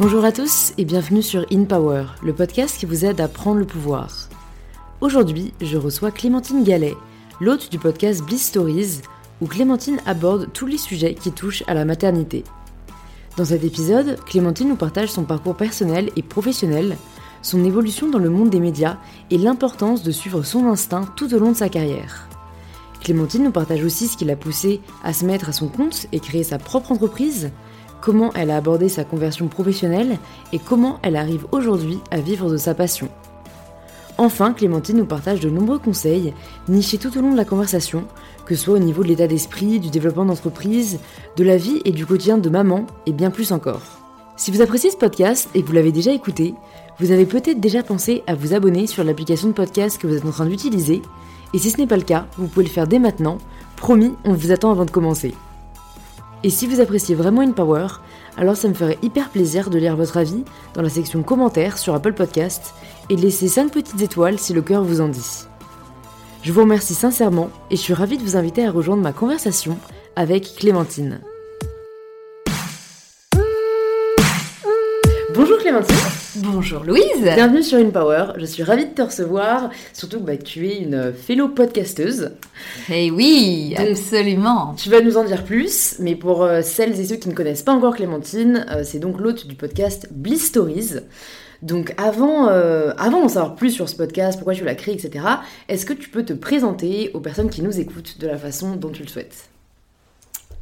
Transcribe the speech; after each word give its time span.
Bonjour 0.00 0.24
à 0.24 0.32
tous 0.32 0.72
et 0.78 0.86
bienvenue 0.86 1.20
sur 1.20 1.44
In 1.52 1.64
Power, 1.64 2.06
le 2.22 2.32
podcast 2.32 2.78
qui 2.78 2.86
vous 2.86 3.04
aide 3.04 3.20
à 3.20 3.28
prendre 3.28 3.58
le 3.58 3.66
pouvoir. 3.66 4.30
Aujourd'hui, 5.02 5.52
je 5.60 5.76
reçois 5.76 6.10
Clémentine 6.10 6.64
Gallet, 6.64 6.94
l'hôte 7.38 7.70
du 7.70 7.78
podcast 7.78 8.24
Bliss 8.24 8.46
Stories, 8.46 9.02
où 9.42 9.46
Clémentine 9.46 10.00
aborde 10.06 10.54
tous 10.54 10.64
les 10.64 10.78
sujets 10.78 11.12
qui 11.12 11.32
touchent 11.32 11.64
à 11.66 11.74
la 11.74 11.84
maternité. 11.84 12.44
Dans 13.36 13.44
cet 13.44 13.62
épisode, 13.62 14.18
Clémentine 14.24 14.70
nous 14.70 14.76
partage 14.76 15.10
son 15.10 15.24
parcours 15.24 15.54
personnel 15.54 16.08
et 16.16 16.22
professionnel, 16.22 16.96
son 17.42 17.62
évolution 17.62 18.08
dans 18.08 18.18
le 18.18 18.30
monde 18.30 18.48
des 18.48 18.58
médias 18.58 18.96
et 19.30 19.36
l'importance 19.36 20.02
de 20.02 20.12
suivre 20.12 20.42
son 20.44 20.66
instinct 20.66 21.12
tout 21.14 21.34
au 21.34 21.38
long 21.38 21.52
de 21.52 21.58
sa 21.58 21.68
carrière. 21.68 22.26
Clémentine 23.02 23.44
nous 23.44 23.52
partage 23.52 23.84
aussi 23.84 24.08
ce 24.08 24.16
qui 24.16 24.24
l'a 24.24 24.36
poussée 24.36 24.80
à 25.04 25.12
se 25.12 25.26
mettre 25.26 25.50
à 25.50 25.52
son 25.52 25.68
compte 25.68 26.06
et 26.12 26.20
créer 26.20 26.42
sa 26.42 26.56
propre 26.56 26.90
entreprise, 26.90 27.50
comment 28.00 28.32
elle 28.34 28.50
a 28.50 28.56
abordé 28.56 28.88
sa 28.88 29.04
conversion 29.04 29.48
professionnelle 29.48 30.18
et 30.52 30.58
comment 30.58 30.98
elle 31.02 31.16
arrive 31.16 31.46
aujourd'hui 31.52 31.98
à 32.10 32.20
vivre 32.20 32.50
de 32.50 32.56
sa 32.56 32.74
passion. 32.74 33.08
Enfin, 34.18 34.52
Clémentine 34.52 34.98
nous 34.98 35.06
partage 35.06 35.40
de 35.40 35.48
nombreux 35.48 35.78
conseils 35.78 36.34
nichés 36.68 36.98
tout 36.98 37.16
au 37.16 37.22
long 37.22 37.32
de 37.32 37.36
la 37.36 37.46
conversation, 37.46 38.04
que 38.44 38.54
ce 38.54 38.64
soit 38.64 38.74
au 38.74 38.78
niveau 38.78 39.02
de 39.02 39.08
l'état 39.08 39.26
d'esprit, 39.26 39.80
du 39.80 39.88
développement 39.88 40.26
d'entreprise, 40.26 40.98
de 41.36 41.44
la 41.44 41.56
vie 41.56 41.80
et 41.84 41.92
du 41.92 42.04
quotidien 42.04 42.36
de 42.36 42.50
maman, 42.50 42.86
et 43.06 43.12
bien 43.12 43.30
plus 43.30 43.50
encore. 43.50 43.80
Si 44.36 44.50
vous 44.50 44.60
appréciez 44.60 44.90
ce 44.90 44.96
podcast 44.96 45.48
et 45.54 45.62
que 45.62 45.66
vous 45.66 45.72
l'avez 45.72 45.92
déjà 45.92 46.12
écouté, 46.12 46.54
vous 46.98 47.12
avez 47.12 47.24
peut-être 47.24 47.60
déjà 47.60 47.82
pensé 47.82 48.22
à 48.26 48.34
vous 48.34 48.52
abonner 48.52 48.86
sur 48.86 49.04
l'application 49.04 49.48
de 49.48 49.54
podcast 49.54 49.96
que 49.96 50.06
vous 50.06 50.16
êtes 50.16 50.26
en 50.26 50.32
train 50.32 50.46
d'utiliser, 50.46 51.00
et 51.54 51.58
si 51.58 51.70
ce 51.70 51.78
n'est 51.78 51.86
pas 51.86 51.96
le 51.96 52.02
cas, 52.02 52.26
vous 52.36 52.46
pouvez 52.46 52.66
le 52.66 52.70
faire 52.70 52.86
dès 52.86 52.98
maintenant, 52.98 53.38
promis, 53.76 54.12
on 54.24 54.34
vous 54.34 54.52
attend 54.52 54.70
avant 54.70 54.84
de 54.84 54.90
commencer. 54.90 55.34
Et 56.42 56.50
si 56.50 56.66
vous 56.66 56.80
appréciez 56.80 57.14
vraiment 57.14 57.42
InPower, 57.42 57.86
alors 58.36 58.56
ça 58.56 58.68
me 58.68 58.74
ferait 58.74 58.98
hyper 59.02 59.28
plaisir 59.28 59.68
de 59.68 59.78
lire 59.78 59.96
votre 59.96 60.16
avis 60.16 60.44
dans 60.74 60.82
la 60.82 60.88
section 60.88 61.22
commentaires 61.22 61.76
sur 61.76 61.94
Apple 61.94 62.14
Podcast 62.14 62.74
et 63.10 63.16
de 63.16 63.20
laisser 63.20 63.48
5 63.48 63.70
petites 63.70 64.00
étoiles 64.00 64.38
si 64.38 64.54
le 64.54 64.62
cœur 64.62 64.82
vous 64.82 65.00
en 65.00 65.08
dit. 65.08 65.44
Je 66.42 66.52
vous 66.52 66.62
remercie 66.62 66.94
sincèrement 66.94 67.50
et 67.70 67.76
je 67.76 67.82
suis 67.82 67.92
ravie 67.92 68.16
de 68.16 68.22
vous 68.22 68.36
inviter 68.36 68.64
à 68.64 68.70
rejoindre 68.70 69.02
ma 69.02 69.12
conversation 69.12 69.76
avec 70.16 70.54
Clémentine. 70.56 71.20
Bonjour 75.34 75.58
Clémentine 75.58 76.19
Bonjour 76.36 76.84
Louise 76.84 77.22
Bienvenue 77.22 77.62
sur 77.62 77.78
InPower, 77.78 78.34
je 78.36 78.44
suis 78.44 78.62
ravie 78.62 78.86
de 78.86 78.94
te 78.94 79.02
recevoir, 79.02 79.70
surtout 79.92 80.20
que 80.20 80.32
tu 80.36 80.68
es 80.68 80.78
une 80.78 81.12
fellow 81.12 81.48
podcasteuse. 81.48 82.32
Eh 82.88 83.10
oui, 83.10 83.74
absolument 83.76 84.74
Tu 84.76 84.90
vas 84.90 85.00
nous 85.00 85.16
en 85.16 85.24
dire 85.24 85.44
plus, 85.44 85.96
mais 85.98 86.14
pour 86.14 86.44
euh, 86.44 86.62
celles 86.62 87.00
et 87.00 87.04
ceux 87.04 87.16
qui 87.16 87.28
ne 87.28 87.34
connaissent 87.34 87.64
pas 87.64 87.72
encore 87.72 87.96
Clémentine, 87.96 88.64
euh, 88.70 88.82
c'est 88.84 89.00
donc 89.00 89.18
l'hôte 89.18 89.48
du 89.48 89.56
podcast 89.56 90.08
Bliss 90.12 90.46
Stories. 90.46 91.00
Donc 91.62 91.94
avant, 91.96 92.48
euh, 92.48 92.92
avant 92.96 93.22
d'en 93.22 93.28
savoir 93.28 93.56
plus 93.56 93.70
sur 93.70 93.88
ce 93.88 93.96
podcast, 93.96 94.38
pourquoi 94.38 94.54
tu 94.54 94.64
l'as 94.64 94.76
créé, 94.76 94.94
etc., 94.94 95.24
est-ce 95.68 95.84
que 95.84 95.92
tu 95.92 96.10
peux 96.10 96.24
te 96.24 96.32
présenter 96.32 97.10
aux 97.12 97.20
personnes 97.20 97.50
qui 97.50 97.62
nous 97.62 97.80
écoutent 97.80 98.18
de 98.20 98.28
la 98.28 98.38
façon 98.38 98.76
dont 98.76 98.90
tu 98.90 99.02
le 99.02 99.08
souhaites? 99.08 99.49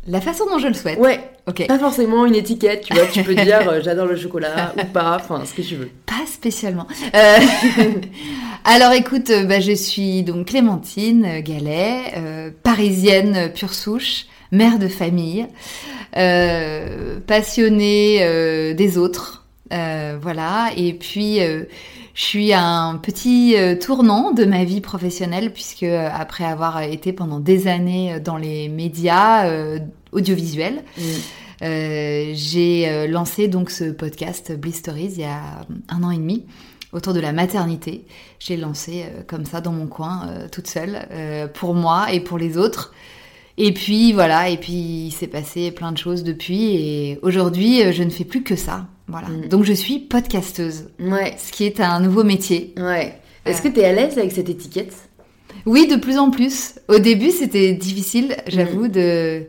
La 0.08 0.20
façon 0.22 0.44
dont 0.50 0.58
je 0.58 0.68
le 0.68 0.74
souhaite 0.74 0.98
Ouais, 0.98 1.20
Ok. 1.46 1.66
pas 1.66 1.78
forcément 1.78 2.24
une 2.26 2.34
étiquette, 2.34 2.84
tu 2.84 2.94
vois, 2.94 3.04
tu 3.06 3.22
peux 3.22 3.34
dire 3.34 3.60
euh, 3.68 3.80
j'adore 3.84 4.06
le 4.06 4.16
chocolat 4.16 4.72
ou 4.76 4.84
pas, 4.86 5.16
enfin 5.16 5.42
ce 5.44 5.52
que 5.54 5.62
tu 5.62 5.76
veux. 5.76 5.90
Pas 6.06 6.26
spécialement. 6.26 6.86
Euh, 7.14 7.36
Alors 8.64 8.92
écoute, 8.92 9.30
euh, 9.30 9.44
bah, 9.44 9.60
je 9.60 9.72
suis 9.72 10.22
donc 10.22 10.46
Clémentine 10.46 11.40
Gallet, 11.40 12.12
euh, 12.16 12.50
parisienne 12.62 13.52
pure 13.54 13.74
souche, 13.74 14.24
mère 14.50 14.78
de 14.78 14.88
famille, 14.88 15.46
passionnée 17.26 18.74
des 18.74 18.98
autres. 18.98 19.46
Voilà, 19.70 20.70
et 20.76 20.94
puis 20.94 21.38
je 21.40 22.22
suis 22.22 22.52
à 22.52 22.64
un 22.64 22.96
petit 22.96 23.54
tournant 23.80 24.32
de 24.32 24.44
ma 24.46 24.64
vie 24.64 24.80
professionnelle 24.80 25.52
puisque 25.52 25.84
après 25.84 26.44
avoir 26.44 26.80
été 26.82 27.12
pendant 27.12 27.38
des 27.40 27.68
années 27.68 28.18
dans 28.20 28.38
les 28.38 28.68
médias 28.68 29.48
euh, 30.12 30.16
audiovisuels, 30.16 30.82
euh, 31.62 32.30
j'ai 32.34 32.88
euh, 32.88 33.06
lancé 33.08 33.48
donc 33.48 33.70
ce 33.70 33.84
podcast 33.84 34.52
Bliss 34.56 34.76
Stories 34.76 35.12
il 35.16 35.20
y 35.20 35.24
a 35.24 35.66
un 35.88 36.02
an 36.02 36.10
et 36.10 36.16
demi 36.16 36.44
autour 36.92 37.12
de 37.12 37.20
la 37.20 37.32
maternité. 37.32 38.04
J'ai 38.38 38.56
lancé 38.56 39.02
euh, 39.04 39.22
comme 39.26 39.44
ça 39.44 39.60
dans 39.60 39.72
mon 39.72 39.86
coin, 39.86 40.28
euh, 40.28 40.48
toute 40.50 40.66
seule, 40.68 41.06
euh, 41.10 41.46
pour 41.48 41.74
moi 41.74 42.12
et 42.12 42.20
pour 42.20 42.38
les 42.38 42.56
autres. 42.56 42.92
Et 43.60 43.72
puis 43.74 44.12
voilà, 44.12 44.48
et 44.50 44.56
puis 44.56 44.72
il 45.06 45.10
s'est 45.10 45.26
passé 45.26 45.72
plein 45.72 45.90
de 45.90 45.98
choses 45.98 46.22
depuis, 46.22 46.76
et 46.76 47.18
aujourd'hui 47.22 47.82
euh, 47.82 47.92
je 47.92 48.04
ne 48.04 48.10
fais 48.10 48.24
plus 48.24 48.44
que 48.44 48.54
ça. 48.54 48.86
Voilà. 49.08 49.28
Mm. 49.28 49.48
Donc 49.48 49.64
je 49.64 49.72
suis 49.72 49.98
podcasteuse, 49.98 50.90
Ouais, 51.00 51.34
ce 51.38 51.50
qui 51.50 51.64
est 51.64 51.80
un 51.80 51.98
nouveau 52.00 52.22
métier. 52.24 52.72
ouais. 52.76 53.18
Est-ce 53.44 53.62
que 53.62 53.68
tu 53.68 53.80
es 53.80 53.84
à 53.86 53.92
l'aise 53.94 54.18
avec 54.18 54.30
cette 54.32 54.50
étiquette? 54.50 54.94
Oui, 55.64 55.86
de 55.88 55.96
plus 55.96 56.18
en 56.18 56.30
plus. 56.30 56.74
Au 56.88 56.98
début, 56.98 57.30
c'était 57.30 57.72
difficile, 57.72 58.36
j'avoue, 58.46 58.88
de 58.88 59.44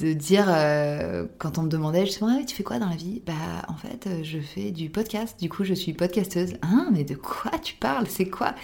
de 0.00 0.12
dire 0.12 0.46
euh, 0.48 1.26
quand 1.38 1.58
on 1.58 1.62
me 1.62 1.68
demandait 1.68 2.06
justement 2.06 2.36
ah, 2.40 2.44
tu 2.44 2.54
fais 2.56 2.62
quoi 2.62 2.78
dans 2.78 2.88
la 2.88 2.96
vie? 2.96 3.22
Bah 3.26 3.32
en 3.68 3.74
fait 3.76 4.06
euh, 4.06 4.20
je 4.22 4.38
fais 4.38 4.70
du 4.70 4.88
podcast. 4.90 5.38
Du 5.40 5.48
coup 5.48 5.64
je 5.64 5.74
suis 5.74 5.92
podcasteuse. 5.92 6.54
Ah 6.62 6.86
mais 6.92 7.04
de 7.04 7.14
quoi 7.14 7.52
tu 7.62 7.74
parles? 7.74 8.06
C'est 8.08 8.28
quoi? 8.28 8.54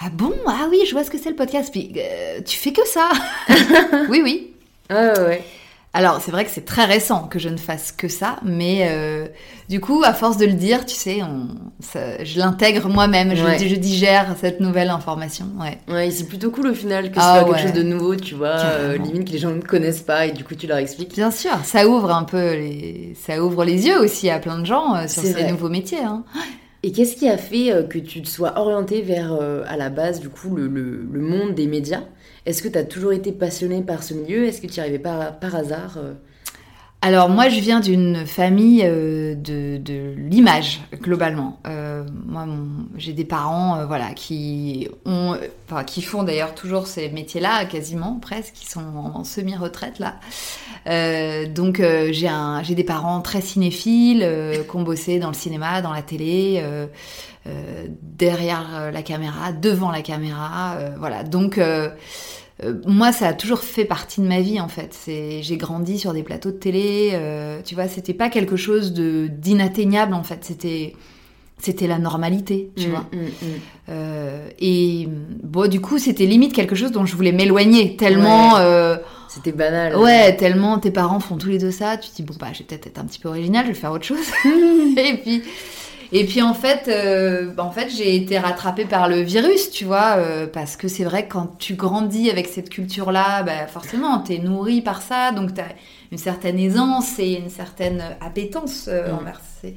Ah 0.00 0.10
bon? 0.10 0.34
Ah 0.46 0.66
oui 0.70 0.80
je 0.86 0.92
vois 0.92 1.04
ce 1.04 1.10
que 1.10 1.18
c'est 1.18 1.30
le 1.30 1.36
podcast. 1.36 1.70
Puis 1.72 1.92
euh, 1.96 2.40
tu 2.42 2.56
fais 2.58 2.72
que 2.72 2.86
ça. 2.86 3.10
Oui 4.10 4.20
oui. 4.22 4.54
Ah 4.90 5.12
ouais, 5.12 5.20
ouais. 5.20 5.44
Alors 5.98 6.20
c'est 6.22 6.30
vrai 6.30 6.44
que 6.44 6.50
c'est 6.50 6.64
très 6.64 6.84
récent 6.84 7.24
que 7.28 7.38
je 7.38 7.48
ne 7.48 7.56
fasse 7.56 7.92
que 7.92 8.08
ça 8.08 8.36
mais 8.44 8.88
euh, 8.90 9.26
du 9.68 9.80
coup 9.80 10.02
à 10.04 10.12
force 10.14 10.36
de 10.36 10.46
le 10.46 10.52
dire 10.54 10.86
tu 10.86 10.94
sais 10.94 11.20
on, 11.22 11.48
ça- 11.80 12.22
je 12.24 12.38
l'intègre 12.38 12.88
moi-même 12.88 13.34
je, 13.34 13.44
Ouais. 13.44 13.58
je 13.58 13.74
digère 13.76 14.34
cette 14.40 14.60
nouvelle 14.60 14.90
information 14.90 15.46
ouais 15.60 15.78
Ouais, 15.92 16.10
c'est 16.10 16.24
plutôt 16.28 16.50
cool 16.50 16.68
au 16.68 16.74
final 16.74 17.10
que 17.10 17.16
ce 17.16 17.20
Ah 17.26 17.40
soit 17.42 17.52
quelque 17.52 17.62
chose 17.66 17.72
de 17.72 17.82
nouveau, 17.82 18.14
tu 18.16 18.34
vois, 18.34 18.48
euh, 18.60 18.96
limite 18.96 19.26
que 19.26 19.32
les 19.32 19.38
gens 19.38 19.50
ne 19.50 19.60
connaissent 19.60 20.02
pas 20.02 20.26
et 20.26 20.32
du 20.32 20.44
coup 20.44 20.54
tu 20.54 20.66
leur 20.66 20.78
expliques. 20.78 21.14
Bien 21.14 21.30
sûr, 21.30 21.52
ça 21.64 21.88
ouvre 21.88 22.10
un 22.12 22.24
peu 22.24 22.52
les, 22.54 23.14
ça 23.26 23.42
ouvre 23.42 23.64
les 23.64 23.86
yeux 23.86 23.98
aussi 24.00 24.30
à 24.30 24.38
plein 24.38 24.58
de 24.58 24.66
gens 24.66 24.94
euh, 24.94 25.06
sur 25.08 25.22
ces 25.22 25.32
vrai. 25.32 25.50
nouveaux 25.50 25.68
métiers. 25.68 25.98
Hein. 26.04 26.24
Et 26.84 26.92
qu'est-ce 26.92 27.16
qui 27.16 27.28
a 27.28 27.36
fait 27.36 27.86
que 27.90 27.98
tu 27.98 28.22
te 28.22 28.28
sois 28.28 28.56
orientée 28.58 29.02
vers, 29.02 29.32
à 29.66 29.76
la 29.76 29.88
base, 29.90 30.20
du 30.20 30.28
coup, 30.28 30.54
le, 30.54 30.68
le- 30.68 31.04
le 31.10 31.20
monde 31.20 31.54
des 31.56 31.66
médias? 31.66 32.02
Est-ce 32.48 32.62
que 32.62 32.68
tu 32.68 32.78
as 32.78 32.84
toujours 32.84 33.12
été 33.12 33.30
passionnée 33.30 33.82
par 33.82 34.02
ce 34.02 34.14
milieu? 34.14 34.46
Est-ce 34.46 34.62
que 34.62 34.66
tu 34.66 34.76
y 34.76 34.80
arrivais 34.80 34.98
par, 34.98 35.38
par 35.38 35.54
hasard 35.54 35.98
euh? 35.98 36.14
Alors 37.00 37.28
moi, 37.28 37.48
je 37.48 37.60
viens 37.60 37.78
d'une 37.78 38.26
famille 38.26 38.82
euh, 38.84 39.36
de, 39.36 40.14
l'image 40.16 40.80
globalement. 40.94 41.60
Euh, 41.68 42.04
moi, 42.26 42.44
j'ai 42.96 43.12
des 43.12 43.24
parents, 43.24 43.78
euh, 43.78 43.86
voilà, 43.86 44.10
qui 44.14 44.88
ont, 45.06 45.36
font 46.02 46.22
d'ailleurs 46.24 46.56
toujours 46.56 46.88
ces 46.88 47.08
métiers-là, 47.10 47.66
quasiment 47.66 48.18
presque, 48.20 48.54
qui 48.54 48.66
sont 48.66 48.80
en, 48.80 49.22
semi-retraite 49.22 50.00
là. 50.00 50.16
Donc 51.54 51.80
j'ai 52.10 52.28
un, 52.28 52.62
j'ai 52.62 52.74
des 52.74 52.84
parents 52.84 53.20
très 53.20 53.42
cinéphiles, 53.42 54.26
qui 54.68 54.76
ont 54.76 54.82
bossé 54.82 55.18
dans 55.18 55.28
le 55.28 55.34
cinéma, 55.34 55.82
dans 55.82 55.92
la 55.92 56.02
télé. 56.02 56.62
derrière 58.02 58.90
la 58.92 59.02
caméra, 59.02 59.52
devant 59.52 59.90
la 59.90 60.02
caméra, 60.02 60.76
voilà. 60.98 61.24
Donc 61.24 61.60
euh, 62.64 62.74
moi, 62.86 63.12
ça 63.12 63.28
a 63.28 63.32
toujours 63.34 63.60
fait 63.60 63.84
partie 63.84 64.20
de 64.20 64.26
ma 64.26 64.40
vie 64.40 64.60
en 64.60 64.68
fait. 64.68 64.92
C'est, 64.92 65.42
j'ai 65.42 65.56
grandi 65.56 65.98
sur 65.98 66.12
des 66.12 66.22
plateaux 66.22 66.50
de 66.50 66.56
télé. 66.56 67.10
euh, 67.12 67.60
tu 67.64 67.74
vois, 67.74 67.88
c'était 67.88 68.14
pas 68.14 68.28
quelque 68.30 68.56
chose 68.56 68.92
de 68.92 69.28
d'inatteignable 69.28 70.14
en 70.14 70.22
fait. 70.24 70.44
C'était 70.44 70.94
c'était 71.60 71.88
la 71.88 71.98
normalité, 71.98 72.70
tu 72.76 72.86
Mm, 72.86 72.90
vois. 72.90 73.06
mm, 73.12 73.16
mm. 73.18 73.30
Euh, 73.88 74.48
et 74.60 75.08
bon, 75.42 75.68
du 75.68 75.80
coup, 75.80 75.98
c'était 75.98 76.24
limite 76.26 76.52
quelque 76.52 76.76
chose 76.76 76.92
dont 76.92 77.04
je 77.04 77.16
voulais 77.16 77.32
m'éloigner 77.32 77.96
tellement. 77.96 78.54
Ouais. 78.54 78.96
C'était 79.28 79.52
banal. 79.52 79.96
Ouais, 79.96 80.36
tellement 80.36 80.78
tes 80.78 80.90
parents 80.90 81.20
font 81.20 81.36
tous 81.36 81.48
les 81.50 81.58
deux 81.58 81.70
ça, 81.70 81.96
tu 81.98 82.08
te 82.10 82.16
dis 82.16 82.22
bon 82.22 82.34
bah 82.40 82.46
je 82.54 82.60
vais 82.60 82.64
peut-être 82.64 82.86
être 82.86 82.98
un 82.98 83.04
petit 83.04 83.18
peu 83.18 83.28
original, 83.28 83.64
je 83.66 83.72
vais 83.72 83.78
faire 83.78 83.92
autre 83.92 84.04
chose. 84.06 84.18
et 84.96 85.16
puis 85.22 85.42
et 86.12 86.24
puis 86.24 86.40
en 86.40 86.54
fait, 86.54 86.88
euh, 86.88 87.52
bah, 87.52 87.64
en 87.64 87.70
fait 87.70 87.90
j'ai 87.90 88.16
été 88.16 88.38
rattrapée 88.38 88.86
par 88.86 89.08
le 89.08 89.20
virus, 89.20 89.70
tu 89.70 89.84
vois, 89.84 90.16
euh, 90.16 90.46
parce 90.46 90.76
que 90.76 90.88
c'est 90.88 91.04
vrai 91.04 91.26
que 91.26 91.32
quand 91.32 91.58
tu 91.58 91.74
grandis 91.74 92.30
avec 92.30 92.46
cette 92.46 92.70
culture-là, 92.70 93.42
bah, 93.42 93.66
forcément 93.66 94.18
t'es 94.18 94.38
nourri 94.38 94.80
par 94.80 95.02
ça, 95.02 95.32
donc 95.32 95.54
t'as 95.54 95.68
une 96.10 96.18
certaine 96.18 96.58
aisance 96.58 97.18
et 97.18 97.34
une 97.34 97.50
certaine 97.50 98.02
appétence 98.20 98.86
euh, 98.88 99.12
envers 99.12 99.40
ces, 99.60 99.76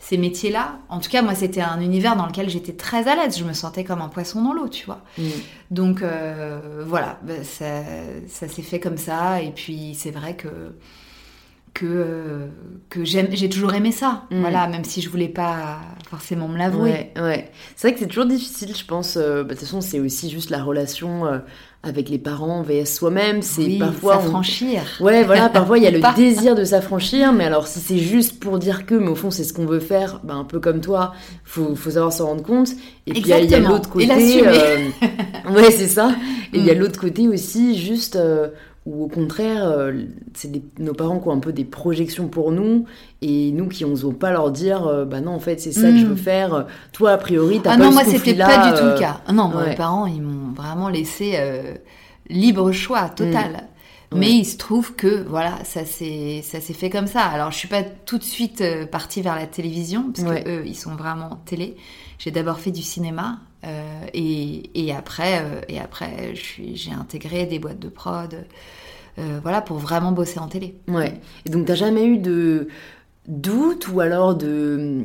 ces 0.00 0.18
métiers-là. 0.18 0.78
En 0.88 0.98
tout 0.98 1.10
cas, 1.10 1.22
moi 1.22 1.36
c'était 1.36 1.60
un 1.60 1.80
univers 1.80 2.16
dans 2.16 2.26
lequel 2.26 2.50
j'étais 2.50 2.72
très 2.72 3.06
à 3.06 3.14
l'aise, 3.14 3.38
je 3.38 3.44
me 3.44 3.52
sentais 3.52 3.84
comme 3.84 4.02
un 4.02 4.08
poisson 4.08 4.42
dans 4.42 4.52
l'eau, 4.52 4.68
tu 4.68 4.84
vois. 4.84 5.02
Mm. 5.16 5.28
Donc 5.70 6.02
voilà, 6.86 7.18
bah, 7.22 7.44
ça, 7.44 7.82
ça 8.26 8.48
s'est 8.48 8.62
fait 8.62 8.80
comme 8.80 8.98
ça. 8.98 9.42
Et 9.42 9.50
puis 9.50 9.94
c'est 9.94 10.10
vrai 10.10 10.34
que 10.34 10.48
que 11.78 12.48
que 12.90 13.04
j'aime 13.04 13.28
j'ai 13.32 13.48
toujours 13.48 13.74
aimé 13.74 13.92
ça 13.92 14.24
Mm. 14.30 14.40
voilà 14.40 14.66
même 14.66 14.84
si 14.84 15.00
je 15.00 15.08
voulais 15.10 15.28
pas 15.28 15.78
forcément 16.10 16.48
me 16.48 16.56
l'avouer 16.58 16.90
Ouais, 16.90 17.12
ouais. 17.22 17.50
C'est 17.76 17.88
vrai 17.88 17.94
que 17.94 18.00
c'est 18.00 18.06
toujours 18.06 18.26
difficile, 18.26 18.74
je 18.76 18.84
pense. 18.84 19.16
euh, 19.16 19.42
bah, 19.42 19.50
de 19.50 19.58
toute 19.58 19.60
façon, 19.60 19.80
c'est 19.80 20.00
aussi 20.00 20.30
juste 20.30 20.48
la 20.50 20.62
relation 20.62 21.26
euh, 21.26 21.38
avec 21.82 22.08
les 22.08 22.18
parents 22.18 22.62
vs 22.62 22.86
soi-même. 22.86 23.42
C'est 23.42 23.62
oui, 23.62 23.78
parfois. 23.78 24.16
on- 24.18 24.22
s'affranchir 24.22 24.82
Ouais, 25.00 25.22
voilà, 25.24 25.48
parfois 25.50 25.76
il 25.78 25.84
y 25.84 25.86
a 25.86 25.90
le 25.90 26.00
Pas. 26.08 26.14
désir 26.14 26.54
de 26.54 26.64
s'affranchir, 26.64 27.32
mais 27.34 27.44
alors 27.44 27.66
si 27.66 27.78
c'est 27.80 27.98
juste 27.98 28.40
pour 28.40 28.58
dire 28.58 28.86
que, 28.86 28.94
mais 28.94 29.08
au 29.08 29.14
fond 29.14 29.30
c'est 29.30 29.44
ce 29.44 29.52
qu'on 29.52 29.66
veut 29.66 29.80
faire, 29.80 30.20
bah, 30.24 30.34
un 30.34 30.44
peu 30.44 30.60
comme 30.60 30.80
toi, 30.80 31.12
faut, 31.44 31.74
faut 31.76 31.90
savoir 31.90 32.12
s'en 32.12 32.26
rendre 32.26 32.42
compte. 32.42 32.70
Et 33.06 33.12
puis 33.12 33.20
il 33.20 33.28
y 33.28 33.32
a- 33.54 33.58
l'autre 33.60 33.88
Et 33.90 33.92
côté. 33.92 34.06
l'assumer. 34.06 34.46
euh, 34.48 34.88
ouais, 35.54 35.70
c'est 35.70 35.88
ça. 35.88 36.14
Et 36.54 36.58
il 36.58 36.64
y 36.64 36.70
a 36.70 36.74
Mm. 36.74 36.78
l'autre 36.78 36.98
côté 37.00 37.28
aussi, 37.28 37.78
juste 37.78 38.16
où 38.88 39.04
au 39.04 39.08
contraire, 39.08 39.64
euh, 39.68 39.92
c'est 40.34 40.50
des- 40.50 40.62
nos 40.78 40.94
parents 40.94 41.18
qui 41.20 41.28
ont 41.28 41.32
un 41.32 41.38
peu 41.40 41.52
des 41.52 41.64
projections 41.64 42.28
pour 42.28 42.50
nous, 42.52 42.86
et 43.22 43.52
nous 43.52 43.68
qui 43.68 43.84
n'osons 43.84 44.12
pas 44.12 44.30
leur 44.32 44.50
dire, 44.50 44.86
euh, 44.86 45.04
bah 45.04 45.20
non, 45.20 45.32
en 45.32 45.40
fait 45.40 45.60
c'est 45.60 45.72
ça 45.72 45.90
que 45.90 45.96
je 45.98 46.06
Mm. 46.06 46.08
veux 46.08 46.16
faire. 46.16 46.66
Toi, 46.92 47.10
a 47.12 47.18
priori, 47.18 47.60
t'as 47.62 47.72
ah 47.72 47.76
pas 47.76 47.84
non 47.84 47.90
eu 47.90 47.94
moi 47.94 48.04
ce 48.04 48.10
c'était 48.12 48.18
conflit-là, 48.32 48.46
pas 48.46 48.70
du 48.72 48.78
tout 48.78 48.84
euh, 48.86 48.94
le 48.94 48.98
cas 48.98 49.20
non 49.32 49.48
moi, 49.48 49.62
ouais. 49.62 49.70
mes 49.70 49.74
parents 49.76 50.06
ils 50.06 50.22
m'ont 50.22 50.52
vraiment 50.54 50.88
laissé 50.88 51.32
euh, 51.36 51.74
libre 52.30 52.72
choix 52.72 53.08
total 53.08 53.64
Mm. 54.10 54.18
Mais 54.20 54.26
Ouais. 54.28 54.32
il 54.36 54.44
se 54.46 54.56
trouve 54.56 54.94
que 54.94 55.22
voilà, 55.28 55.52
ça 55.64 55.84
s'est 55.84 56.40
ça 56.42 56.62
s'est 56.62 56.72
fait 56.72 56.88
comme 56.88 57.06
ça. 57.06 57.20
Alors 57.24 57.50
je 57.50 57.58
suis 57.58 57.68
pas 57.68 57.82
tout 57.82 58.16
de 58.16 58.24
suite 58.24 58.64
partie 58.90 59.20
vers 59.20 59.34
la 59.36 59.46
télévision 59.46 60.10
parce 60.16 60.26
Ouais. 60.26 60.42
que 60.44 60.48
eux 60.48 60.62
ils 60.64 60.74
sont 60.74 60.94
vraiment 60.94 61.38
télé. 61.44 61.76
J'ai 62.18 62.30
d'abord 62.30 62.58
fait 62.58 62.70
du 62.70 62.80
cinéma 62.80 63.38
euh, 63.64 64.06
et, 64.14 64.92
après 64.94 65.42
euh, 65.42 65.60
et 65.68 65.80
après 65.80 66.34
j'ai 66.34 66.92
intégré 66.92 67.46
des 67.46 67.58
boîtes 67.58 67.78
de 67.80 67.88
prod. 67.88 68.46
euh, 69.18 69.40
voilà 69.42 69.60
pour 69.60 69.78
vraiment 69.78 70.12
bosser 70.12 70.38
en 70.38 70.48
télé. 70.48 70.76
Ouais. 70.86 71.20
Et 71.44 71.50
donc, 71.50 71.66
t'as 71.66 71.74
jamais 71.74 72.04
eu 72.06 72.18
de 72.18 72.68
doute 73.28 73.88
ou 73.88 74.00
alors 74.00 74.34
de 74.34 74.76
hum, 74.78 75.04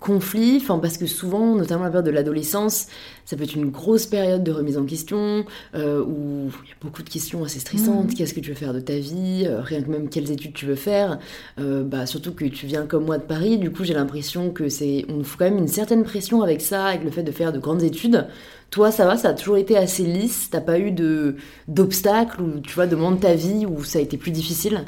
conflit 0.00 0.58
Enfin, 0.62 0.78
parce 0.78 0.96
que 0.96 1.06
souvent, 1.06 1.54
notamment 1.56 1.84
la 1.84 1.90
période 1.90 2.06
de 2.06 2.10
l'adolescence, 2.12 2.86
ça 3.24 3.36
peut 3.36 3.42
être 3.42 3.56
une 3.56 3.70
grosse 3.70 4.06
période 4.06 4.44
de 4.44 4.52
remise 4.52 4.78
en 4.78 4.84
question 4.84 5.44
euh, 5.74 6.02
où 6.02 6.50
il 6.64 6.68
y 6.68 6.72
a 6.72 6.76
beaucoup 6.80 7.02
de 7.02 7.10
questions 7.10 7.42
assez 7.44 7.58
stressantes. 7.58 8.08
Mhm. 8.08 8.14
Qu'est-ce 8.14 8.32
que 8.32 8.40
tu 8.40 8.50
veux 8.50 8.56
faire 8.56 8.72
de 8.72 8.80
ta 8.80 8.96
vie? 8.96 9.44
Euh, 9.46 9.60
Rien 9.60 9.82
que 9.82 9.90
même 9.90 10.08
quelles 10.08 10.30
études 10.30 10.52
tu 10.54 10.66
veux 10.66 10.76
faire. 10.76 11.18
Euh, 11.58 11.82
bah, 11.82 12.06
surtout 12.06 12.32
que 12.32 12.44
tu 12.44 12.66
viens 12.66 12.86
comme 12.86 13.06
moi 13.06 13.18
de 13.18 13.24
Paris. 13.24 13.58
Du 13.58 13.72
coup, 13.72 13.82
j'ai 13.84 13.94
l'impression 13.94 14.50
que 14.50 14.68
c'est, 14.68 15.04
on 15.08 15.14
nous 15.14 15.24
fout 15.24 15.38
quand 15.38 15.46
même 15.46 15.58
une 15.58 15.68
certaine 15.68 16.04
pression 16.04 16.42
avec 16.42 16.60
ça, 16.60 16.86
avec 16.86 17.02
le 17.04 17.10
fait 17.10 17.22
de 17.24 17.32
faire 17.32 17.52
de 17.52 17.58
grandes 17.58 17.82
études. 17.82 18.26
Toi, 18.70 18.90
ça 18.92 19.04
va, 19.04 19.16
ça 19.16 19.30
a 19.30 19.34
toujours 19.34 19.56
été 19.56 19.76
assez 19.76 20.04
lisse? 20.04 20.48
T'as 20.50 20.60
pas 20.60 20.78
eu 20.78 20.90
de 20.92 21.36
d'obstacles 21.68 22.40
ou 22.40 22.60
tu 22.60 22.72
vois 22.74 22.86
de 22.86 22.94
moments 22.96 23.12
de 23.12 23.20
ta 23.20 23.34
vie 23.34 23.66
où 23.66 23.82
ça 23.84 23.98
a 23.98 24.02
été 24.02 24.16
plus 24.16 24.30
difficile? 24.30 24.84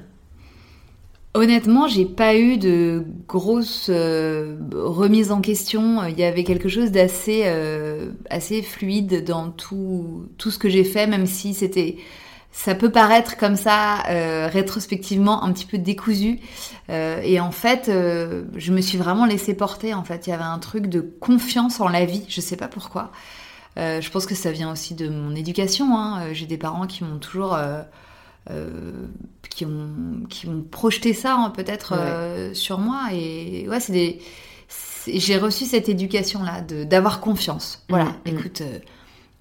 Honnêtement, 1.36 1.86
j'ai 1.86 2.06
pas 2.06 2.34
eu 2.34 2.56
de 2.56 3.04
grosses 3.28 3.90
euh, 3.90 4.56
remises 4.72 5.30
en 5.30 5.42
question. 5.42 6.02
Il 6.06 6.18
y 6.18 6.24
avait 6.24 6.44
quelque 6.44 6.70
chose 6.70 6.90
d'assez 6.90 7.42
euh, 7.44 8.12
assez 8.30 8.62
fluide 8.62 9.22
dans 9.22 9.50
tout 9.50 10.30
tout 10.38 10.50
ce 10.50 10.58
que 10.58 10.70
j'ai 10.70 10.82
fait, 10.82 11.06
même 11.06 11.26
si 11.26 11.52
c'était 11.52 11.98
ça 12.52 12.74
peut 12.74 12.90
paraître 12.90 13.36
comme 13.36 13.56
ça 13.56 14.06
euh, 14.08 14.48
rétrospectivement 14.50 15.44
un 15.44 15.52
petit 15.52 15.66
peu 15.66 15.76
décousu. 15.76 16.40
Euh, 16.88 17.20
et 17.22 17.38
en 17.38 17.50
fait, 17.50 17.90
je 17.90 18.72
me 18.72 18.80
suis 18.80 18.96
vraiment 18.96 19.26
laissée 19.26 19.52
porter. 19.52 19.92
En 19.92 20.04
fait, 20.04 20.26
il 20.26 20.30
y 20.30 20.32
avait 20.32 20.42
un 20.42 20.58
truc 20.58 20.86
de 20.86 21.02
confiance 21.02 21.80
en 21.80 21.88
la 21.88 22.06
vie. 22.06 22.24
Je 22.28 22.40
sais 22.40 22.56
pas 22.56 22.68
pourquoi. 22.68 23.12
Je 23.76 24.08
pense 24.08 24.24
que 24.24 24.34
ça 24.34 24.52
vient 24.52 24.72
aussi 24.72 24.94
de 24.94 25.10
mon 25.10 25.36
éducation. 25.36 25.98
Hein. 25.98 26.32
J'ai 26.32 26.46
des 26.46 26.56
parents 26.56 26.86
qui 26.86 27.04
m'ont 27.04 27.18
toujours 27.18 27.58
qui 29.50 29.64
ont 29.64 29.88
qui 30.28 30.46
ont 30.48 30.62
projeté 30.62 31.12
ça 31.12 31.34
hein, 31.34 31.50
peut-être 31.50 31.92
Ouais. 31.94 31.98
euh, 32.00 32.54
sur 32.54 32.78
moi 32.78 33.08
et 33.12 33.66
ouais 33.68 33.80
c'est 33.80 33.92
des 33.92 34.20
j'ai 35.08 35.38
reçu 35.38 35.64
cette 35.64 35.88
éducation 35.88 36.42
là 36.42 36.60
de 36.60 36.84
d'avoir 36.84 37.20
confiance 37.20 37.84
voilà 37.88 38.06
Mm, 38.06 38.30
mm. 38.30 38.38
écoute 38.38 38.60
euh, 38.60 38.78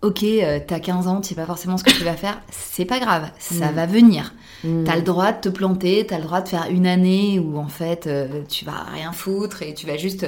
ok 0.06 0.24
euh, 0.24 0.60
t'as 0.66 0.80
15 0.80 1.08
ans 1.08 1.20
tu 1.22 1.30
sais 1.30 1.36
pas 1.36 1.46
forcément 1.46 1.78
ce 1.78 1.84
que 1.84 1.92
tu 1.92 2.04
vas 2.04 2.14
faire 2.14 2.40
c'est 2.52 2.86
pas 2.86 3.00
grave 3.00 3.30
ça 3.40 3.72
Mm. 3.72 3.76
va 3.76 3.86
venir 3.86 4.34
Mm. 4.64 4.84
T'as 4.86 4.96
le 4.96 5.02
droit 5.04 5.32
de 5.32 5.42
te 5.42 5.50
planter, 5.50 6.06
t'as 6.08 6.18
le 6.18 6.24
droit 6.24 6.42
de 6.42 6.48
faire 6.48 6.68
une 6.72 6.88
année 6.88 7.38
où 7.40 7.60
en 7.60 7.68
fait 7.68 8.08
euh, 8.08 8.42
tu 8.50 8.66
vas 8.66 8.86
rien 8.94 9.12
foutre 9.12 9.62
et 9.62 9.76
tu 9.76 9.86
vas 9.86 9.96
juste 9.98 10.26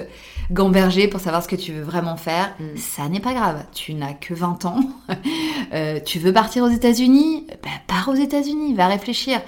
gamberger 0.51 1.07
pour 1.07 1.19
savoir 1.21 1.41
ce 1.41 1.47
que 1.47 1.55
tu 1.55 1.71
veux 1.71 1.81
vraiment 1.81 2.17
faire. 2.17 2.53
Mm. 2.59 2.77
Ça 2.77 3.07
n'est 3.09 3.21
pas 3.21 3.33
grave. 3.33 3.63
Tu 3.73 3.93
n'as 3.95 4.13
que 4.13 4.33
20 4.33 4.65
ans. 4.65 4.79
Euh, 5.73 5.99
tu 6.05 6.19
veux 6.19 6.31
partir 6.31 6.63
aux 6.63 6.69
États-Unis? 6.69 7.45
Ben 7.63 7.69
pars 7.87 8.07
aux 8.09 8.13
États-Unis, 8.15 8.73
va 8.75 8.87
réfléchir. 8.87 9.41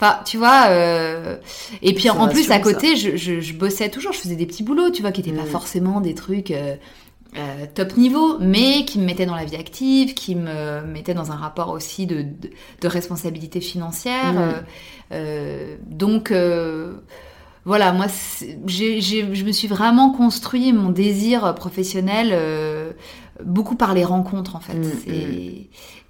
Enfin, 0.00 0.18
tu 0.24 0.36
vois. 0.36 0.64
euh, 0.68 1.36
Et 1.82 1.94
puis 1.94 2.10
en 2.10 2.26
plus 2.28 2.50
à 2.50 2.58
côté, 2.58 2.96
je, 2.96 3.16
je, 3.16 3.40
je 3.40 3.52
bossais 3.54 3.88
toujours. 3.88 4.12
Je 4.12 4.18
faisais 4.18 4.34
des 4.36 4.46
petits 4.46 4.62
boulots, 4.64 4.90
tu 4.90 5.00
vois, 5.02 5.12
qui 5.12 5.22
n'étaient 5.22 5.36
pas 5.38 5.46
forcément 5.46 6.00
des 6.00 6.14
trucs. 6.14 6.50
euh, 6.50 6.74
euh, 7.36 7.66
top 7.74 7.96
niveau, 7.96 8.38
mais 8.40 8.84
qui 8.84 8.98
me 8.98 9.04
mettaient 9.04 9.26
dans 9.26 9.34
la 9.36 9.44
vie 9.44 9.56
active, 9.56 10.14
qui 10.14 10.34
me 10.34 10.82
mettaient 10.82 11.14
dans 11.14 11.32
un 11.32 11.36
rapport 11.36 11.70
aussi 11.70 12.06
de, 12.06 12.22
de, 12.22 12.50
de 12.80 12.88
responsabilité 12.88 13.60
financière. 13.60 14.34
Mm. 14.34 14.38
euh, 14.38 14.52
euh, 15.12 15.76
donc 15.86 16.30
euh, 16.30 16.94
voilà, 17.64 17.92
moi, 17.92 18.06
je 18.66 19.44
me 19.44 19.52
suis 19.52 19.68
vraiment 19.68 20.10
construit 20.10 20.72
mon 20.72 20.90
désir 20.90 21.54
professionnel 21.54 22.30
euh, 22.32 22.92
beaucoup 23.44 23.76
par 23.76 23.94
les 23.94 24.04
rencontres 24.04 24.56
en 24.56 24.60
fait. 24.60 24.74
Mm. 24.74 24.90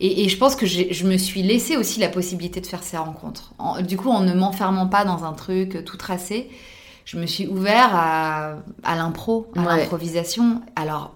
Et, 0.00 0.24
et 0.24 0.28
je 0.28 0.36
pense 0.36 0.56
que 0.56 0.66
je 0.66 1.04
me 1.06 1.16
suis 1.16 1.42
laissé 1.42 1.76
aussi 1.76 2.00
la 2.00 2.08
possibilité 2.08 2.60
de 2.60 2.66
faire 2.66 2.82
ces 2.82 2.96
rencontres. 2.96 3.52
En- 3.58 3.80
du 3.80 3.96
coup, 3.96 4.10
en 4.10 4.22
ne 4.22 4.34
m'enfermant 4.34 4.88
pas 4.88 5.04
dans 5.04 5.24
un 5.24 5.32
truc 5.32 5.84
tout 5.84 5.96
tracé, 5.96 6.48
je 7.04 7.18
me 7.18 7.26
suis 7.26 7.46
ouvert 7.46 7.90
à, 7.94 8.54
à 8.84 8.96
l'impro, 8.96 9.50
à 9.56 9.60
Ouais. 9.60 9.66
l'improvisation. 9.80 10.62
Alors, 10.76 11.12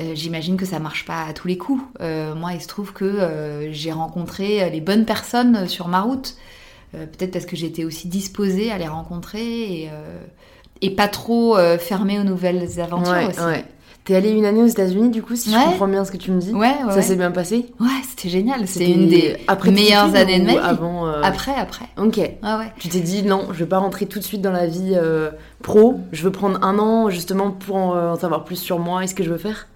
euh, 0.00 0.12
j'imagine 0.14 0.56
que 0.56 0.64
ça 0.66 0.78
marche 0.78 1.04
pas 1.04 1.24
à 1.28 1.32
tous 1.32 1.48
les 1.48 1.58
coups. 1.58 1.82
Euh, 2.00 2.34
moi, 2.34 2.52
il 2.54 2.60
se 2.62 2.68
trouve 2.68 2.92
que 2.92 3.04
euh, 3.04 3.72
j'ai 3.72 3.92
rencontré 3.92 4.70
les 4.70 4.80
bonnes 4.80 5.04
personnes 5.04 5.68
sur 5.68 5.88
ma 5.88 6.00
route. 6.00 6.36
Peut-être 6.92 7.30
parce 7.30 7.46
que 7.46 7.56
j'étais 7.56 7.84
aussi 7.84 8.06
disposée 8.06 8.70
à 8.70 8.76
les 8.76 8.86
rencontrer 8.86 9.84
et, 9.84 9.90
et 10.82 10.90
pas 10.90 11.08
trop 11.08 11.56
fermée 11.78 12.18
aux 12.18 12.22
nouvelles 12.22 12.78
aventures 12.80 13.12
ouais, 13.14 13.26
aussi. 13.28 13.40
ouais. 13.40 13.64
T'es 14.04 14.16
allé 14.16 14.30
une 14.30 14.44
année 14.44 14.60
aux 14.62 14.66
États-Unis, 14.66 15.10
du 15.10 15.22
coup, 15.22 15.36
si 15.36 15.50
je 15.52 15.54
comprends 15.56 15.86
bien 15.86 16.04
ce 16.04 16.10
que 16.10 16.16
tu 16.16 16.32
me 16.32 16.40
dis. 16.40 16.50
Ouais, 16.52 16.58
ouais, 16.70 16.90
Ça 16.90 16.96
ouais. 16.96 17.02
s'est 17.02 17.14
bien 17.14 17.30
passé 17.30 17.66
Ouais, 17.78 17.86
c'était 18.08 18.28
génial. 18.28 18.66
C'était 18.66 18.90
une 18.90 19.08
des 19.08 19.36
après 19.46 19.70
meilleures 19.70 20.16
années 20.16 20.40
de 20.40 20.44
ma 20.46 20.52
vie. 20.52 20.58
Avant. 20.58 21.06
euh, 21.06 21.20
Après, 21.22 21.54
après. 21.54 21.84
Ok. 21.96 22.16
Ouais, 22.16 22.32
ouais. 22.42 22.72
Tu 22.78 22.88
t'es 22.88 22.98
dit 22.98 23.22
non, 23.22 23.46
je 23.52 23.60
vais 23.60 23.66
pas 23.66 23.78
rentrer 23.78 24.06
tout 24.06 24.18
de 24.18 24.24
suite 24.24 24.42
dans 24.42 24.50
la 24.50 24.66
vie 24.66 24.94
euh, 24.96 25.30
pro. 25.62 26.00
Je 26.10 26.24
veux 26.24 26.32
prendre 26.32 26.58
un 26.64 26.80
an 26.80 27.10
justement 27.10 27.52
pour 27.52 27.76
en, 27.76 27.94
euh, 27.94 28.10
en 28.12 28.16
savoir 28.16 28.42
plus 28.44 28.56
sur 28.56 28.80
moi 28.80 29.04
et 29.04 29.06
ce 29.06 29.14
que 29.14 29.22
je 29.22 29.30
veux 29.30 29.38
faire. 29.38 29.68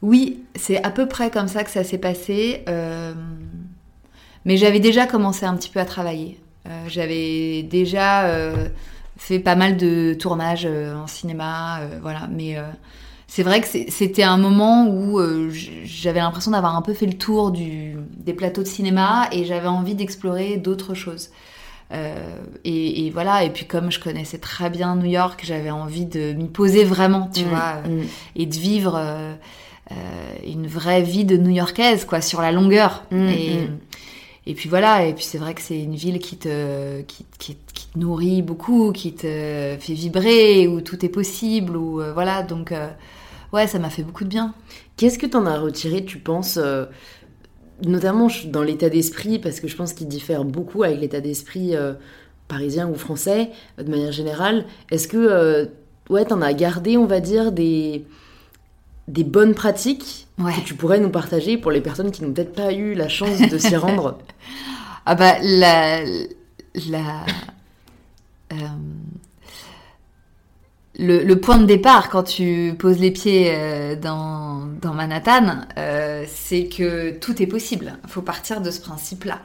Oui, 0.00 0.40
c'est 0.54 0.82
à 0.82 0.88
peu 0.90 1.06
près 1.06 1.30
comme 1.30 1.48
ça 1.48 1.62
que 1.62 1.70
ça 1.70 1.84
s'est 1.84 1.98
passé. 1.98 2.62
euh, 2.70 3.12
Mais 4.46 4.56
j'avais 4.56 4.80
déjà 4.80 5.06
commencé 5.06 5.44
un 5.44 5.54
petit 5.56 5.68
peu 5.68 5.80
à 5.80 5.84
travailler. 5.84 6.38
J'avais 6.86 7.62
déjà 7.64 8.30
fait 9.16 9.38
pas 9.40 9.56
mal 9.56 9.76
de 9.78 10.14
tournages 10.14 10.66
en 10.66 11.06
cinéma, 11.06 11.80
voilà. 12.02 12.28
Mais 12.30 12.56
c'est 13.30 13.42
vrai 13.42 13.60
que 13.60 13.68
c'était 13.68 14.22
un 14.22 14.38
moment 14.38 14.88
où 14.88 15.20
euh, 15.20 15.50
j'avais 15.84 16.18
l'impression 16.18 16.50
d'avoir 16.50 16.74
un 16.76 16.82
peu 16.82 16.94
fait 16.94 17.06
le 17.06 17.12
tour 17.12 17.50
du, 17.52 17.94
des 18.16 18.32
plateaux 18.32 18.62
de 18.62 18.66
cinéma 18.68 19.28
et 19.32 19.44
j'avais 19.44 19.68
envie 19.68 19.94
d'explorer 19.94 20.56
d'autres 20.56 20.94
choses. 20.94 21.28
Euh, 21.92 22.16
et, 22.64 23.06
et 23.06 23.10
voilà, 23.10 23.44
et 23.44 23.50
puis 23.50 23.66
comme 23.66 23.90
je 23.92 24.00
connaissais 24.00 24.38
très 24.38 24.70
bien 24.70 24.96
New 24.96 25.10
York, 25.10 25.42
j'avais 25.44 25.70
envie 25.70 26.06
de 26.06 26.32
m'y 26.32 26.48
poser 26.48 26.84
vraiment, 26.84 27.30
tu 27.32 27.44
Mm, 27.44 27.48
vois, 27.48 27.74
mm. 27.86 28.02
et 28.36 28.46
de 28.46 28.54
vivre 28.54 28.96
euh, 28.96 29.34
euh, 29.92 29.94
une 30.46 30.66
vraie 30.66 31.02
vie 31.02 31.24
de 31.24 31.36
New-Yorkaise, 31.36 32.04
quoi, 32.06 32.20
sur 32.22 32.40
la 32.42 32.50
longueur. 32.52 33.04
Mm, 33.10 33.28
et, 33.28 33.58
et 34.46 34.54
puis 34.54 34.68
voilà, 34.70 35.04
et 35.06 35.12
puis 35.14 35.24
c'est 35.24 35.38
vrai 35.38 35.52
que 35.54 35.60
c'est 35.60 35.78
une 35.80 35.94
ville 35.94 36.18
qui 36.18 36.36
te, 36.38 37.02
qui, 37.02 37.26
qui, 37.38 37.56
qui 37.74 37.86
te 37.88 37.98
nourrit 37.98 38.40
beaucoup, 38.42 38.92
qui 38.92 39.12
te 39.14 39.76
fait 39.78 39.92
vibrer, 39.94 40.66
où 40.66 40.80
tout 40.80 41.04
est 41.04 41.10
possible, 41.10 41.76
où 41.76 42.00
euh, 42.00 42.12
voilà, 42.14 42.42
donc 42.42 42.72
euh, 42.72 42.88
ouais, 43.52 43.66
ça 43.66 43.78
m'a 43.78 43.90
fait 43.90 44.02
beaucoup 44.02 44.24
de 44.24 44.28
bien. 44.28 44.54
Qu'est-ce 44.96 45.18
que 45.18 45.26
t'en 45.26 45.46
as 45.46 45.58
retiré, 45.58 46.04
tu 46.04 46.18
penses, 46.18 46.58
euh, 46.60 46.86
notamment 47.84 48.28
dans 48.46 48.62
l'état 48.62 48.88
d'esprit, 48.88 49.38
parce 49.38 49.60
que 49.60 49.68
je 49.68 49.76
pense 49.76 49.92
qu'il 49.92 50.08
diffère 50.08 50.44
beaucoup 50.44 50.82
avec 50.82 51.00
l'état 51.00 51.20
d'esprit 51.20 51.76
euh, 51.76 51.94
parisien 52.48 52.88
ou 52.88 52.94
français, 52.94 53.50
euh, 53.78 53.82
de 53.82 53.90
manière 53.90 54.12
générale. 54.12 54.64
Est-ce 54.90 55.08
que, 55.08 55.16
euh, 55.16 55.66
ouais, 56.10 56.24
t'en 56.24 56.40
as 56.42 56.52
gardé, 56.54 56.96
on 56.96 57.06
va 57.06 57.20
dire, 57.20 57.52
des, 57.52 58.04
des 59.06 59.24
bonnes 59.24 59.54
pratiques 59.54 60.26
Ouais. 60.38 60.52
que 60.54 60.60
tu 60.60 60.74
pourrais 60.74 61.00
nous 61.00 61.10
partager 61.10 61.58
pour 61.58 61.72
les 61.72 61.80
personnes 61.80 62.12
qui 62.12 62.22
n'ont 62.22 62.32
peut-être 62.32 62.54
pas 62.54 62.72
eu 62.72 62.94
la 62.94 63.08
chance 63.08 63.40
de 63.40 63.58
s'y 63.58 63.76
rendre? 63.76 64.18
Ah 65.10 65.14
bah 65.14 65.36
la 65.40 66.04
la 66.90 67.24
le, 70.98 71.34
point 71.34 71.58
de 71.58 71.64
départ 71.64 72.10
quand 72.10 72.24
tu 72.24 72.74
poses 72.78 72.98
les 72.98 73.10
pieds 73.10 73.52
euh, 73.52 73.96
dans, 73.96 74.66
Manhattan, 74.92 75.60
euh, 75.76 76.24
c'est 76.28 76.66
que 76.66 77.10
tout 77.18 77.40
est 77.40 77.46
possible. 77.46 77.98
Il 78.04 78.10
faut 78.10 78.22
partir 78.22 78.60
de 78.60 78.70
ce 78.70 78.80
principe-là. 78.80 79.40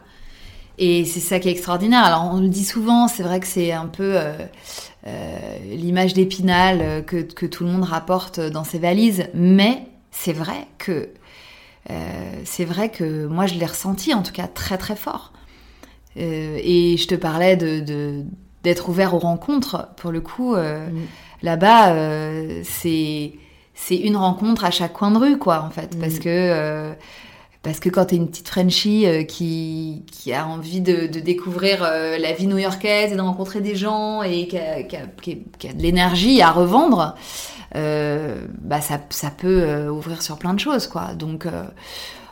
Et 0.80 1.06
c'est 1.06 1.20
ça 1.20 1.40
qui 1.40 1.50
est 1.50 1.52
extraordinaire. 1.52 2.04
Alors 2.04 2.32
on 2.34 2.42
le 2.42 2.48
dit 2.48 2.66
souvent, 2.66 3.08
c'est 3.08 3.22
vrai 3.22 3.40
que 3.40 3.46
c'est 3.46 3.72
un 3.72 3.86
peu 3.86 4.16
euh, 4.16 5.58
l'image 5.70 6.16
d'Épinal 6.16 7.06
que, 7.06 7.46
tout 7.46 7.64
le 7.64 7.70
monde 7.70 7.84
rapporte 7.84 8.40
dans 8.40 8.64
ses 8.64 8.80
valises, 8.80 9.28
mais 9.36 9.86
c'est 10.10 10.34
vrai 10.34 10.68
que 10.80 11.10
c'est 12.46 12.66
vrai 12.66 12.90
que 12.90 13.28
moi 13.28 13.46
je 13.46 13.56
l'ai 13.56 13.66
ressenti 13.66 14.14
en 14.14 14.24
tout 14.24 14.32
cas 14.32 14.48
très 14.48 14.80
très 14.80 14.96
fort. 14.96 15.34
Et 16.16 16.96
je 16.98 17.08
te 17.08 17.16
parlais 17.16 17.56
de 17.56 18.24
d'être 18.64 18.90
ouvert 18.90 19.14
aux 19.14 19.20
rencontres. 19.20 19.90
Pour 19.98 20.12
le 20.12 20.22
coup, 20.22 20.56
mm. 20.56 20.90
Là-bas, 21.44 21.96
c'est 22.64 23.34
c'est 23.76 23.98
une 23.98 24.18
rencontre 24.18 24.66
à 24.66 24.72
chaque 24.72 24.94
coin 24.94 25.12
de 25.12 25.18
rue, 25.18 25.38
quoi, 25.38 25.62
en 25.62 25.70
fait, 25.70 25.98
parce 26.00 26.16
mm. 26.16 26.20
que 26.20 26.96
parce 27.64 27.80
que 27.80 27.88
quand 27.88 28.06
t'es 28.06 28.18
une 28.18 28.28
petite 28.28 28.50
Frenchie 28.50 29.08
euh, 29.08 29.24
qui, 29.24 30.04
qui 30.12 30.34
a 30.34 30.46
envie 30.46 30.82
de, 30.82 31.08
de 31.08 31.20
découvrir 31.22 31.82
euh, 31.82 32.18
la 32.18 32.34
vie 32.34 32.46
new-yorkaise 32.46 33.14
et 33.14 33.16
de 33.16 33.22
rencontrer 33.22 33.62
des 33.62 33.76
gens 33.76 34.22
et 34.22 34.48
qui 34.48 34.58
a, 34.58 34.84
qui 34.84 34.98
a, 34.98 35.02
qui 35.18 35.68
a 35.70 35.74
de 35.74 35.82
l'énergie 35.82 36.42
à 36.42 36.52
revendre, 36.52 37.16
euh, 37.78 38.46
bah 38.60 38.82
ça, 38.82 39.00
ça 39.10 39.32
peut 39.32 39.62
euh, 39.64 39.90
ouvrir 39.90 40.22
sur 40.22 40.38
plein 40.38 40.54
de 40.54 40.60
choses, 40.60 40.88
quoi. 40.88 41.14
Donc, 41.14 41.48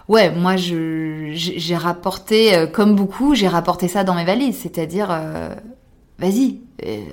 ouais, 0.09 0.31
moi, 0.31 0.57
je, 0.57 1.31
j'ai 1.33 1.77
rapporté, 1.77 2.65
comme 2.73 2.95
beaucoup, 2.95 3.33
j'ai 3.33 3.47
rapporté 3.47 3.87
ça 3.87 4.03
dans 4.03 4.15
mes 4.15 4.25
valises, 4.25 4.59
c'est-à-dire, 4.61 5.17
vas-y, 6.21 6.59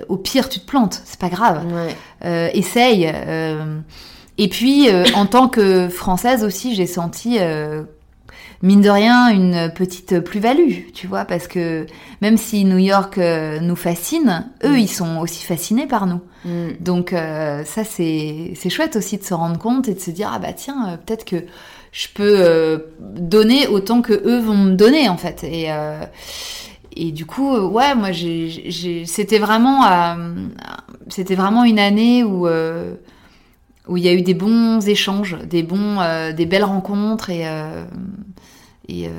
au 0.09 0.17
pire, 0.17 0.49
tu 0.49 0.61
te 0.61 0.67
plantes, 0.67 1.03
c'est 1.05 1.19
pas 1.19 1.29
grave. 1.29 1.67
Ouais. 2.23 2.57
essaye. 2.57 3.13
et 4.39 4.49
puis, 4.49 4.89
en 5.15 5.27
tant 5.27 5.49
que 5.49 5.89
française 5.89 6.45
aussi, 6.45 6.75
j'ai 6.75 6.87
senti 6.87 7.39
mine 8.63 8.81
de 8.81 8.91
rien 8.91 9.29
une 9.29 9.71
petite 9.75 10.21
plus-value, 10.21 10.91
tu 10.93 11.07
vois, 11.07 11.25
parce 11.25 11.47
que 11.47 11.87
même 12.21 12.37
si 12.37 12.65
New 12.65 12.79
York 12.79 13.19
euh, 13.19 13.61
nous 13.61 13.77
fascine, 13.77 14.51
eux, 14.65 14.75
mm. 14.75 14.79
ils 14.79 14.89
sont 14.89 15.19
aussi 15.19 15.45
fascinés 15.45 15.87
par 15.87 16.07
nous. 16.07 16.21
Mm. 16.45 16.71
Donc 16.81 17.13
euh, 17.13 17.65
ça, 17.65 17.85
c'est 17.85 18.53
c'est 18.57 18.71
chouette 18.71 18.97
aussi 18.97 19.19
de 19.19 19.25
se 19.25 19.35
rendre 19.35 19.59
compte 19.59 19.89
et 19.89 19.95
de 19.95 20.01
se 20.01 20.11
dire 20.11 20.31
ah 20.33 20.39
bah 20.39 20.53
tiens, 20.53 20.89
euh, 20.89 20.97
peut-être 20.97 21.25
que 21.25 21.37
je 21.93 22.09
peux 22.15 22.85
donner 23.01 23.67
autant 23.67 24.03
que 24.03 24.13
eux 24.13 24.41
vont 24.41 24.57
me 24.57 24.75
donner 24.75 25.09
en 25.09 25.17
fait. 25.17 25.43
Et 25.43 25.69
et 26.95 27.13
du 27.13 27.27
coup, 27.27 27.57
ouais, 27.57 27.95
moi, 27.95 28.13
j'ai, 28.13 29.05
c'était 29.07 29.39
vraiment, 29.39 29.83
c'était 31.09 31.35
vraiment 31.35 31.65
une 31.65 31.79
année 31.79 32.25
où 32.25 32.49
où 33.89 33.97
il 33.97 34.05
y 34.05 34.09
a 34.09 34.13
eu 34.13 34.23
des 34.23 34.35
bons 34.35 34.87
échanges, 34.87 35.39
des 35.47 35.63
bons, 35.63 35.99
des 36.35 36.47
belles 36.47 36.65
rencontres 36.65 37.31
et 37.31 37.47
et, 38.89 39.07
euh, 39.07 39.11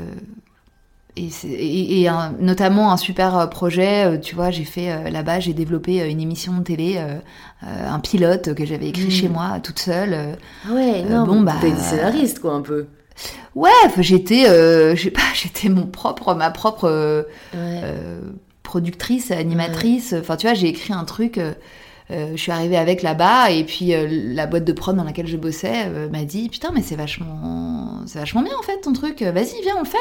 et, 1.15 2.01
et, 2.01 2.09
notamment 2.39 2.91
un 2.91 2.97
super 2.97 3.37
euh, 3.37 3.47
projet, 3.47 4.05
euh, 4.05 4.17
tu 4.17 4.35
vois, 4.35 4.51
j'ai 4.51 4.63
fait 4.63 5.09
là-bas, 5.11 5.39
j'ai 5.39 5.53
développé 5.53 6.09
une 6.09 6.19
émission 6.19 6.57
de 6.57 6.63
télé, 6.63 6.99
un 7.61 7.99
pilote 7.99 8.53
que 8.55 8.65
j'avais 8.65 8.87
écrit 8.87 9.11
chez 9.11 9.29
mm. 9.29 9.33
moi 9.33 9.59
toute 9.61 9.79
seule. 9.79 10.37
Ah 10.67 10.73
ouais, 10.73 11.03
non, 11.03 11.25
bon, 11.25 11.41
bah, 11.41 11.55
t'es 11.61 11.75
scénariste 11.75 12.39
quoi 12.39 12.53
un 12.53 12.61
peu. 12.61 12.87
Ouais, 13.55 13.71
j'étais, 13.99 14.45
je 14.95 15.01
sais 15.01 15.11
pas, 15.11 15.21
j'étais 15.33 15.69
mon 15.69 15.87
propre, 15.87 16.33
ma 16.33 16.51
propre 16.51 17.27
productrice, 18.63 19.31
animatrice. 19.31 20.13
Enfin, 20.19 20.37
tu 20.37 20.47
vois, 20.47 20.53
j'ai 20.53 20.67
écrit 20.67 20.93
un 20.93 21.05
truc. 21.05 21.39
je 22.09 22.35
suis 22.35 22.51
arrivée 22.51 22.77
avec 22.77 23.01
là-bas 23.01 23.51
et 23.51 23.63
puis 23.63 23.93
la 24.07 24.47
boîte 24.47 24.65
de 24.65 24.73
prod 24.73 24.95
dans 24.95 25.03
laquelle 25.03 25.27
je 25.27 25.37
bossais 25.37 25.89
m'a 26.11 26.23
dit 26.23 26.49
putain 26.49 26.71
mais 26.73 26.81
c'est 26.81 26.95
vachement 26.95 28.01
c'est 28.05 28.19
vachement 28.19 28.41
bien 28.41 28.53
en 28.57 28.63
fait 28.63 28.79
ton 28.81 28.93
truc, 28.93 29.21
vas-y, 29.21 29.61
viens, 29.61 29.75
on 29.77 29.83
le 29.83 29.85
fait. 29.85 29.97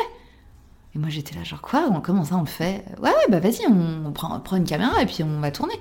Et 0.95 0.99
moi 0.99 1.09
j'étais 1.11 1.35
là, 1.37 1.45
genre 1.45 1.61
quoi? 1.61 1.89
Comment 2.03 2.25
ça 2.25 2.37
on 2.37 2.41
le 2.41 2.47
fait? 2.47 2.85
Ouais, 3.03 3.11
ouais, 3.11 3.27
bah 3.29 3.41
vas-y, 3.41 3.67
on, 3.69 4.11
prend, 4.13 4.35
on, 4.35 4.41
prend, 4.41 4.57
une 4.57 4.65
caméra 4.65 5.03
et 5.03 5.07
puis 5.07 5.23
on 5.23 5.41
va 5.41 5.51
tourner. 5.51 5.75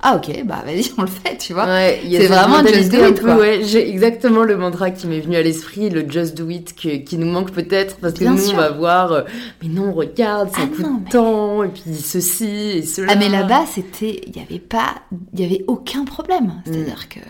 Ah 0.00 0.16
ok, 0.16 0.44
bah 0.44 0.62
vas-y, 0.64 0.92
on 0.98 1.02
le 1.02 1.08
fait, 1.08 1.36
tu 1.38 1.52
vois. 1.52 1.66
Ouais, 1.66 2.00
c'est 2.08 2.26
vraiment 2.26 2.64
just 2.64 2.92
do 2.92 3.04
it. 3.04 3.22
Ouais, 3.22 3.60
j'ai 3.64 3.88
exactement 3.88 4.44
le 4.44 4.56
mantra 4.56 4.90
qui 4.90 5.06
m'est 5.06 5.20
venu 5.20 5.36
à 5.36 5.42
l'esprit, 5.42 5.90
le 5.90 6.08
just 6.08 6.36
do 6.36 6.48
it 6.48 6.74
qui 6.74 7.18
nous 7.18 7.26
manque 7.26 7.50
peut-être 7.50 7.96
parce 7.96 8.14
que 8.14 8.24
nous 8.24 8.50
on 8.50 8.56
va 8.56 8.70
voir, 8.70 9.12
euh, 9.12 9.22
mais 9.62 9.68
non, 9.68 9.92
regarde, 9.92 10.50
ça 10.50 10.62
ah 10.62 10.66
coûte 10.66 11.10
tant 11.10 11.64
et 11.64 11.68
puis 11.68 11.94
ceci 11.94 12.46
et 12.46 12.82
cela. 12.82 13.12
Ah 13.12 13.16
mais 13.16 13.28
là-bas 13.28 13.64
c'était, 13.66 14.20
il 14.26 14.36
y 14.36 14.40
avait 14.40 14.60
pas, 14.60 14.94
il 15.32 15.40
y 15.40 15.44
avait 15.44 15.64
aucun 15.66 16.04
problème. 16.04 16.62
C'est-à-dire 16.64 17.06
mm. 17.06 17.14
que 17.14 17.20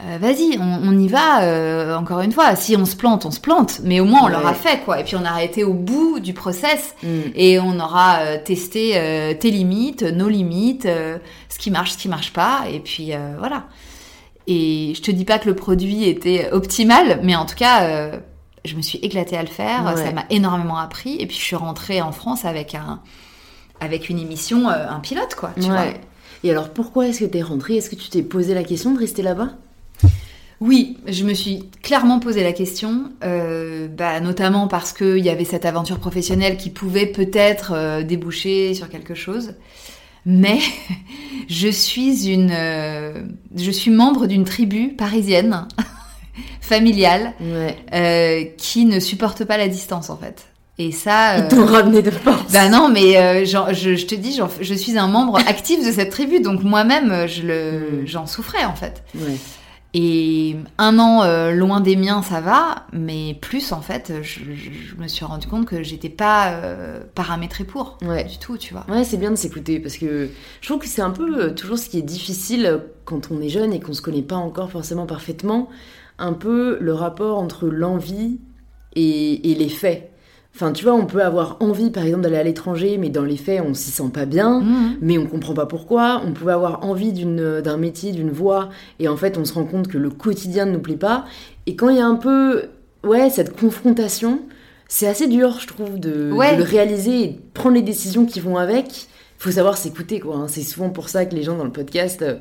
euh, 0.00 0.16
vas-y, 0.20 0.56
on, 0.60 0.96
y 0.96 1.08
va, 1.08 1.42
euh, 1.42 1.96
encore 1.96 2.20
une 2.20 2.30
fois. 2.30 2.54
Si 2.54 2.76
on 2.76 2.84
se 2.84 2.94
plante, 2.94 3.26
on 3.26 3.32
se 3.32 3.40
plante, 3.40 3.80
mais 3.82 3.98
au 3.98 4.04
moins 4.04 4.26
on 4.26 4.28
l'aura 4.28 4.54
fait, 4.54 4.80
quoi. 4.84 5.00
Et 5.00 5.04
puis 5.04 5.16
on 5.16 5.24
a 5.24 5.42
été 5.42 5.64
au 5.64 5.74
bout 5.74 6.20
du 6.20 6.34
process 6.34 6.94
mm. 7.02 7.08
et 7.34 7.58
on 7.58 7.80
aura 7.80 8.20
euh, 8.20 8.38
testé 8.38 8.92
tes 9.40 9.50
limites, 9.50 10.02
nos 10.02 10.28
limites, 10.28 10.86
ce 10.86 11.58
qui 11.58 11.72
marche, 11.72 11.92
ce 11.92 11.98
qui 11.98 12.08
marche 12.08 12.32
pas, 12.32 12.66
et 12.72 12.78
puis 12.78 13.12
voilà. 13.38 13.64
Et 14.46 14.92
je 14.94 15.02
te 15.02 15.10
dis 15.10 15.24
pas 15.24 15.38
que 15.38 15.48
le 15.48 15.56
produit 15.56 16.04
était 16.04 16.50
optimal, 16.52 17.20
mais 17.24 17.34
en 17.34 17.44
tout 17.44 17.56
cas, 17.56 18.12
je 18.64 18.76
me 18.76 18.82
suis 18.82 18.98
éclatée 19.00 19.36
à 19.36 19.42
le 19.42 19.48
faire, 19.48 19.96
ça 19.96 20.12
m'a 20.12 20.24
énormément 20.30 20.78
appris, 20.78 21.16
et 21.18 21.26
puis 21.26 21.36
je 21.36 21.42
suis 21.42 21.56
rentrée 21.56 22.00
en 22.00 22.12
France 22.12 22.44
avec 22.44 22.76
un, 22.76 23.00
avec 23.80 24.08
une 24.08 24.18
émission, 24.18 24.68
un 24.68 25.00
pilote, 25.00 25.34
quoi, 25.34 25.50
tu 25.60 25.68
vois. 25.68 25.86
Et 26.44 26.52
alors 26.52 26.70
pourquoi 26.70 27.08
est-ce 27.08 27.20
que 27.20 27.24
tu 27.24 27.38
es 27.38 27.42
rentrée? 27.42 27.76
Est-ce 27.78 27.90
que 27.90 27.96
tu 27.96 28.10
t'es 28.10 28.22
posé 28.22 28.54
la 28.54 28.62
question 28.62 28.94
de 28.94 28.98
rester 29.00 29.22
là-bas? 29.22 29.50
Oui, 30.60 30.96
je 31.06 31.22
me 31.22 31.34
suis 31.34 31.70
clairement 31.82 32.18
posé 32.18 32.42
la 32.42 32.52
question, 32.52 33.12
euh, 33.22 33.86
bah, 33.86 34.18
notamment 34.18 34.66
parce 34.66 34.92
qu'il 34.92 35.18
y 35.18 35.30
avait 35.30 35.44
cette 35.44 35.64
aventure 35.64 36.00
professionnelle 36.00 36.56
qui 36.56 36.70
pouvait 36.70 37.06
peut-être 37.06 37.72
euh, 37.74 38.02
déboucher 38.02 38.74
sur 38.74 38.88
quelque 38.88 39.14
chose. 39.14 39.54
Mais 40.26 40.58
je 41.48 41.68
suis 41.68 42.28
une, 42.28 42.50
euh, 42.52 43.22
je 43.54 43.70
suis 43.70 43.92
membre 43.92 44.26
d'une 44.26 44.44
tribu 44.44 44.88
parisienne 44.88 45.68
familiale 46.60 47.34
qui 48.58 48.84
ne 48.84 48.98
supporte 48.98 49.44
pas 49.44 49.58
la 49.58 49.68
distance 49.68 50.10
en 50.10 50.16
fait. 50.16 50.46
Et 50.80 50.92
ça. 50.92 51.38
Ils 51.38 51.48
t'ont 51.48 51.66
ramené 51.66 52.02
de 52.02 52.10
force. 52.10 52.52
Bah 52.52 52.68
non, 52.68 52.88
mais 52.88 53.44
je, 53.46 53.56
je, 53.72 54.06
te 54.06 54.14
dis, 54.16 54.40
je 54.60 54.74
suis 54.74 54.98
un 54.98 55.08
membre 55.08 55.38
actif 55.48 55.84
de 55.86 55.92
cette 55.92 56.10
tribu, 56.10 56.40
donc 56.40 56.62
moi-même, 56.64 57.26
je 57.28 57.42
le, 57.42 58.02
mm. 58.02 58.06
j'en 58.06 58.26
souffrais 58.26 58.64
en 58.64 58.74
fait. 58.74 59.02
Ouais. 59.14 59.36
Et 59.94 60.56
un 60.76 60.98
an 60.98 61.22
euh, 61.22 61.52
loin 61.52 61.80
des 61.80 61.96
miens, 61.96 62.20
ça 62.20 62.42
va, 62.42 62.86
mais 62.92 63.38
plus 63.40 63.72
en 63.72 63.80
fait, 63.80 64.12
je, 64.22 64.40
me 64.98 65.08
suis 65.08 65.24
rendu 65.24 65.46
compte 65.46 65.64
que 65.66 65.82
j'étais 65.82 66.10
pas 66.10 66.50
euh, 66.50 67.00
paramétrée 67.14 67.64
pour 67.64 67.96
ouais. 68.02 68.24
du 68.24 68.38
tout, 68.38 68.58
tu 68.58 68.74
vois. 68.74 68.84
Ouais, 68.90 69.02
c'est 69.02 69.16
bien 69.16 69.30
de 69.30 69.36
s'écouter 69.36 69.80
parce 69.80 69.96
que 69.96 70.28
je 70.60 70.68
trouve 70.68 70.80
que 70.80 70.86
c'est 70.86 71.00
un 71.00 71.10
peu 71.10 71.42
euh, 71.42 71.54
toujours 71.54 71.78
ce 71.78 71.88
qui 71.88 71.98
est 71.98 72.02
difficile 72.02 72.82
quand 73.06 73.30
on 73.30 73.40
est 73.40 73.48
jeune 73.48 73.72
et 73.72 73.80
qu'on 73.80 73.94
se 73.94 74.02
connaît 74.02 74.20
pas 74.20 74.36
encore 74.36 74.70
forcément 74.70 75.06
parfaitement, 75.06 75.70
un 76.18 76.34
peu 76.34 76.76
le 76.80 76.92
rapport 76.92 77.38
entre 77.38 77.66
l'envie 77.66 78.40
et, 78.94 79.52
et 79.52 79.54
les 79.54 79.70
faits. 79.70 80.12
Enfin, 80.60 80.72
tu 80.72 80.82
vois, 80.82 80.94
on 80.94 81.06
peut 81.06 81.22
avoir 81.22 81.56
envie, 81.60 81.92
par 81.92 82.02
exemple, 82.02 82.24
d'aller 82.24 82.38
à 82.38 82.42
l'étranger, 82.42 82.98
mais 82.98 83.10
dans 83.10 83.22
les 83.22 83.36
faits, 83.36 83.62
on 83.64 83.74
s'y 83.74 83.92
sent 83.92 84.10
pas 84.12 84.24
bien, 84.24 84.58
mhm. 84.58 84.96
mais 85.00 85.16
on 85.16 85.26
comprend 85.26 85.54
pas 85.54 85.66
pourquoi. 85.66 86.20
On 86.26 86.32
pouvait 86.32 86.50
avoir 86.50 86.84
envie 86.84 87.12
d'un 87.12 87.76
métier, 87.76 88.10
d'une 88.10 88.32
voie, 88.32 88.68
et 88.98 89.06
en 89.06 89.16
fait, 89.16 89.38
on 89.38 89.44
se 89.44 89.52
rend 89.52 89.62
compte 89.62 89.86
que 89.86 89.98
le 89.98 90.10
quotidien 90.10 90.66
ne 90.66 90.72
nous 90.72 90.80
plaît 90.80 90.96
pas. 90.96 91.26
Et 91.66 91.76
quand 91.76 91.90
il 91.90 91.98
y 91.98 92.00
a 92.00 92.06
un 92.06 92.16
peu, 92.16 92.64
ouais, 93.04 93.30
cette 93.30 93.56
confrontation, 93.56 94.40
c'est 94.88 95.06
assez 95.06 95.28
dur, 95.28 95.58
je 95.60 95.68
trouve, 95.68 96.00
de, 96.00 96.32
le 96.32 96.62
réaliser 96.64 97.22
et 97.22 97.28
de 97.28 97.38
prendre 97.54 97.76
les 97.76 97.82
décisions 97.82 98.26
qui 98.26 98.40
vont 98.40 98.56
avec. 98.56 99.02
Il 99.38 99.44
faut 99.44 99.52
savoir 99.52 99.76
s'écouter, 99.76 100.18
quoi. 100.18 100.38
Hein. 100.38 100.46
C'est 100.48 100.62
souvent 100.62 100.90
pour 100.90 101.08
ça 101.08 101.24
que 101.24 101.36
les 101.36 101.44
gens 101.44 101.56
dans 101.56 101.62
le 101.62 101.70
podcast. 101.70 102.20
Euh, 102.22 102.34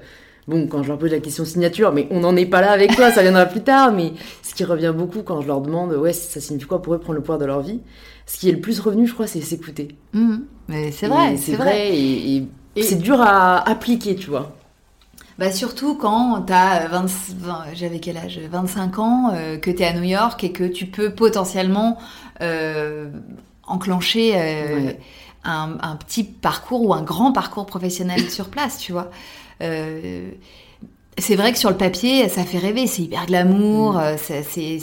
bon, 0.47 0.67
quand 0.67 0.83
je 0.83 0.87
leur 0.87 0.97
pose 0.97 1.11
la 1.11 1.19
question 1.19 1.45
signature, 1.45 1.91
mais 1.91 2.07
on 2.11 2.21
n'en 2.21 2.35
est 2.35 2.45
pas 2.45 2.61
là 2.61 2.71
avec 2.71 2.95
toi, 2.95 3.11
ça 3.11 3.21
viendra 3.21 3.45
plus 3.45 3.61
tard, 3.61 3.91
mais 3.91 4.13
ce 4.41 4.55
qui 4.55 4.63
revient 4.63 4.93
beaucoup 4.95 5.21
quand 5.21 5.41
je 5.41 5.47
leur 5.47 5.61
demande, 5.61 5.93
ouais, 5.93 6.13
ça 6.13 6.39
signifie 6.39 6.65
quoi 6.65 6.81
pour 6.81 6.93
eux 6.93 6.99
prendre 6.99 7.15
le 7.15 7.21
pouvoir 7.21 7.39
de 7.39 7.45
leur 7.45 7.61
vie, 7.61 7.81
ce 8.25 8.37
qui 8.37 8.49
est 8.49 8.53
le 8.53 8.61
plus 8.61 8.79
revenu, 8.79 9.07
je 9.07 9.13
crois, 9.13 9.27
c'est 9.27 9.41
s'écouter. 9.41 9.89
Mmh. 10.13 10.37
Mais 10.67 10.91
c'est 10.91 11.07
vrai, 11.07 11.37
c'est 11.37 11.55
vrai. 11.55 11.95
Et, 11.95 12.47
c'est 12.81 12.99
dur 12.99 13.19
à 13.21 13.67
appliquer, 13.67 14.15
tu 14.15 14.29
vois. 14.29 14.53
Bah 15.39 15.51
surtout 15.51 15.95
quand 15.95 16.41
t'as 16.41 16.87
20, 16.87 17.05
j'avais 17.73 17.99
quel 17.99 18.17
âge? 18.17 18.39
25 18.39 18.99
ans, 18.99 19.31
euh, 19.33 19.57
que 19.57 19.69
t'es 19.69 19.85
à 19.85 19.93
New 19.93 20.03
York 20.03 20.43
et 20.43 20.51
que 20.51 20.63
tu 20.63 20.87
peux 20.87 21.11
potentiellement 21.11 21.97
euh, 22.41 23.07
enclencher 23.67 24.33
euh, 24.35 24.91
un, 25.43 25.77
un, 25.79 25.95
petit 25.95 26.23
parcours 26.23 26.87
ou 26.87 26.93
un 26.93 27.03
grand 27.03 27.31
parcours 27.31 27.67
professionnel 27.67 28.29
sur 28.31 28.49
place, 28.49 28.79
tu 28.79 28.91
vois. 28.91 29.11
Euh, 29.61 30.29
c'est 31.17 31.35
vrai 31.35 31.51
que 31.51 31.57
sur 31.57 31.69
le 31.69 31.77
papier, 31.77 32.29
ça 32.29 32.43
fait 32.43 32.59
rêver, 32.59 32.87
c'est 32.87 33.01
hyper 33.01 33.25
glamour, 33.25 33.93
mm. 33.93 33.97
euh, 33.97 34.15
c'est, 34.17 34.79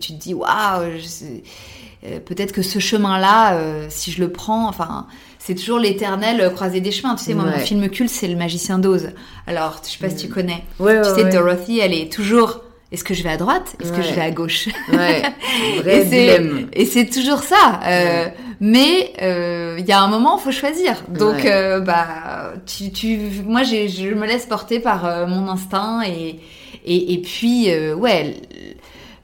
tu 0.00 0.12
te 0.12 0.18
dis 0.18 0.34
waouh, 0.34 0.82
euh, 0.82 2.20
peut-être 2.24 2.52
que 2.52 2.62
ce 2.62 2.78
chemin-là, 2.78 3.88
si 3.88 4.10
je 4.10 4.20
le 4.20 4.30
prends, 4.30 4.68
enfin, 4.68 5.06
c'est 5.38 5.54
toujours 5.54 5.78
l'éternel 5.78 6.52
croisé 6.54 6.80
des 6.80 6.92
chemins. 6.92 7.14
Tu 7.14 7.24
sais, 7.24 7.34
moi, 7.34 7.44
mon 7.44 7.58
film 7.58 7.88
culte, 7.88 8.10
c'est 8.10 8.28
Le 8.28 8.36
Magicien 8.36 8.78
d'Oz. 8.78 9.10
Alors, 9.46 9.80
je 9.84 9.90
sais 9.90 9.98
pas 9.98 10.10
si 10.10 10.16
tu 10.16 10.28
mm. 10.28 10.34
connais. 10.34 10.64
tu 10.78 11.14
sais, 11.14 11.24
Dorothy, 11.30 11.78
elle 11.78 11.94
est 11.94 12.12
toujours 12.12 12.60
est-ce 12.92 13.02
que 13.02 13.14
je 13.14 13.22
vais 13.22 13.30
à 13.30 13.36
droite 13.36 13.76
Est-ce 13.80 13.92
que 13.92 14.02
je 14.02 14.12
vais 14.12 14.20
à 14.20 14.30
gauche? 14.30 14.68
Ouais, 14.92 15.22
vrai 15.82 16.68
et 16.72 16.84
c'est 16.86 17.06
toujours 17.06 17.42
ça. 17.42 17.80
Euh, 17.84 18.28
Mais 18.60 19.12
il 19.20 19.84
y 19.86 19.92
a 19.92 20.00
un 20.00 20.08
moment, 20.08 20.38
faut 20.38 20.52
choisir. 20.52 21.02
Donc, 21.08 21.46
bah, 21.84 22.54
tu, 22.66 22.90
tu, 22.90 23.18
moi, 23.44 23.62
je 23.62 24.14
me 24.14 24.26
laisse 24.26 24.46
porter 24.46 24.80
par 24.80 25.26
mon 25.28 25.48
instinct 25.48 26.02
et 26.02 26.40
et, 26.88 27.14
et 27.14 27.18
puis, 27.18 27.68
ouais, 27.94 28.36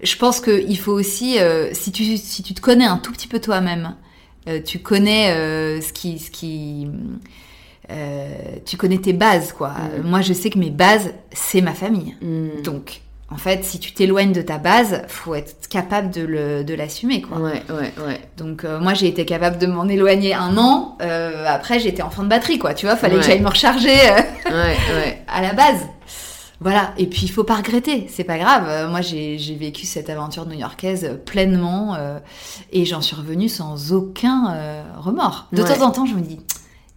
je 0.02 0.16
pense 0.16 0.40
qu'il 0.40 0.78
faut 0.78 0.92
aussi, 0.92 1.38
si 1.72 1.92
tu 1.92 2.16
si 2.16 2.42
tu 2.42 2.54
te 2.54 2.60
connais 2.60 2.86
un 2.86 2.98
tout 2.98 3.12
petit 3.12 3.28
peu 3.28 3.40
toi-même, 3.40 3.94
tu 4.64 4.80
connais 4.80 5.80
ce 5.80 5.92
qui 5.92 6.18
ce 6.18 6.30
qui 6.30 6.88
euh, 7.90 8.56
tu 8.64 8.76
connais 8.76 8.98
tes 8.98 9.12
bases, 9.12 9.52
quoi. 9.52 9.70
Mm. 9.70 10.08
Moi, 10.08 10.20
je 10.20 10.32
sais 10.32 10.50
que 10.50 10.58
mes 10.58 10.70
bases, 10.70 11.12
c'est 11.32 11.60
ma 11.60 11.74
famille. 11.74 12.14
Mm. 12.22 12.62
Donc, 12.62 13.01
en 13.32 13.36
fait, 13.36 13.64
si 13.64 13.78
tu 13.78 13.92
t'éloignes 13.92 14.32
de 14.32 14.42
ta 14.42 14.58
base, 14.58 15.02
faut 15.08 15.34
être 15.34 15.68
capable 15.68 16.10
de 16.10 16.74
l'assumer, 16.74 17.22
quoi. 17.22 17.38
Ouais, 17.38 17.62
ouais, 17.70 17.92
ouais. 18.06 18.20
Donc, 18.36 18.64
euh, 18.64 18.78
moi, 18.78 18.92
j'ai 18.92 19.06
été 19.06 19.24
capable 19.24 19.56
de 19.56 19.66
m'en 19.66 19.88
éloigner 19.88 20.34
un 20.34 20.58
an. 20.58 20.98
Euh, 21.00 21.46
après, 21.48 21.80
j'étais 21.80 22.02
en 22.02 22.10
fin 22.10 22.24
de 22.24 22.28
batterie, 22.28 22.58
quoi. 22.58 22.74
Tu 22.74 22.84
vois, 22.84 22.94
fallait 22.94 23.16
que 23.16 23.22
j'aille 23.22 23.40
me 23.40 23.48
recharger 23.48 23.88
ouais, 23.88 24.44
ouais. 24.50 25.22
à 25.28 25.40
la 25.40 25.54
base. 25.54 25.80
Voilà. 26.60 26.92
Et 26.98 27.06
puis, 27.06 27.22
il 27.22 27.30
faut 27.30 27.44
pas 27.44 27.56
regretter. 27.56 28.06
C'est 28.10 28.24
pas 28.24 28.36
grave. 28.36 28.90
Moi, 28.90 29.00
j'ai 29.00 29.56
vécu 29.58 29.86
cette 29.86 30.10
aventure 30.10 30.44
new-yorkaise 30.44 31.18
pleinement 31.24 31.96
et 32.70 32.84
j'en 32.84 33.00
suis 33.00 33.16
revenue 33.16 33.48
sans 33.48 33.92
aucun 33.92 34.54
remords. 34.98 35.48
De 35.52 35.62
temps 35.62 35.86
en 35.86 35.90
temps, 35.90 36.06
je 36.06 36.14
me 36.14 36.20
dis 36.20 36.40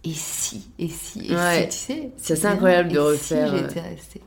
et 0.04 0.12
si, 0.14 0.68
et 0.78 0.88
si, 0.88 1.18
et 1.18 1.68
si, 1.68 1.68
tu 1.68 1.76
sais. 1.76 2.10
C'est 2.16 2.44
incroyable 2.44 2.92
de 2.92 2.98
refaire. 3.00 3.50
Si 3.50 3.56
j'étais 3.56 3.80
restée. 3.80 4.20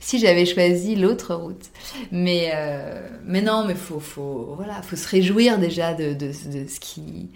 Si 0.00 0.18
j'avais 0.18 0.46
choisi 0.46 0.96
l'autre 0.96 1.34
route. 1.34 1.66
Mais, 2.10 2.50
euh, 2.54 3.06
mais 3.24 3.42
non, 3.42 3.64
mais 3.66 3.74
faut, 3.74 4.00
faut, 4.00 4.54
voilà, 4.56 4.82
faut 4.82 4.96
se 4.96 5.06
réjouir 5.06 5.58
déjà 5.58 5.94
de, 5.94 6.14
de, 6.14 6.28
de 6.28 6.66
ce 6.68 6.80
qui 6.80 7.30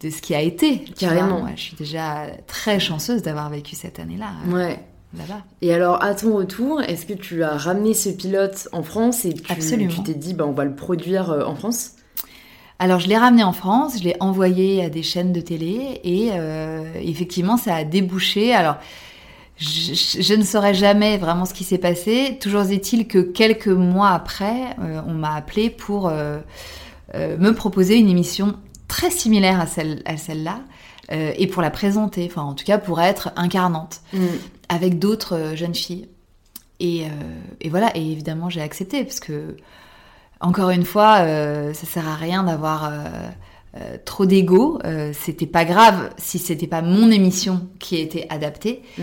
de 0.00 0.10
ce 0.10 0.20
qui 0.20 0.34
a 0.34 0.40
été. 0.40 0.84
Carrément. 0.98 1.40
Moi, 1.40 1.50
je 1.56 1.62
suis 1.62 1.76
déjà 1.76 2.26
très 2.46 2.78
chanceuse 2.78 3.22
d'avoir 3.22 3.50
vécu 3.50 3.74
cette 3.74 3.98
année-là. 3.98 4.30
Euh, 4.46 4.52
ouais. 4.52 4.78
Là-bas. 5.16 5.42
Et 5.60 5.72
alors, 5.74 6.02
à 6.02 6.14
ton 6.14 6.34
retour, 6.36 6.80
est-ce 6.82 7.06
que 7.06 7.12
tu 7.12 7.42
as 7.44 7.56
ramené 7.56 7.94
ce 7.94 8.08
pilote 8.08 8.68
en 8.72 8.82
France 8.82 9.24
et 9.24 9.34
tu, 9.34 9.42
tu 9.88 10.02
t'es 10.02 10.14
dit, 10.14 10.34
bah, 10.34 10.44
on 10.46 10.52
va 10.52 10.64
le 10.64 10.74
produire 10.74 11.30
euh, 11.30 11.44
en 11.44 11.54
France? 11.54 11.92
Alors 12.78 12.98
je 12.98 13.06
l'ai 13.06 13.16
ramené 13.16 13.44
en 13.44 13.52
France, 13.52 13.98
je 14.00 14.02
l'ai 14.02 14.16
envoyé 14.18 14.84
à 14.84 14.88
des 14.88 15.04
chaînes 15.04 15.32
de 15.32 15.40
télé 15.40 16.00
et 16.02 16.30
euh, 16.32 16.82
effectivement 16.96 17.56
ça 17.56 17.76
a 17.76 17.84
débouché. 17.84 18.52
Alors 18.52 18.74
je, 19.56 20.34
ne 20.34 20.44
saurais 20.44 20.74
jamais 20.74 21.18
vraiment 21.18 21.44
ce 21.44 21.54
qui 21.54 21.64
s'est 21.64 21.78
passé. 21.78 22.38
Toujours 22.40 22.62
est-il 22.62 23.06
que 23.06 23.18
quelques 23.18 23.68
mois 23.68 24.10
après, 24.10 24.76
euh, 24.80 25.00
on 25.06 25.14
m'a 25.14 25.34
appelé 25.34 25.70
pour 25.70 26.08
euh, 26.08 26.40
me 27.14 27.50
proposer 27.50 27.96
une 27.96 28.08
émission 28.08 28.56
très 28.88 29.10
similaire 29.10 29.60
à 29.60 29.66
celle 29.66 30.02
à 30.04 30.16
celle-là 30.16 30.60
et 31.10 31.46
pour 31.46 31.60
la 31.60 31.70
présenter. 31.70 32.26
Enfin 32.30 32.40
en 32.40 32.54
tout 32.54 32.64
cas 32.64 32.78
pour 32.78 33.00
être 33.00 33.32
incarnante 33.36 34.00
mm. 34.14 34.26
avec 34.70 34.98
d'autres 34.98 35.52
jeunes 35.54 35.74
filles. 35.74 36.08
Et, 36.80 37.04
et, 37.60 37.68
voilà. 37.68 37.94
Et 37.94 38.12
évidemment 38.12 38.48
j'ai 38.48 38.62
accepté 38.62 39.04
parce 39.04 39.20
que 39.20 39.56
encore 40.42 40.70
une 40.70 40.84
fois, 40.84 41.20
euh, 41.20 41.72
ça 41.72 41.86
sert 41.86 42.08
à 42.08 42.16
rien 42.16 42.42
d'avoir 42.42 42.92
euh, 43.74 43.78
euh, 43.80 43.96
trop 44.04 44.26
d'ego. 44.26 44.78
c'était 45.12 45.46
pas 45.46 45.64
grave 45.64 46.10
si 46.18 46.38
c'était 46.38 46.66
pas 46.66 46.82
mon 46.82 47.10
émission 47.10 47.68
qui 47.78 47.96
était 47.96 48.26
adaptée. 48.28 48.82
Mm. 48.98 49.02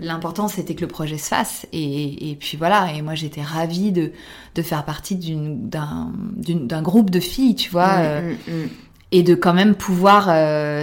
L'important 0.00 0.48
c'était 0.48 0.74
que 0.74 0.82
le 0.82 0.88
projet 0.88 1.18
se 1.18 1.28
fasse. 1.28 1.66
Et, 1.72 2.36
puis 2.38 2.56
voilà. 2.56 2.92
Et 2.94 3.02
moi 3.02 3.14
j'étais 3.14 3.42
ravie 3.42 3.92
de, 3.92 4.12
de 4.54 4.62
faire 4.62 4.84
partie 4.84 5.16
d'un 5.16 6.82
groupe 6.82 7.10
de 7.10 7.20
filles, 7.20 7.54
tu 7.56 7.70
vois, 7.70 8.20
mm, 8.20 8.30
mm, 8.30 8.68
et 9.12 9.22
de 9.22 9.34
quand 9.34 9.54
même 9.54 9.74
pouvoir 9.74 10.26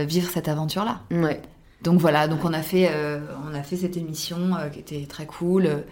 vivre 0.06 0.30
cette 0.30 0.48
aventure 0.48 0.86
là. 0.86 1.02
Ouais. 1.12 1.42
Donc 1.84 2.00
voilà. 2.00 2.28
Donc 2.28 2.46
on 2.46 2.54
a 2.54 2.62
fait 2.62 2.92
on 3.50 3.56
a 3.56 3.64
fait 3.64 3.78
cette 3.78 3.98
émission 3.98 4.52
qui 4.74 4.80
était 4.80 5.06
très 5.08 5.26
cool 5.26 5.84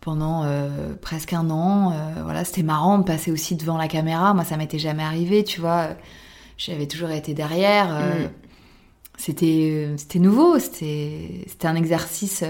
pendant 0.00 0.44
euh, 0.44 0.94
presque 1.00 1.32
un 1.32 1.50
an. 1.50 1.92
Euh, 1.92 2.22
voilà, 2.22 2.44
c'était 2.44 2.62
marrant 2.62 2.98
de 2.98 3.04
passer 3.04 3.30
aussi 3.30 3.56
devant 3.56 3.76
la 3.76 3.88
caméra. 3.88 4.34
Moi, 4.34 4.44
ça 4.44 4.56
m'était 4.56 4.78
jamais 4.78 5.02
arrivé, 5.02 5.44
tu 5.44 5.60
vois. 5.60 5.88
J'avais 6.58 6.86
toujours 6.86 7.10
été 7.10 7.32
derrière. 7.32 7.94
Euh, 7.94 8.24
mm. 8.24 8.30
C'était 9.16 9.88
c'était 9.96 10.18
nouveau. 10.18 10.58
C'était 10.58 11.44
c'était 11.46 11.66
un 11.66 11.74
exercice 11.74 12.44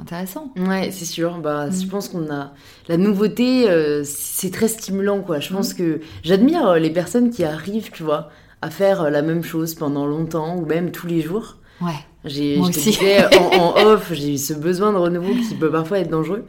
intéressant. 0.00 0.52
Ouais, 0.56 0.90
c'est 0.92 1.04
sûr. 1.04 1.38
Bah, 1.38 1.66
mm. 1.66 1.72
je 1.72 1.86
pense 1.88 2.08
qu'on 2.08 2.30
a 2.32 2.52
la 2.88 2.96
nouveauté. 2.96 3.66
c'est 4.04 4.52
très 4.52 4.68
stimulant, 4.68 5.20
quoi. 5.22 5.40
Je 5.40 5.52
pense 5.52 5.74
mm. 5.74 5.76
que 5.76 6.00
j'admire 6.22 6.74
les 6.74 6.90
personnes 6.90 7.30
qui 7.30 7.42
arrivent, 7.42 7.90
tu 7.90 8.04
vois, 8.04 8.30
à 8.62 8.70
faire 8.70 9.10
la 9.10 9.22
même 9.22 9.42
chose 9.42 9.74
pendant 9.74 10.06
longtemps 10.06 10.56
ou 10.56 10.64
même 10.64 10.92
tous 10.92 11.08
les 11.08 11.20
jours. 11.20 11.56
Ouais. 11.80 11.92
J'ai, 12.24 12.56
je 12.56 12.70
disais, 12.70 13.24
en, 13.36 13.74
off, 13.86 14.12
j'ai 14.12 14.34
eu 14.34 14.38
ce 14.38 14.52
besoin 14.52 14.92
de 14.92 14.98
renouveau 14.98 15.32
qui 15.32 15.54
peut 15.54 15.70
parfois 15.70 16.00
être 16.00 16.10
dangereux. 16.10 16.44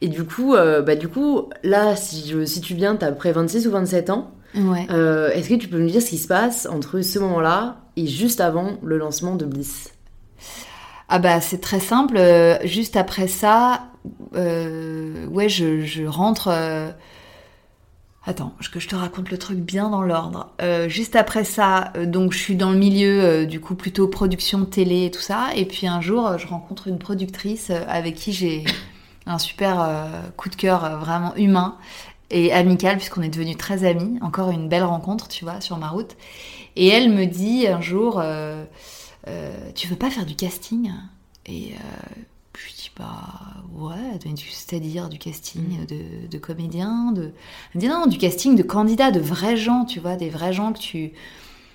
Et 0.00 0.08
du 0.08 0.24
coup, 0.24 0.54
euh, 0.54 0.82
bah, 0.82 0.94
du 0.94 1.08
coup 1.08 1.48
là, 1.64 1.96
si 1.96 2.28
je 2.28 2.44
situe 2.44 2.74
bien, 2.74 2.96
t'as 2.96 3.12
près 3.12 3.32
26 3.32 3.66
ou 3.66 3.70
27 3.72 4.10
ans. 4.10 4.30
Ouais. 4.56 4.86
Euh, 4.90 5.30
est-ce 5.30 5.48
que 5.48 5.54
tu 5.54 5.68
peux 5.68 5.78
me 5.78 5.88
dire 5.88 6.02
ce 6.02 6.10
qui 6.10 6.18
se 6.18 6.28
passe 6.28 6.66
entre 6.66 7.00
ce 7.02 7.18
moment-là 7.18 7.76
et 7.96 8.06
juste 8.06 8.40
avant 8.40 8.78
le 8.82 8.98
lancement 8.98 9.36
de 9.36 9.44
Bliss? 9.44 9.92
Ah 11.08 11.18
bah 11.18 11.40
c'est 11.40 11.60
très 11.60 11.80
simple. 11.80 12.16
Euh, 12.16 12.58
juste 12.64 12.96
après 12.96 13.28
ça, 13.28 13.86
ouais, 14.34 15.48
je, 15.48 15.80
je 15.80 16.04
rentre 16.04 16.50
Attends, 18.28 18.52
que 18.72 18.80
je 18.80 18.88
te 18.88 18.96
raconte 18.96 19.30
le 19.30 19.38
truc 19.38 19.58
bien 19.58 19.88
dans 19.88 20.02
l'ordre. 20.02 20.52
Euh, 20.60 20.88
juste 20.88 21.14
après 21.14 21.44
ça, 21.44 21.92
euh, 21.96 22.06
donc 22.06 22.32
je 22.32 22.38
suis 22.38 22.56
dans 22.56 22.72
le 22.72 22.76
milieu 22.76 23.22
euh, 23.22 23.46
du 23.46 23.60
coup 23.60 23.76
plutôt 23.76 24.08
production 24.08 24.64
télé 24.64 25.06
et 25.06 25.12
tout 25.12 25.20
ça. 25.20 25.50
Et 25.54 25.64
puis 25.64 25.86
un 25.86 26.00
jour, 26.00 26.36
je 26.36 26.48
rencontre 26.48 26.88
une 26.88 26.98
productrice 26.98 27.70
avec 27.70 28.16
qui 28.16 28.32
j'ai 28.32 28.64
un 29.26 29.38
super 29.38 29.88
coup 30.36 30.48
de 30.48 30.56
cœur 30.56 30.98
vraiment 30.98 31.36
humain 31.36 31.76
et 32.30 32.52
amical 32.52 32.96
puisqu'on 32.96 33.22
est 33.22 33.28
devenus 33.28 33.56
très 33.56 33.84
amis. 33.84 34.18
Encore 34.20 34.50
une 34.50 34.68
belle 34.68 34.84
rencontre, 34.84 35.28
tu 35.28 35.44
vois, 35.44 35.60
sur 35.60 35.78
ma 35.78 35.88
route. 35.88 36.16
Et 36.76 36.88
elle 36.88 37.10
me 37.10 37.26
dit 37.26 37.66
un 37.66 37.80
jour, 37.80 38.22
tu 39.74 39.86
veux 39.88 39.96
pas 39.96 40.10
faire 40.10 40.26
du 40.26 40.36
casting? 40.36 40.92
Et 41.46 41.72
je 42.56 42.74
dis 42.74 42.90
bah 42.98 43.22
ouais, 43.74 44.18
c'est-à-dire 44.50 45.08
du 45.08 45.18
casting 45.18 45.82
mm. 45.82 45.86
de, 45.86 46.28
de 46.30 46.38
comédiens, 46.38 47.12
de... 47.12 47.32
Elle 47.74 47.80
dit 47.80 47.88
non, 47.88 48.06
du 48.06 48.18
casting 48.18 48.56
de 48.56 48.62
candidats, 48.62 49.10
de 49.10 49.20
vrais 49.20 49.56
gens, 49.56 49.84
tu 49.84 50.00
vois, 50.00 50.16
des 50.16 50.30
vrais 50.30 50.52
gens 50.52 50.72
que 50.72 50.78
tu, 50.78 51.12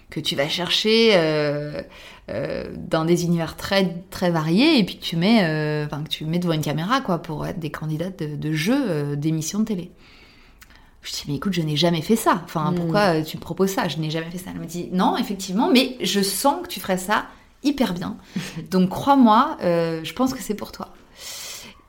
que 0.09 0.19
tu 0.19 0.35
vas 0.35 0.47
chercher 0.47 1.11
euh, 1.15 1.81
euh, 2.29 2.71
dans 2.75 3.05
des 3.05 3.25
univers 3.25 3.55
très, 3.55 4.03
très 4.09 4.29
variés 4.29 4.79
et 4.79 4.83
puis 4.83 4.97
que 4.97 5.03
tu 5.03 5.15
mets, 5.15 5.43
euh, 5.43 5.85
que 5.87 6.09
tu 6.09 6.25
mets 6.25 6.39
devant 6.39 6.53
une 6.53 6.61
caméra 6.61 7.01
quoi, 7.01 7.19
pour 7.19 7.45
être 7.45 7.59
des 7.59 7.71
candidats 7.71 8.09
de, 8.09 8.35
de 8.35 8.51
jeux, 8.51 9.15
d'émissions 9.15 9.59
de 9.59 9.65
télé. 9.65 9.91
Je 11.01 11.11
dis, 11.11 11.23
mais 11.27 11.35
écoute, 11.35 11.53
je 11.53 11.61
n'ai 11.61 11.75
jamais 11.75 12.01
fait 12.01 12.15
ça. 12.15 12.41
Enfin, 12.43 12.71
mm. 12.71 12.75
pourquoi 12.75 13.21
tu 13.21 13.37
me 13.37 13.41
proposes 13.41 13.71
ça? 13.71 13.87
Je 13.87 13.97
n'ai 13.97 14.09
jamais 14.09 14.29
fait 14.29 14.37
ça. 14.37 14.51
Elle 14.53 14.61
me 14.61 14.65
dit, 14.65 14.89
non, 14.91 15.17
effectivement, 15.17 15.71
mais 15.71 15.97
je 16.01 16.21
sens 16.21 16.63
que 16.63 16.67
tu 16.67 16.79
ferais 16.79 16.97
ça 16.97 17.25
hyper 17.63 17.93
bien. 17.93 18.17
Donc 18.71 18.89
crois-moi, 18.89 19.57
je 19.61 20.13
pense 20.13 20.33
que 20.33 20.41
c'est 20.41 20.55
pour 20.55 20.71
toi. 20.71 20.93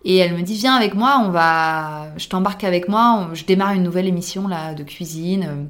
Et 0.05 0.16
elle 0.16 0.35
me 0.35 0.42
dit 0.42 0.55
viens 0.55 0.75
avec 0.75 0.94
moi, 0.94 1.22
on 1.25 1.31
va, 1.31 2.09
je 2.16 2.29
t'embarque 2.29 2.64
avec 2.64 2.88
moi, 2.88 3.31
je 3.35 3.44
démarre 3.44 3.72
une 3.72 3.85
nouvelle 3.85 4.09
émission 4.09 4.48
là 4.48 4.75
de 4.75 4.83
cuisine. 4.83 5.68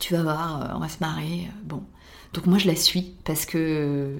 Tu 0.00 0.14
vas 0.14 0.22
voir, 0.22 0.62
euh, 0.62 0.74
on 0.76 0.78
va 0.78 0.88
se 0.88 0.98
marrer. 1.00 1.50
Bon, 1.64 1.82
donc 2.32 2.46
moi 2.46 2.58
je 2.58 2.66
la 2.66 2.76
suis 2.76 3.14
parce 3.24 3.44
que 3.44 4.16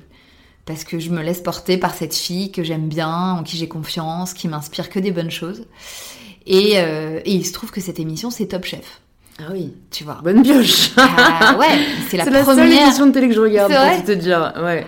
parce 0.66 0.84
que 0.84 0.98
je 0.98 1.10
me 1.10 1.22
laisse 1.22 1.40
porter 1.40 1.76
par 1.76 1.94
cette 1.94 2.14
fille 2.14 2.52
que 2.52 2.62
j'aime 2.62 2.88
bien, 2.88 3.32
en 3.32 3.42
qui 3.42 3.56
j'ai 3.56 3.68
confiance, 3.68 4.32
qui 4.32 4.46
m'inspire 4.48 4.90
que 4.90 5.00
des 5.00 5.10
bonnes 5.10 5.30
choses. 5.30 5.66
Et, 6.46 6.74
euh, 6.76 7.20
et, 7.24 7.32
il 7.32 7.46
se 7.46 7.52
trouve 7.52 7.70
que 7.70 7.80
cette 7.80 8.00
émission 8.00 8.30
c'est 8.30 8.46
Top 8.46 8.64
Chef. 8.64 9.00
Ah 9.38 9.44
oui, 9.50 9.72
tu 9.90 10.04
vois. 10.04 10.20
Bonne 10.22 10.42
pioche. 10.42 10.90
Ah 10.96 11.56
ouais, 11.58 11.66
c'est 12.08 12.16
la, 12.16 12.24
première. 12.24 12.46
La 12.46 12.54
seule 12.54 12.72
émission 12.72 13.06
de 13.06 13.12
télé 13.12 13.28
que 13.28 13.34
je 13.34 13.40
regarde, 13.40 13.72
pour 13.72 14.04
te 14.04 14.12
dire. 14.12 14.52
Ouais. 14.62 14.86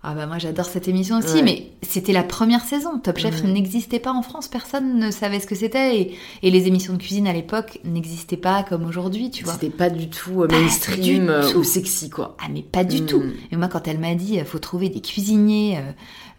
Ah 0.00 0.14
bah 0.14 0.26
moi 0.26 0.38
j'adore 0.38 0.66
cette 0.66 0.86
émission 0.86 1.18
aussi, 1.18 1.42
mais 1.42 1.72
c'était 1.82 2.12
la 2.12 2.22
première 2.22 2.62
saison. 2.62 2.98
Top 3.00 3.18
Chef 3.18 3.42
n'existait 3.42 3.98
pas 3.98 4.12
en 4.12 4.22
France, 4.22 4.46
personne 4.46 4.96
ne 4.96 5.10
savait 5.10 5.40
ce 5.40 5.46
que 5.46 5.56
c'était 5.56 6.14
et, 6.42 6.50
les 6.50 6.68
émissions 6.68 6.92
de 6.92 6.98
cuisine 6.98 7.26
à 7.26 7.32
l'époque 7.32 7.80
n'existaient 7.84 8.36
pas 8.36 8.62
comme 8.62 8.86
aujourd'hui, 8.86 9.30
tu 9.32 9.42
vois. 9.42 9.54
C'était 9.54 9.70
pas 9.70 9.90
du 9.90 10.08
tout 10.08 10.44
euh, 10.44 10.48
mainstream 10.48 11.28
euh, 11.28 11.52
ou 11.54 11.64
sexy 11.64 12.10
quoi. 12.10 12.36
Ah 12.40 12.46
mais 12.48 12.62
pas 12.62 12.84
du 12.84 13.02
mm. 13.02 13.06
tout. 13.06 13.24
Et 13.50 13.56
moi 13.56 13.66
quand 13.66 13.88
elle 13.88 13.98
m'a 13.98 14.14
dit 14.14 14.38
faut 14.46 14.60
trouver 14.60 14.88
des 14.88 15.00
cuisiniers, 15.00 15.80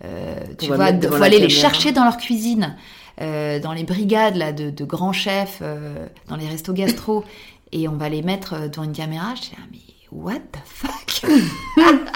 euh, 0.06 0.36
tu 0.58 0.68
vois, 0.68 0.94
faut 0.94 1.22
aller 1.22 1.40
les 1.40 1.50
chercher 1.50 1.92
dans 1.92 2.06
leur 2.06 2.16
cuisine, 2.16 2.78
dans 3.20 3.74
les 3.74 3.84
brigades 3.84 4.36
là 4.36 4.52
de, 4.52 4.86
grands 4.86 5.14
chefs, 5.14 5.62
dans 6.28 6.36
les 6.36 6.48
restos 6.48 6.74
gastro, 6.74 7.24
et 7.72 7.88
on 7.88 7.96
va 7.96 8.10
les 8.10 8.22
mettre 8.22 8.70
devant 8.70 8.84
une 8.84 8.94
caméra. 8.94 9.36
Je 9.36 9.42
dis 9.42 9.52
ah, 9.58 9.66
mais 9.72 9.80
what 10.12 10.40
the 10.52 10.60
fuck? 10.66 11.30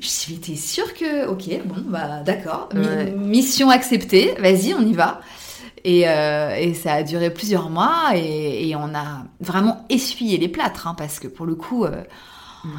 Je 0.00 0.06
suis 0.06 0.38
t'es 0.38 0.54
sûre 0.56 0.94
que... 0.94 1.26
Ok, 1.26 1.44
bon, 1.64 1.82
bah 1.86 2.22
d'accord. 2.24 2.68
Mission 3.16 3.70
acceptée, 3.70 4.34
vas-y, 4.38 4.74
on 4.74 4.82
y 4.82 4.92
va. 4.92 5.20
Et, 5.84 6.08
euh, 6.08 6.54
et, 6.56 6.74
ça 6.74 6.94
a 6.94 7.02
duré 7.02 7.30
plusieurs 7.30 7.70
mois 7.70 8.10
et, 8.14 8.68
et, 8.68 8.76
on 8.76 8.94
a 8.94 9.24
vraiment 9.40 9.84
essuyé 9.88 10.36
les 10.36 10.48
plâtres, 10.48 10.86
hein, 10.86 10.94
parce 10.96 11.20
que 11.20 11.28
pour 11.28 11.46
le 11.46 11.54
coup, 11.54 11.84
euh, 11.84 12.02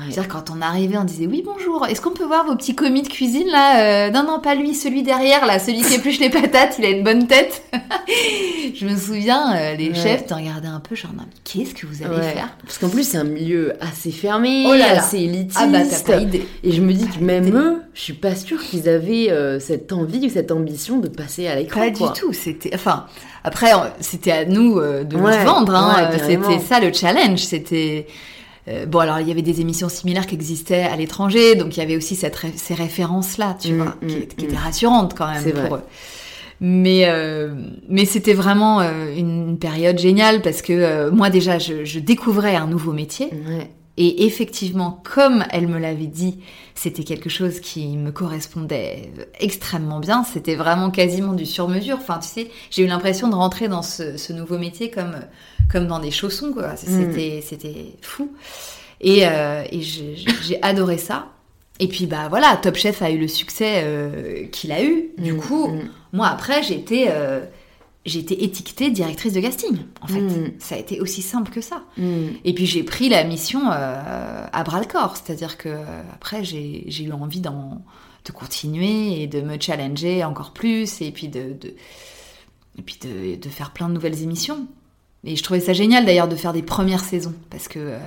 C'est-à-dire 0.10 0.28
quand 0.28 0.50
on 0.50 0.62
arrivait, 0.62 0.98
on 0.98 1.04
disait 1.06 1.26
oui 1.26 1.42
bonjour, 1.46 1.86
est-ce 1.88 2.02
qu'on 2.02 2.12
peut 2.12 2.26
voir 2.26 2.46
vos 2.46 2.56
petits 2.56 2.76
commis 2.76 3.02
de 3.02 3.08
cuisine 3.08 3.48
là 3.48 4.08
euh, 4.08 4.12
Non 4.12 4.24
non 4.24 4.39
pas 4.39 4.56
lui, 4.56 4.76
celui 4.76 5.04
derrière 5.04 5.46
là, 5.46 5.58
celui 5.60 5.82
qui 5.82 5.96
épluche 5.96 6.20
les 6.20 6.30
patates, 6.30 6.76
il 6.80 6.86
a 6.86 6.89
une 6.89 7.04
bonne 7.04 7.28
tête. 7.28 7.63
je 8.76 8.86
me 8.86 8.96
souviens, 8.98 9.56
euh, 9.56 9.76
les 9.76 9.94
chefs 9.94 10.26
te 10.26 10.34
regardaient 10.34 10.68
un 10.68 10.82
peu 10.82 10.96
genre 10.96 11.12
qu'est-ce 11.46 11.74
que 11.74 11.86
vous 11.86 12.04
allez 12.04 12.22
faire? 12.22 12.50
Parce 12.63 12.78
qu'en 12.78 12.89
plus 12.89 13.04
c'est 13.08 13.18
un 13.18 13.24
milieu 13.24 13.74
assez 13.80 14.12
fermé, 14.12 14.65
Oh 14.68 14.72
là 14.74 14.94
là. 14.94 15.02
assez 15.02 15.20
élitiste. 15.20 15.58
Ah 15.62 15.68
bah 15.68 15.80
t'as 15.89 16.13
pas 16.13 16.22
idée. 16.22 16.46
Et 16.63 16.72
je 16.72 16.82
me 16.82 16.94
dis 16.94 17.08
que 17.08 17.24
même 17.24 17.56
eux, 17.56 17.82
je 17.94 18.02
suis 18.02 18.13
pas 18.13 18.36
sûre 18.36 18.62
qu'ils 18.62 18.89
avaient 18.89 19.32
euh, 19.32 19.60
cette 19.60 19.94
envie 19.94 20.26
ou 20.26 20.30
cette 20.30 20.52
ambition 20.52 20.98
de 21.00 21.08
passer 21.08 21.48
à 21.48 21.56
l'écran. 21.56 21.80
Pas 21.80 21.92
quoi. 21.92 22.12
du 22.12 22.20
tout. 22.20 22.34
C'était, 22.34 22.72
enfin, 22.74 23.06
après, 23.44 23.72
c'était 24.02 24.32
à 24.32 24.46
nous 24.46 24.80
de 24.80 25.15
Ouais, 25.15 25.44
nous 25.44 25.50
vendre. 25.50 25.74
Hein. 25.74 26.10
ouais, 26.12 26.20
c'était 26.20 26.60
ça 26.60 26.80
le 26.80 26.92
challenge. 26.92 27.39
C'était 27.39 28.08
euh, 28.67 28.86
bon. 28.86 29.00
Alors, 29.00 29.19
il 29.19 29.28
y 29.28 29.32
avait 29.32 29.41
des 29.41 29.62
émissions 29.62 29.89
similaires 29.89 30.28
qui 30.28 30.36
existaient 30.36 30.84
à 30.84 30.95
l'étranger, 30.95 31.56
donc 31.56 31.76
il 31.78 31.80
y 31.80 31.84
avait 31.84 31.95
aussi 31.95 32.15
cette 32.15 32.36
ré- 32.36 32.54
ces 32.56 32.74
références-là, 32.74 33.58
tu 33.60 33.74
Mm, 33.74 33.78
vois, 33.78 33.95
mm, 34.02 34.08
qui, 34.08 34.28
qui 34.28 34.45
mm. 34.45 34.50
étaient 34.50 34.58
rassurantes 34.58 35.13
quand 35.17 35.32
même 35.32 35.43
pour 35.43 35.54
vrai. 35.62 35.69
eux. 35.80 35.82
Mais 36.62 37.04
euh, 37.08 37.54
mais 37.88 38.04
c'était 38.04 38.34
vraiment 38.34 38.82
euh, 38.82 39.15
une 39.15 39.58
période 39.58 39.98
géniale 39.98 40.41
parce 40.41 40.62
que 40.62 40.74
euh, 40.74 41.10
moi 41.10 41.30
déjà 41.30 41.58
je, 41.58 41.86
je 41.86 42.00
découvrais 42.00 42.58
un 42.58 42.67
nouveau 42.67 42.91
métier 42.91 43.30
Ouais. 43.32 43.69
Et 44.02 44.26
effectivement, 44.26 45.02
comme 45.04 45.44
elle 45.52 45.68
me 45.68 45.78
l'avait 45.78 46.08
dit, 46.08 46.40
c'était 46.74 47.04
quelque 47.04 47.30
chose 47.30 47.60
qui 47.60 47.98
me 47.98 48.12
correspondait 48.12 49.12
extrêmement 49.40 50.00
bien. 50.00 50.24
C'était 50.24 50.56
vraiment 50.56 50.90
quasiment 50.90 51.34
du 51.34 51.46
sur-mesure. 51.46 51.98
Enfin, 52.00 52.20
tu 52.20 52.28
sais, 52.30 52.50
j'ai 52.72 52.84
eu 52.84 52.88
l'impression 52.88 53.28
de 53.28 53.36
rentrer 53.36 53.68
dans 53.68 53.82
ce, 53.84 54.18
ce 54.18 54.32
nouveau 54.34 54.58
métier 54.58 54.90
comme, 54.90 55.16
comme 55.72 55.88
dans 55.88 56.00
des 56.00 56.12
chaussons, 56.12 56.54
quoi. 56.54 56.76
C'était, 56.78 57.44
c'était 57.46 57.94
fou. 58.02 58.32
Et, 59.02 59.28
euh, 59.28 59.64
et 59.72 59.82
j'ai 59.82 60.16
j'ai 60.44 60.62
adoré 60.64 60.98
ça. 60.98 61.28
Et 61.82 61.88
puis, 61.88 62.06
bah 62.08 62.28
voilà, 62.30 62.58
Top 62.62 62.76
Chef 62.76 63.02
a 63.02 63.10
eu 63.10 63.18
le 63.18 63.28
succès 63.28 63.82
euh, 63.84 64.46
qu'il 64.52 64.72
a 64.72 64.84
eu. 64.84 65.10
Du 65.18 65.34
Mm, 65.34 65.38
coup, 65.38 65.68
mm. 65.68 65.90
moi, 66.14 66.28
après, 66.28 66.64
j'étais... 66.64 67.08
euh, 67.10 67.42
j'ai 68.06 68.20
été 68.20 68.44
étiquetée 68.44 68.92
directrice 68.92 69.34
de 69.34 69.42
casting, 69.42 69.78
en 70.02 70.08
fait. 70.08 70.22
Mm. 70.22 70.54
Ça 70.60 70.76
a 70.76 70.78
été 70.78 71.02
aussi 71.02 71.22
simple 71.22 71.52
que 71.52 71.62
ça. 71.62 71.84
Mm. 71.98 72.28
Et 72.46 72.54
puis 72.54 72.66
j'ai 72.66 72.84
pris 72.84 73.10
la 73.10 73.24
mission 73.24 73.72
euh, 73.72 74.48
à 74.52 74.64
bras 74.64 74.80
le 74.80 74.86
corps, 74.86 75.18
c'est-à-dire 75.18 75.58
que 75.58 75.78
après 76.14 76.44
j'ai 76.44 77.04
eu 77.04 77.12
envie 77.12 77.42
d'en 77.42 77.82
de 78.26 78.32
continuer 78.32 79.22
et 79.22 79.28
de 79.28 79.42
me 79.42 79.60
challenger 79.60 80.24
encore 80.24 80.52
plus 80.52 81.02
et 81.02 81.12
puis 81.12 81.30
de, 81.30 81.54
de 81.54 81.74
et 82.78 82.82
puis 82.82 82.98
de, 83.02 83.36
de 83.36 83.50
faire 83.50 83.72
plein 83.72 83.90
de 83.90 83.94
nouvelles 83.94 84.22
émissions. 84.24 84.68
Et 85.25 85.36
je 85.36 85.43
trouvais 85.43 85.60
ça 85.60 85.73
génial 85.73 86.05
d'ailleurs 86.05 86.29
de 86.29 86.36
faire 86.38 86.53
des 86.53 86.62
premières 86.62 87.03
saisons 87.03 87.34
parce 87.49 87.67
que 87.67 87.77
euh, 87.79 87.97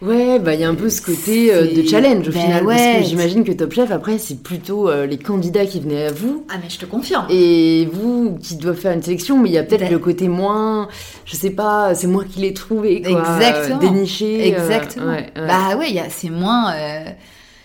Ouais, 0.00 0.38
bah 0.38 0.54
il 0.54 0.60
y 0.60 0.64
a 0.64 0.68
un 0.68 0.76
peu 0.76 0.88
ce 0.88 1.02
côté 1.02 1.52
euh, 1.52 1.66
de 1.74 1.82
challenge 1.82 2.28
au 2.28 2.30
Ben 2.30 2.40
final. 2.42 2.64
ouais. 2.64 2.76
Parce 2.76 2.98
que 3.02 3.08
j'imagine 3.08 3.42
que 3.42 3.50
Top 3.50 3.72
Chef, 3.72 3.90
après, 3.90 4.18
c'est 4.18 4.40
plutôt 4.40 4.88
euh, 4.88 5.04
les 5.06 5.18
candidats 5.18 5.66
qui 5.66 5.80
venaient 5.80 6.06
à 6.06 6.12
vous. 6.12 6.46
ah 6.48 6.54
mais 6.62 6.70
je 6.70 6.78
te 6.78 6.86
confirme. 6.86 7.26
Et 7.28 7.88
vous 7.92 8.38
qui 8.40 8.54
doivent 8.54 8.76
faire 8.76 8.92
une 8.92 9.02
sélection, 9.02 9.36
mais 9.36 9.48
il 9.48 9.52
y 9.52 9.58
a 9.58 9.64
peut-être 9.64 9.80
Ben- 9.80 9.90
le 9.90 9.98
côté 9.98 10.28
moins, 10.28 10.86
je 11.24 11.34
sais 11.34 11.50
pas, 11.50 11.96
c'est 11.96 12.06
moi 12.06 12.22
qui 12.24 12.38
l'ai 12.38 12.54
trouvé, 12.54 13.02
quoi, 13.02 13.20
Exactement. 13.36 13.78
déniché. 13.78 14.46
Exactement. 14.46 15.06
ouais, 15.06 15.32
ouais. 15.34 15.46
Bah 15.48 15.76
ouais, 15.76 15.88
il 15.90 15.96
y 15.96 16.00
a- 16.00 16.08
c'est 16.08 16.30
moins, 16.30 16.72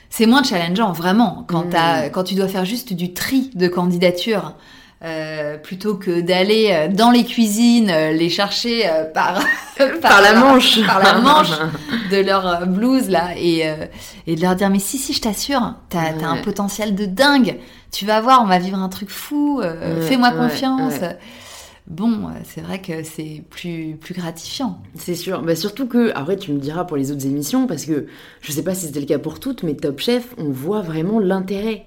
c'est 0.09 0.25
moins 0.25 0.41
challengeant 0.41 0.91
vraiment 0.93 1.45
quand 1.47 1.65
Mm. 1.65 1.69
t'as- 1.69 2.09
quand 2.09 2.23
tu 2.23 2.33
dois 2.33 2.47
faire 2.47 2.65
juste 2.65 2.93
du 2.93 3.13
tri 3.13 3.51
de 3.53 3.67
candidatures. 3.67 4.55
Euh, 5.04 5.58
plutôt 5.58 5.96
que 5.96 6.22
d'aller 6.22 6.70
euh, 6.72 6.88
dans 6.88 7.12
les 7.12 7.26
cuisines 7.26 7.89
euh, 7.89 8.12
les 8.13 8.30
chercher 8.30 8.89
par 9.13 9.39
Par 10.02 10.22
la 10.22 10.34
manche. 10.36 10.86
par 10.86 11.00
la 11.04 11.20
manche 11.20 11.50
de 12.12 12.18
leur 12.18 12.66
blouse 12.68 13.10
là 13.10 13.32
et 13.38 13.63
et 14.28 14.36
de 14.36 14.42
leur 14.42 14.56
dire 14.56 14.70
mais 14.70 14.80
si 14.80 14.98
si 14.98 15.13
je 15.13 15.22
t'assure 15.22 15.76
t'as 15.89 16.13
t'as 16.13 16.28
un 16.28 16.36
Ouais. 16.36 16.42
potentiel 16.42 16.96
de 16.96 17.06
dingue 17.06 17.58
tu 17.92 18.06
vas 18.06 18.22
voir 18.22 18.42
on 18.44 18.48
va 18.48 18.60
vivre 18.60 18.78
un 18.80 18.89
truc 18.89 19.10
fou 19.10 19.60
euh, 19.62 20.00
Ouais, 20.00 20.02
fais-moi 20.08 20.30
ouais, 20.30 20.38
confiance 20.38 20.94
ouais. 21.02 21.18
bon 21.88 22.30
c'est 22.46 22.62
vrai 22.62 22.80
que 22.80 23.04
c'est 23.04 23.44
plus 23.50 23.98
plus 24.00 24.13
gratifiant 24.13 24.80
C'est 24.98 25.16
sûr. 25.16 25.42
Bah, 25.42 25.56
surtout 25.56 25.88
que, 25.88 26.12
après, 26.16 26.38
tu 26.38 26.52
me 26.54 26.60
diras 26.60 26.86
pour 26.86 26.96
les 26.98 27.12
autres 27.12 27.26
émissions, 27.26 27.68
parce 27.68 27.86
que 27.86 28.06
je 28.42 28.52
sais 28.54 28.63
pas 28.63 28.74
si 28.76 28.86
c'était 28.86 29.00
le 29.02 29.06
cas 29.06 29.20
pour 29.20 29.39
toutes, 29.42 29.63
mais 29.63 29.74
Top 29.76 30.00
Chef, 30.00 30.28
on 30.38 30.50
voit 30.52 30.82
vraiment 30.82 31.20
l'intérêt 31.20 31.86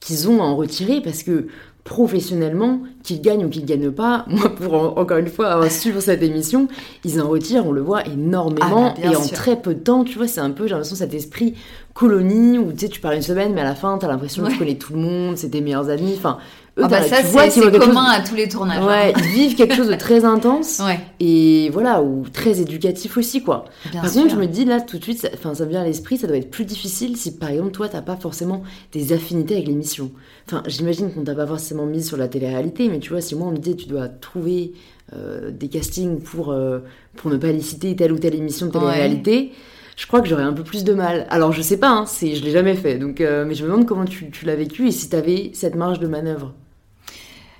qu'ils 0.00 0.28
ont 0.28 0.42
à 0.42 0.44
en 0.46 0.54
retirer, 0.56 1.00
parce 1.00 1.22
que 1.22 1.48
professionnellement, 1.84 2.80
qu'ils 3.02 3.20
gagnent 3.20 3.44
ou 3.44 3.48
qu'ils 3.48 3.64
gagnent 3.64 3.90
pas, 3.90 4.24
moi, 4.28 4.48
pour 4.54 4.74
en- 4.74 4.98
encore 4.98 5.18
une 5.18 5.28
fois 5.28 5.48
avoir 5.48 5.70
suivre 5.70 6.00
cette 6.00 6.22
émission, 6.22 6.66
ils 7.04 7.20
en 7.20 7.28
retirent, 7.28 7.66
on 7.66 7.72
le 7.72 7.82
voit 7.82 8.04
énormément, 8.06 8.94
Ah, 8.96 9.00
bah, 9.00 9.10
et 9.12 9.16
en 9.16 9.22
sûr. 9.22 9.36
très 9.36 9.56
peu 9.60 9.74
de 9.74 9.80
temps, 9.80 10.02
tu 10.04 10.18
vois, 10.18 10.26
c'est 10.26 10.40
un 10.40 10.50
peu, 10.50 10.64
j'ai 10.64 10.70
l'impression, 10.70 10.96
cet 10.96 11.14
esprit 11.14 11.54
colonie, 11.92 12.58
où 12.58 12.72
tu 12.72 12.80
sais, 12.80 12.88
tu 12.88 13.00
parles 13.00 13.16
une 13.16 13.22
semaine, 13.22 13.52
mais 13.54 13.60
à 13.60 13.64
la 13.64 13.74
fin, 13.74 13.96
t'as 13.98 14.08
l'impression 14.08 14.42
que 14.44 14.50
tu 14.50 14.58
connais 14.58 14.74
tout 14.76 14.92
le 14.94 14.98
monde, 14.98 15.36
c'est 15.36 15.50
tes 15.50 15.60
meilleurs 15.60 15.90
amis, 15.90 16.14
enfin, 16.16 16.38
eux, 16.78 16.82
Ah 16.84 16.88
bah 16.88 17.02
ça 17.02 17.18
tu 17.22 17.26
c'est 17.50 17.62
chose- 17.62 17.78
commun 17.78 18.04
à 18.06 18.20
tous 18.20 18.34
les 18.34 18.48
tournages 18.48 18.82
hein. 18.82 19.12
Ils 19.16 19.22
vivent 19.30 19.54
quelque 19.56 19.74
chose 19.74 19.88
de 19.88 19.94
très 19.94 20.24
intense 20.24 20.80
ouais 20.84 20.98
et 21.20 21.70
voilà, 21.72 22.02
ou 22.02 22.24
très 22.32 22.60
éducatif 22.60 23.16
aussi, 23.16 23.42
quoi. 23.42 23.64
bien 23.92 24.00
par 24.02 24.10
sûr. 24.10 24.22
contre, 24.22 24.34
je 24.34 24.40
me 24.40 24.46
dis 24.46 24.64
là 24.64 24.80
tout 24.80 24.98
de 24.98 25.02
suite, 25.04 25.20
ça, 25.20 25.28
ça 25.54 25.64
me 25.64 25.70
vient 25.70 25.82
à 25.82 25.84
l'esprit, 25.84 26.16
ça 26.16 26.26
doit 26.26 26.36
être 26.36 26.50
plus 26.50 26.64
difficile 26.64 27.16
si 27.16 27.36
par 27.36 27.50
exemple 27.50 27.70
toi 27.70 27.88
t'as 27.88 28.02
pas 28.02 28.16
forcément 28.16 28.62
des 28.92 29.12
affinités 29.12 29.54
avec 29.54 29.66
l'émission. 29.68 30.10
Enfin, 30.48 30.62
j'imagine 30.66 31.12
qu'on 31.12 31.22
t'a 31.22 31.34
pas 31.34 31.46
forcément 31.46 31.86
mis 31.86 32.02
sur 32.02 32.16
la 32.16 32.28
télé-réalité, 32.28 32.88
mais 32.88 32.98
tu 32.98 33.10
vois, 33.10 33.20
si 33.20 33.34
moi 33.36 33.46
on 33.48 33.52
me 33.52 33.58
disait 33.58 33.76
tu 33.76 33.86
dois 33.86 34.08
trouver 34.08 34.72
euh, 35.14 35.50
des 35.50 35.68
castings 35.68 36.20
pour, 36.20 36.50
euh, 36.50 36.80
pour 37.16 37.30
ne 37.30 37.36
pas 37.36 37.52
les 37.52 37.60
citer 37.60 37.94
telle 37.94 38.12
ou 38.12 38.18
telle 38.18 38.34
émission 38.34 38.66
de 38.66 38.72
télé-réalité. 38.72 39.52
Je 39.96 40.08
crois 40.08 40.20
que 40.20 40.26
j'aurais 40.28 40.42
un 40.42 40.52
peu 40.52 40.64
plus 40.64 40.82
de 40.82 40.92
mal. 40.92 41.24
Alors 41.30 41.52
je 41.52 41.62
sais 41.62 41.76
pas, 41.76 41.88
hein, 41.90 42.04
c'est, 42.04 42.34
je 42.34 42.42
l'ai 42.44 42.50
jamais 42.50 42.74
fait, 42.74 42.98
donc 42.98 43.20
euh, 43.20 43.44
mais 43.46 43.54
je 43.54 43.62
me 43.64 43.70
demande 43.70 43.86
comment 43.86 44.04
tu, 44.06 44.28
tu 44.32 44.44
l'as 44.44 44.56
vécu 44.56 44.88
et 44.88 44.90
si 44.90 45.08
t'avais 45.08 45.50
cette 45.54 45.76
marge 45.76 46.00
de 46.00 46.08
manœuvre. 46.08 46.52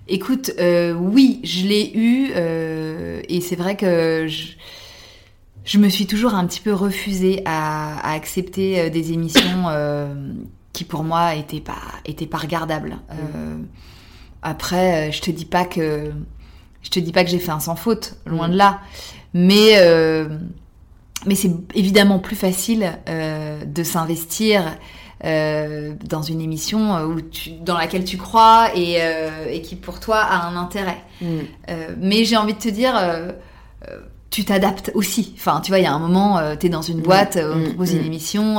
Écoute, 0.06 0.50
euh, 0.58 0.92
oui, 0.92 1.40
je 1.44 1.66
l'ai 1.66 1.90
eu 1.94 2.30
euh, 2.36 3.22
et 3.28 3.40
c'est 3.40 3.56
vrai 3.56 3.74
que 3.74 4.26
je, 4.28 5.78
me 5.78 5.88
suis 5.88 6.06
toujours 6.06 6.34
un 6.34 6.46
petit 6.46 6.60
peu 6.60 6.74
refusée 6.74 7.40
à, 7.46 8.12
accepter 8.12 8.80
euh, 8.80 8.90
des 8.90 9.12
émissions 9.12 9.64
qui 10.74 10.84
pour 10.84 11.04
moi 11.04 11.36
étaient 11.36 11.60
pas 11.60 11.80
étaient 12.04 12.26
pas 12.26 12.36
regardables. 12.38 12.98
Après, 14.42 15.10
je 15.10 15.22
te 15.22 15.30
dis 15.30 15.46
pas 15.46 15.64
que 15.64 16.12
je 16.82 16.90
te 16.90 17.00
dis 17.00 17.12
pas 17.12 17.24
que 17.24 17.30
j'ai 17.30 17.38
fait 17.38 17.52
un 17.52 17.60
sans 17.60 17.76
faute, 17.76 18.18
loin 18.26 18.50
de 18.50 18.56
là, 18.56 18.80
mais 19.32 19.72
mais 21.24 21.34
c'est 21.34 21.52
évidemment 21.74 22.18
plus 22.18 22.36
facile 22.36 22.98
de 23.06 23.82
s'investir 23.82 24.76
euh, 25.24 25.94
dans 26.04 26.22
une 26.22 26.40
émission 26.40 26.94
euh, 26.94 27.06
où 27.06 27.20
tu, 27.20 27.50
dans 27.52 27.78
laquelle 27.78 28.04
tu 28.04 28.16
crois 28.16 28.68
et, 28.74 28.96
euh, 28.98 29.46
et 29.50 29.62
qui 29.62 29.76
pour 29.76 30.00
toi 30.00 30.18
a 30.18 30.46
un 30.46 30.56
intérêt. 30.56 31.02
Euh, 31.22 31.88
mais 31.98 32.24
j'ai 32.24 32.36
envie 32.36 32.54
de 32.54 32.58
te 32.58 32.68
dire, 32.68 32.94
tu 34.30 34.44
t'adaptes 34.44 34.90
aussi. 34.94 35.32
Enfin, 35.36 35.60
tu 35.62 35.70
vois, 35.70 35.78
il 35.78 35.84
y 35.84 35.86
a 35.86 35.92
un 35.92 35.98
moment, 35.98 36.40
tu 36.58 36.66
es 36.66 36.68
dans 36.68 36.82
une 36.82 37.00
boîte, 37.00 37.36
euh, 37.36 37.54
on 37.54 37.58
te 37.60 37.64
Mm, 37.64 37.68
propose 37.68 37.94
mm. 37.94 37.98
une 37.98 38.04
émission, 38.06 38.58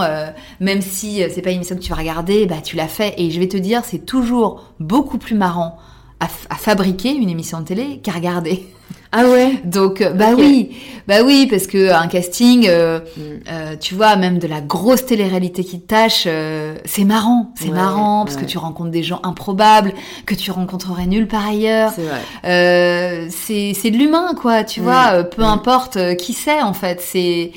même 0.59 0.81
si 0.81 1.21
c'est 1.29 1.41
pas 1.41 1.51
une 1.51 1.57
émission 1.57 1.75
que 1.75 1.81
tu 1.81 1.89
vas 1.89 1.97
regarder, 1.97 2.45
bah 2.45 2.61
tu 2.63 2.75
l'as 2.75 2.87
fait. 2.87 3.13
Et 3.17 3.29
je 3.29 3.39
vais 3.39 3.47
te 3.47 3.57
dire, 3.57 3.81
c'est 3.83 4.05
toujours 4.05 4.73
beaucoup 4.79 5.17
plus 5.17 5.35
marrant 5.35 5.77
à, 6.19 6.25
à 6.49 6.55
fabriquer 6.55 7.13
une 7.13 7.29
émission 7.29 7.59
de 7.59 7.65
télé 7.65 7.99
qu'à 7.99 8.13
regarder. 8.13 8.65
Ah 9.17 9.29
ouais 9.29 9.53
Donc, 9.63 10.01
euh, 10.01 10.09
bah 10.11 10.31
oui, 10.37 10.71
bah 11.07 11.21
oui, 11.23 11.47
parce 11.49 11.67
que 11.67 11.89
un 11.93 12.07
casting, 12.07 12.65
euh, 12.67 12.99
Mm. 12.99 13.21
euh, 13.49 13.75
tu 13.79 13.95
vois, 13.95 14.17
même 14.17 14.39
de 14.39 14.47
la 14.47 14.59
grosse 14.59 15.05
télé-réalité 15.05 15.63
qui 15.63 15.79
te 15.79 15.87
tâche, 15.87 16.25
euh, 16.27 16.75
c'est 16.83 17.05
marrant, 17.05 17.53
c'est 17.55 17.69
Ouais, 17.69 17.75
marrant, 17.75 18.25
parce 18.25 18.35
ouais. 18.35 18.41
que 18.41 18.47
tu 18.47 18.57
rencontres 18.57 18.91
des 18.91 19.03
gens 19.03 19.21
improbables, 19.23 19.93
que 20.25 20.35
tu 20.35 20.51
rencontrerais 20.51 21.05
nulle 21.05 21.27
part 21.27 21.47
ailleurs. 21.47 21.93
C'est 21.95 22.03
vrai. 22.03 23.27
C'est 23.31 23.91
de 23.91 23.97
l'humain, 23.97 24.33
quoi, 24.39 24.63
tu 24.65 24.81
Mm. 24.81 24.83
vois, 24.83 25.23
peu 25.23 25.43
Mm. 25.43 25.45
importe 25.45 26.15
qui 26.17 26.33
c'est, 26.33 26.61
en 26.61 26.73
fait. 26.73 26.99
C'est 27.01 27.51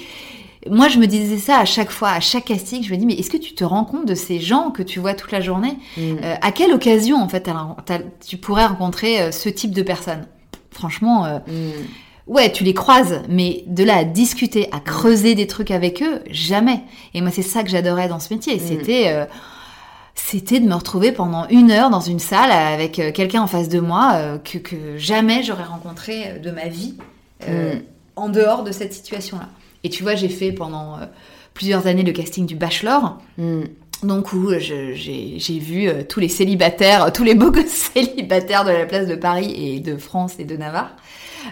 Moi, 0.71 0.89
je 0.89 0.99
me 0.99 1.07
disais 1.07 1.39
ça 1.39 1.59
à 1.59 1.65
chaque 1.65 1.91
fois, 1.91 2.11
à 2.11 2.21
chaque 2.21 2.45
casting, 2.47 2.83
je 2.85 2.93
me 2.93 2.99
dis, 2.99 3.07
mais 3.07 3.15
est-ce 3.15 3.31
que 3.31 3.37
tu 3.39 3.55
te 3.55 3.65
rends 3.65 3.85
compte 3.85 4.07
de 4.07 4.15
ces 4.15 4.39
gens 4.39 4.71
que 4.71 4.83
tu 4.83 4.99
vois 5.01 5.15
toute 5.15 5.33
la 5.33 5.41
journée? 5.41 5.79
Mm. 5.97 6.01
Euh, 6.23 6.35
À 6.43 6.53
quelle 6.53 6.73
occasion, 6.73 7.17
en 7.17 7.29
fait, 7.29 7.49
tu 8.27 8.37
pourrais 8.37 8.67
rencontrer 8.67 9.33
ce 9.33 9.49
type 9.49 9.73
de 9.73 9.83
personnes? 9.83 10.27
Franchement, 10.79 11.25
euh, 11.27 11.39
Mm. 11.49 11.71
Ouais, 12.29 12.53
tu 12.53 12.63
les 12.63 12.75
croises, 12.75 13.23
mais 13.29 13.65
de 13.67 13.83
là 13.85 13.97
à 13.97 14.05
discuter, 14.05 14.69
à 14.71 14.81
creuser 14.81 15.35
des 15.35 15.47
trucs 15.47 15.71
avec 15.71 16.03
eux, 16.03 16.21
jamais. 16.31 16.83
Et 17.15 17.23
moi, 17.23 17.31
c'est 17.33 17.41
ça 17.43 17.63
que 17.63 17.71
j'adorais 17.71 18.07
dans 18.07 18.21
ce 18.21 18.33
métier. 18.35 18.57
Mm. 18.57 18.61
C'était, 18.61 19.05
euh, 19.09 19.25
c'était 20.15 20.61
de 20.61 20.67
me 20.69 20.75
retrouver 20.75 21.11
pendant 21.11 21.49
une 21.49 21.71
heure 21.71 21.89
dans 21.89 22.03
une 22.03 22.19
salle 22.19 22.53
avec 22.53 22.99
euh, 22.99 23.13
quelqu'un 23.13 23.41
en 23.43 23.47
face 23.47 23.69
de 23.71 23.81
moi 23.81 24.39
que, 24.45 24.59
que 24.59 24.99
jamais 24.99 25.43
j'aurais 25.43 25.65
rencontré 25.65 26.39
de 26.43 26.51
ma 26.51 26.69
vie 26.69 26.95
Mm. 27.47 27.79
en 28.17 28.29
dehors 28.29 28.63
de 28.65 28.73
cette 28.73 28.93
situation-là. 28.93 29.49
Et 29.85 29.91
tu 29.91 30.03
vois, 30.03 30.15
j'ai 30.17 30.29
fait 30.29 30.51
pendant 30.53 30.99
plusieurs 31.55 31.87
années 31.87 32.03
le 32.03 32.13
casting 32.13 32.47
du 32.47 32.57
Bachelor. 32.57 33.19
Donc 34.05 34.33
où 34.33 34.51
euh, 34.51 34.59
j'ai 34.61 35.59
vu 35.59 35.89
euh, 35.89 36.03
tous 36.09 36.21
les 36.21 36.29
célibataires, 36.29 37.13
tous 37.13 37.25
les 37.25 37.35
beaux 37.35 37.51
gosses 37.53 37.91
célibataires 37.95 38.65
de 38.65 38.71
la 38.71 38.87
place 38.87 39.09
de 39.09 39.17
Paris 39.17 39.53
et 39.57 39.81
de 39.81 39.97
France 39.97 40.35
et 40.39 40.45
de 40.45 40.57
Navarre. 40.57 40.95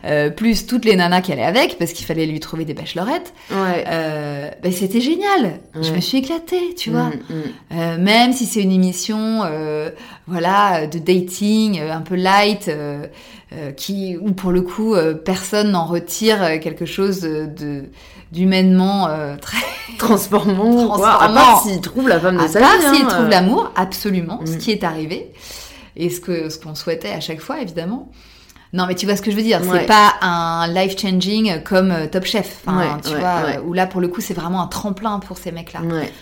euh, 0.04 0.30
plus 0.30 0.66
toutes 0.66 0.84
les 0.84 0.94
nanas 0.94 1.22
qui 1.22 1.32
allaient 1.32 1.42
avec, 1.44 1.76
parce 1.78 1.92
qu'il 1.92 2.06
fallait 2.06 2.26
lui 2.26 2.38
trouver 2.38 2.64
des 2.64 2.74
bachelorettes. 2.74 3.32
Ouais. 3.50 3.84
Euh, 3.88 4.50
ben, 4.62 4.70
c'était 4.72 5.00
génial. 5.00 5.58
Je 5.80 5.90
me 5.92 6.00
suis 6.00 6.18
éclatée, 6.18 6.74
tu 6.76 6.90
vois. 6.90 7.08
Mm, 7.08 7.12
mm. 7.30 7.42
Euh, 7.78 7.98
même 7.98 8.32
si 8.32 8.46
c'est 8.46 8.62
une 8.62 8.72
émission, 8.72 9.42
euh, 9.44 9.90
voilà, 10.28 10.86
de 10.86 10.98
dating, 10.98 11.80
euh, 11.80 11.92
un 11.92 12.00
peu 12.02 12.14
light, 12.14 12.68
euh, 12.68 13.06
euh, 13.52 13.70
qui, 13.72 14.16
où 14.20 14.32
pour 14.32 14.50
le 14.52 14.62
coup, 14.62 14.94
euh, 14.94 15.14
personne 15.14 15.70
n'en 15.70 15.86
retire 15.86 16.42
euh, 16.42 16.58
quelque 16.58 16.84
chose 16.84 17.20
de, 17.20 17.46
de- 17.46 17.84
d'humainement 18.32 19.08
euh, 19.08 19.36
très. 19.36 19.58
Transformant, 19.98 20.88
quoi. 20.88 21.08
À 21.08 21.16
Transformant. 21.28 21.34
part 21.34 21.62
s'il 21.62 21.80
trouve 21.80 22.08
la 22.08 22.20
femme 22.20 22.36
de 22.36 22.42
À 22.42 22.48
sa 22.48 22.60
part 22.60 22.76
vie. 22.78 22.96
s'il 22.96 23.04
hein, 23.04 23.08
trouve 23.08 23.24
euh. 23.26 23.28
l'amour, 23.30 23.72
absolument, 23.76 24.40
ce 24.44 24.52
Mm. 24.52 24.58
qui 24.58 24.70
est 24.72 24.84
arrivé 24.84 25.32
et 25.96 26.10
ce 26.10 26.20
que 26.20 26.50
ce 26.50 26.58
qu'on 26.58 26.74
souhaitait 26.74 27.12
à 27.12 27.20
chaque 27.20 27.40
fois, 27.40 27.60
évidemment. 27.60 28.10
Non, 28.72 28.86
mais 28.86 28.94
tu 28.94 29.06
vois 29.06 29.16
ce 29.16 29.22
que 29.22 29.30
je 29.30 29.36
veux 29.36 29.42
dire. 29.42 29.62
Ouais. 29.62 29.80
C'est 29.80 29.86
pas 29.86 30.14
un 30.20 30.66
life 30.68 30.98
changing 31.00 31.62
comme 31.62 31.90
euh, 31.92 32.06
Top 32.08 32.24
Chef. 32.24 32.62
Enfin, 32.66 32.78
Ouais, 32.78 33.00
tu 33.02 33.10
ouais, 33.14 33.20
vois, 33.20 33.62
où 33.64 33.72
là 33.72 33.86
pour 33.86 34.00
le 34.00 34.08
coup 34.08 34.20
c'est 34.20 34.34
vraiment 34.34 34.60
un 34.60 34.66
tremplin 34.66 35.18
pour 35.20 35.38
ces 35.38 35.52
mecs-là. 35.52 35.80
Ouais. 35.82 36.12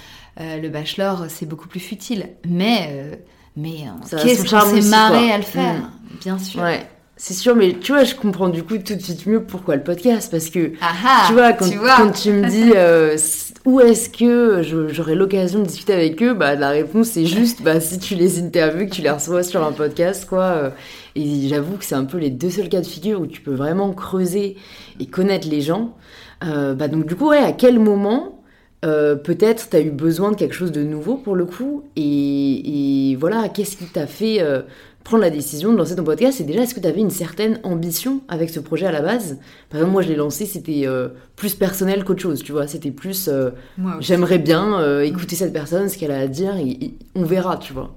Euh, 0.41 0.59
le 0.61 0.69
bachelor, 0.69 1.25
c'est 1.29 1.47
beaucoup 1.47 1.69
plus 1.69 1.81
futile. 1.81 2.29
Mais, 2.47 2.89
euh, 2.91 3.15
mais 3.57 3.85
qu'est-ce 4.23 4.49
qu'on 4.49 4.61
s'est 4.83 4.89
marré 4.89 5.33
à 5.33 5.37
le 5.39 5.43
faire, 5.45 5.75
Mm. 5.75 6.17
bien 6.21 6.39
sûr. 6.39 6.61
Ouais. 6.63 6.87
C'est 7.17 7.35
sûr, 7.35 7.55
mais 7.55 7.75
tu 7.81 7.93
vois, 7.93 8.03
je 8.05 8.15
comprends 8.17 8.49
du 8.49 8.65
coup 8.65 8.77
tout 8.79 8.95
de 8.97 9.01
suite 9.01 9.27
mieux 9.27 9.43
pourquoi 9.45 9.77
le 9.77 9.83
podcast. 9.85 10.31
Parce 10.31 10.51
que, 10.51 10.73
Ah 10.81 10.93
ah, 11.07 11.25
tu, 11.29 11.33
vois, 11.35 11.53
quand, 11.53 11.69
tu 11.71 11.79
vois. 11.79 11.97
quand 11.97 12.11
tu 12.11 12.31
me 12.33 12.49
dis 12.49 12.73
euh, 12.75 13.17
où 13.65 13.81
est-ce 13.81 14.09
que 14.11 14.63
j'aurai 14.91 15.15
l'occasion 15.15 15.61
de 15.61 15.65
discuter 15.67 15.93
avec 15.95 16.21
eux, 16.23 16.35
bah, 16.35 16.57
la 16.57 16.71
réponse 16.71 17.09
c'est 17.11 17.25
juste 17.27 17.63
bah, 17.63 17.79
si 17.81 17.99
tu 18.01 18.15
les 18.17 18.41
interviews, 18.43 18.87
que 18.87 18.91
tu 18.91 19.03
les 19.03 19.11
reçois 19.11 19.45
sur 19.45 19.65
un 19.65 19.71
podcast, 19.73 20.27
quoi. 20.29 20.43
euh, 20.43 20.71
Et 21.15 21.47
j'avoue 21.49 21.77
que 21.77 21.85
c'est 21.85 21.95
un 21.95 22.05
peu 22.05 22.19
les 22.19 22.31
deux 22.31 22.51
seuls 22.51 22.69
cas 22.69 22.81
de 22.81 22.87
figure 22.87 23.21
où 23.21 23.27
tu 23.27 23.41
peux 23.41 23.55
vraiment 23.55 23.93
creuser 23.93 24.57
et 24.99 25.07
connaître 25.07 25.49
les 25.49 25.61
gens. 25.61 25.95
Euh, 26.45 26.75
bah, 26.75 26.89
donc, 26.89 27.07
du 27.07 27.15
coup, 27.15 27.29
ouais, 27.29 27.39
à 27.39 27.53
quel 27.53 27.79
moment 27.79 28.34
euh, 28.85 29.17
peut-être 29.17 29.71
tu 29.71 29.77
as 29.77 29.81
eu 29.81 29.91
besoin 29.91 30.31
de 30.31 30.37
quelque 30.37 30.55
chose 30.55 30.73
de 30.73 30.83
nouveau 30.83 31.17
pour 31.17 31.37
le 31.37 31.47
coup 31.47 31.85
et, 31.97 33.11
et 33.11 33.17
voilà, 33.17 33.49
qu'est-ce 33.49 33.77
qui 33.77 33.87
t'a 33.87 34.07
fait 34.07 34.43
euh, 34.43 34.63
prendre 35.05 35.23
la 35.23 35.31
décision 35.31 35.73
de 35.73 35.79
lancer 35.79 35.97
ton 35.97 36.05
podcast? 36.05 36.41
Et 36.41 36.45
déjà, 36.45 36.63
est-ce 36.63 36.75
que 36.75 36.81
tu 36.81 36.87
avais 36.87 37.01
une 37.01 37.11
certaine 37.11 37.61
ambition 37.63 38.21
avec 38.29 38.51
ce 38.51 38.61
projet 38.61 38.87
à 38.87 38.93
la 38.93 39.01
base? 39.01 39.39
Par 39.71 39.79
exemple, 39.79 39.93
moi 39.93 40.03
je 40.03 40.09
l'ai 40.09 40.17
lancé, 40.17 40.45
c'était 40.45 40.83
euh, 40.87 41.09
plus 41.37 41.55
personnel 41.55 42.05
qu'autre 42.05 42.21
chose, 42.21 42.43
tu 42.43 42.53
vois, 42.53 42.67
c'était 42.67 42.91
plus 42.91 43.31
j'aimerais 44.01 44.39
bien 44.39 44.79
euh, 44.81 45.01
écouter 45.03 45.37
cette 45.37 45.53
personne, 45.53 45.89
ce 45.89 45.97
qu'elle 45.97 46.13
a 46.13 46.19
à 46.19 46.27
dire, 46.27 46.57
et, 46.57 46.69
et 46.69 46.95
on 47.15 47.25
verra, 47.25 47.57
tu 47.57 47.73
vois. 47.73 47.95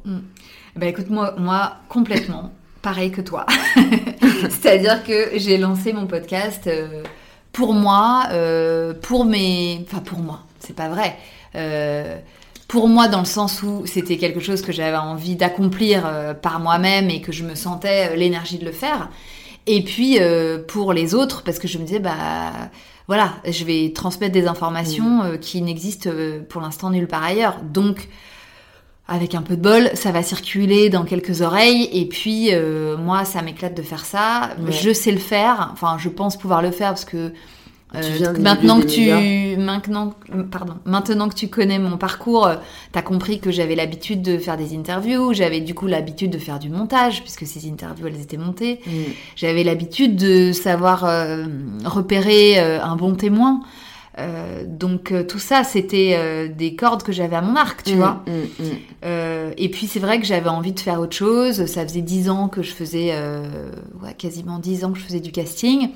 Bah 0.76 0.86
écoute, 0.86 1.10
moi, 1.10 1.36
moi 1.38 1.73
complètement, 1.89 2.54
pareil 2.82 3.12
que 3.12 3.21
toi. 3.21 3.45
C'est-à-dire 4.50 5.04
que 5.04 5.38
j'ai 5.38 5.58
lancé 5.58 5.91
mon 5.91 6.08
podcast 6.08 6.69
pour 7.52 7.73
moi, 7.73 8.26
pour 9.02 9.26
mes... 9.26 9.84
Enfin, 9.84 10.02
pour 10.02 10.19
moi, 10.19 10.41
c'est 10.60 10.76
pas 10.76 10.89
vrai. 10.89 11.17
Euh, 11.56 12.17
pour 12.67 12.89
moi, 12.89 13.08
dans 13.08 13.20
le 13.20 13.26
sens 13.26 13.63
où 13.63 13.86
c'était 13.86 14.17
quelque 14.17 14.41
chose 14.41 14.62
que 14.62 14.72
j'avais 14.72 14.98
envie 14.98 15.36
d'accomplir 15.36 16.04
euh, 16.06 16.34
par 16.34 16.60
moi-même 16.60 17.10
et 17.10 17.22
que 17.22 17.32
je 17.32 17.43
me 17.43 17.56
sentais 17.56 18.10
euh, 18.12 18.15
l'énergie 18.15 18.58
de 18.58 18.65
le 18.65 18.74
faire. 18.74 19.10
Et 19.67 19.84
puis 19.84 20.17
euh, 20.20 20.60
pour 20.65 20.93
les 20.93 21.13
autres, 21.13 21.43
parce 21.43 21.60
que 21.60 21.67
je 21.67 21.78
me 21.78 21.86
disais, 21.86 22.00
bah 22.00 22.52
voilà, 23.08 23.36
je 23.46 23.63
vais 23.63 23.93
transmettre 23.93 24.34
des 24.34 24.48
informations 24.48 25.24
euh, 25.24 25.38
qui 25.38 25.62
n'existent 25.62 26.10
pour 26.50 26.62
l'instant 26.62 26.89
nulle 26.89 27.08
part 27.08 27.24
ailleurs. 27.24 27.62
Donc, 27.63 28.10
avec 29.08 29.34
un 29.34 29.41
peu 29.41 29.56
de 29.56 29.62
bol, 29.62 29.89
ça 29.93 30.12
va 30.12 30.22
circuler 30.22 30.89
dans 30.89 31.06
quelques 31.06 31.41
oreilles. 31.41 31.88
Et 31.93 32.06
puis, 32.06 32.52
moi, 33.00 33.24
ça 33.24 33.41
m'éclate 33.41 33.74
de 33.74 33.82
faire 33.82 34.04
ça. 34.04 34.50
Ouais. 34.60 34.74
Je 34.74 34.91
sais 34.91 35.13
le 35.13 35.17
faire. 35.17 35.70
Enfin, 35.72 35.96
je 35.98 36.10
pense 36.10 36.38
pouvoir 36.38 36.62
le 36.62 36.72
faire 36.72 36.89
parce 36.89 37.06
que 37.06 37.32
euh, 37.95 38.02
Tu 38.36 38.41
maintenant 38.41 38.80
que 38.82 38.86
tu, 38.86 39.58
maintenant, 39.58 40.13
pardon, 40.52 40.73
maintenant 40.86 41.30
que 41.30 41.36
tu 41.36 41.47
connais 41.47 41.80
mon 41.80 41.97
parcours, 41.97 42.45
euh, 42.47 42.56
t'as 42.91 43.02
compris 43.02 43.39
que 43.39 43.50
j'avais 43.50 43.76
l'habitude 43.76 44.21
de 44.21 44.38
faire 44.38 44.58
des 44.58 44.76
interviews. 44.76 45.34
J'avais 45.34 45.62
du 45.62 45.73
coup 45.73 45.88
l'habitude 45.88 46.32
de 46.32 46.38
faire 46.38 46.60
du 46.60 46.69
montage 46.69 47.21
puisque 47.21 47.45
ces 47.47 47.69
interviews 47.69 48.08
elles 48.08 48.21
étaient 48.21 48.38
montées. 48.38 48.82
J'avais 49.36 49.63
l'habitude 49.63 50.15
de 50.17 50.52
savoir 50.52 51.06
euh, 51.06 51.45
repérer 51.86 52.60
euh, 52.60 52.82
un 52.84 52.95
bon 52.95 53.15
témoin. 53.15 53.62
Euh, 54.19 54.63
donc 54.67 55.12
euh, 55.12 55.23
tout 55.23 55.38
ça, 55.38 55.63
c'était 55.63 56.15
euh, 56.17 56.47
des 56.47 56.76
cordes 56.76 57.04
que 57.04 57.12
j'avais 57.12 57.36
à 57.36 57.41
mon 57.41 57.56
arc, 57.56 57.84
tu 57.84 57.93
Mm, 57.93 57.97
vois. 57.97 58.23
mm, 58.26 58.32
mm. 58.63 58.65
Euh, 59.06 59.52
et 59.58 59.69
puis 59.69 59.86
c'est 59.86 60.00
vrai 60.00 60.19
que 60.19 60.26
j'avais 60.26 60.50
envie 60.50 60.71
de 60.73 60.80
faire 60.80 61.00
autre 61.00 61.15
chose. 61.15 61.67
Ça 61.67 61.84
faisait 61.88 62.02
dix 62.02 62.28
ans 62.28 62.47
que 62.47 62.63
je 62.63 62.71
faisais, 62.71 63.10
euh, 63.12 63.69
ouais, 64.04 64.15
quasiment 64.17 64.58
dix 64.58 64.84
ans 64.84 64.91
que 64.91 64.97
je 64.97 65.04
faisais 65.04 65.19
du 65.19 65.32
casting. 65.32 65.89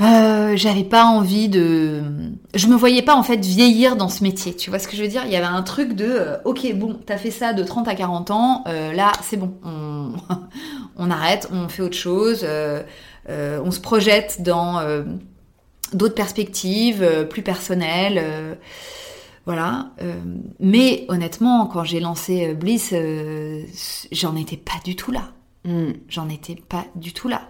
Euh, 0.00 0.56
j'avais 0.56 0.84
pas 0.84 1.04
envie 1.04 1.48
de, 1.48 2.02
je 2.54 2.68
me 2.68 2.76
voyais 2.76 3.02
pas 3.02 3.16
en 3.16 3.24
fait 3.24 3.44
vieillir 3.44 3.96
dans 3.96 4.08
ce 4.08 4.22
métier. 4.22 4.54
Tu 4.54 4.70
vois 4.70 4.78
ce 4.78 4.86
que 4.86 4.96
je 4.96 5.02
veux 5.02 5.08
dire? 5.08 5.22
Il 5.26 5.32
y 5.32 5.36
avait 5.36 5.46
un 5.46 5.62
truc 5.62 5.94
de, 5.94 6.06
euh, 6.08 6.36
ok, 6.44 6.72
bon, 6.74 7.00
t'as 7.04 7.16
fait 7.16 7.32
ça 7.32 7.52
de 7.52 7.64
30 7.64 7.88
à 7.88 7.94
40 7.94 8.30
ans, 8.30 8.64
euh, 8.68 8.92
là 8.92 9.10
c'est 9.22 9.36
bon, 9.36 9.54
on, 9.64 10.12
on 10.96 11.10
arrête, 11.10 11.48
on 11.52 11.68
fait 11.68 11.82
autre 11.82 11.96
chose, 11.96 12.46
on 13.28 13.70
se 13.70 13.80
projette 13.80 14.42
dans 14.42 14.80
d'autres 15.92 16.14
perspectives, 16.14 17.26
plus 17.28 17.42
personnelles. 17.42 18.56
voilà. 19.46 19.90
mais 20.60 21.06
honnêtement, 21.08 21.66
quand 21.66 21.84
j'ai 21.84 22.00
lancé 22.00 22.54
Bliss, 22.54 22.94
j'en 24.12 24.36
étais 24.36 24.56
pas 24.56 24.80
du 24.84 24.94
tout 24.96 25.10
là. 25.10 25.32
Mm. 25.64 25.92
J'en 26.08 26.28
étais 26.28 26.54
pas 26.54 26.84
du 26.94 27.12
tout 27.12 27.28
là. 27.28 27.42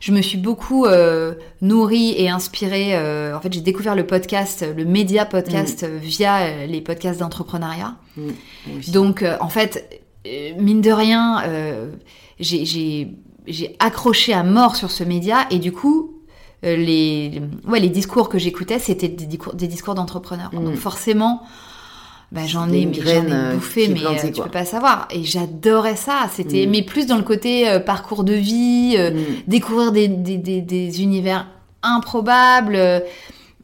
Je 0.00 0.12
me 0.12 0.22
suis 0.22 0.38
beaucoup 0.38 0.86
euh, 0.86 1.34
nourrie 1.60 2.14
et 2.16 2.30
inspirée. 2.30 2.96
euh, 2.96 3.36
en 3.36 3.40
fait, 3.40 3.52
j'ai 3.52 3.60
découvert 3.60 3.94
le 3.94 4.06
podcast, 4.06 4.64
le 4.76 4.84
média 4.86 5.26
podcast, 5.26 5.82
euh, 5.82 5.98
via 6.00 6.38
euh, 6.38 6.66
les 6.66 6.80
podcasts 6.80 7.20
d'entrepreneuriat. 7.20 7.96
Mm. 8.16 8.30
Donc, 8.88 9.24
en 9.40 9.48
fait, 9.50 10.02
mine 10.58 10.80
de 10.80 10.90
rien, 10.90 11.42
j'ai- 12.38 13.16
accroché 13.78 14.32
à 14.32 14.42
mort 14.42 14.76
sur 14.76 14.90
ce 14.90 15.04
média 15.04 15.46
et 15.50 15.58
du 15.58 15.72
coup, 15.72 16.16
les, 16.62 17.40
ouais, 17.66 17.80
les 17.80 17.88
discours 17.88 18.28
que 18.28 18.38
j'écoutais, 18.38 18.78
c'était 18.78 19.08
des 19.08 19.26
discours, 19.26 19.54
des 19.54 19.66
discours 19.66 19.94
d'entrepreneurs. 19.94 20.50
Mm. 20.54 20.64
Donc, 20.64 20.74
forcément, 20.76 21.42
bah, 22.32 22.42
j'en 22.46 22.68
ai, 22.70 22.86
mais 22.86 22.94
j'en 22.94 23.26
ai 23.26 23.32
euh, 23.32 23.54
bouffé, 23.54 23.88
mais 23.88 24.00
plantée, 24.00 24.28
euh, 24.28 24.30
tu 24.32 24.40
peux 24.42 24.48
pas 24.50 24.64
savoir. 24.64 25.08
Et 25.10 25.24
j'adorais 25.24 25.96
ça. 25.96 26.28
C'était, 26.32 26.66
Mm. 26.66 26.70
mais 26.70 26.82
plus 26.82 27.06
dans 27.06 27.16
le 27.16 27.22
côté 27.24 27.68
euh, 27.68 27.80
parcours 27.80 28.22
de 28.24 28.34
vie, 28.34 28.94
euh, 28.96 29.10
Mm. 29.10 29.24
découvrir 29.48 29.90
des, 29.92 30.06
des, 30.08 30.36
des, 30.38 30.60
des 30.60 31.02
univers 31.02 31.46
improbables, 31.82 33.02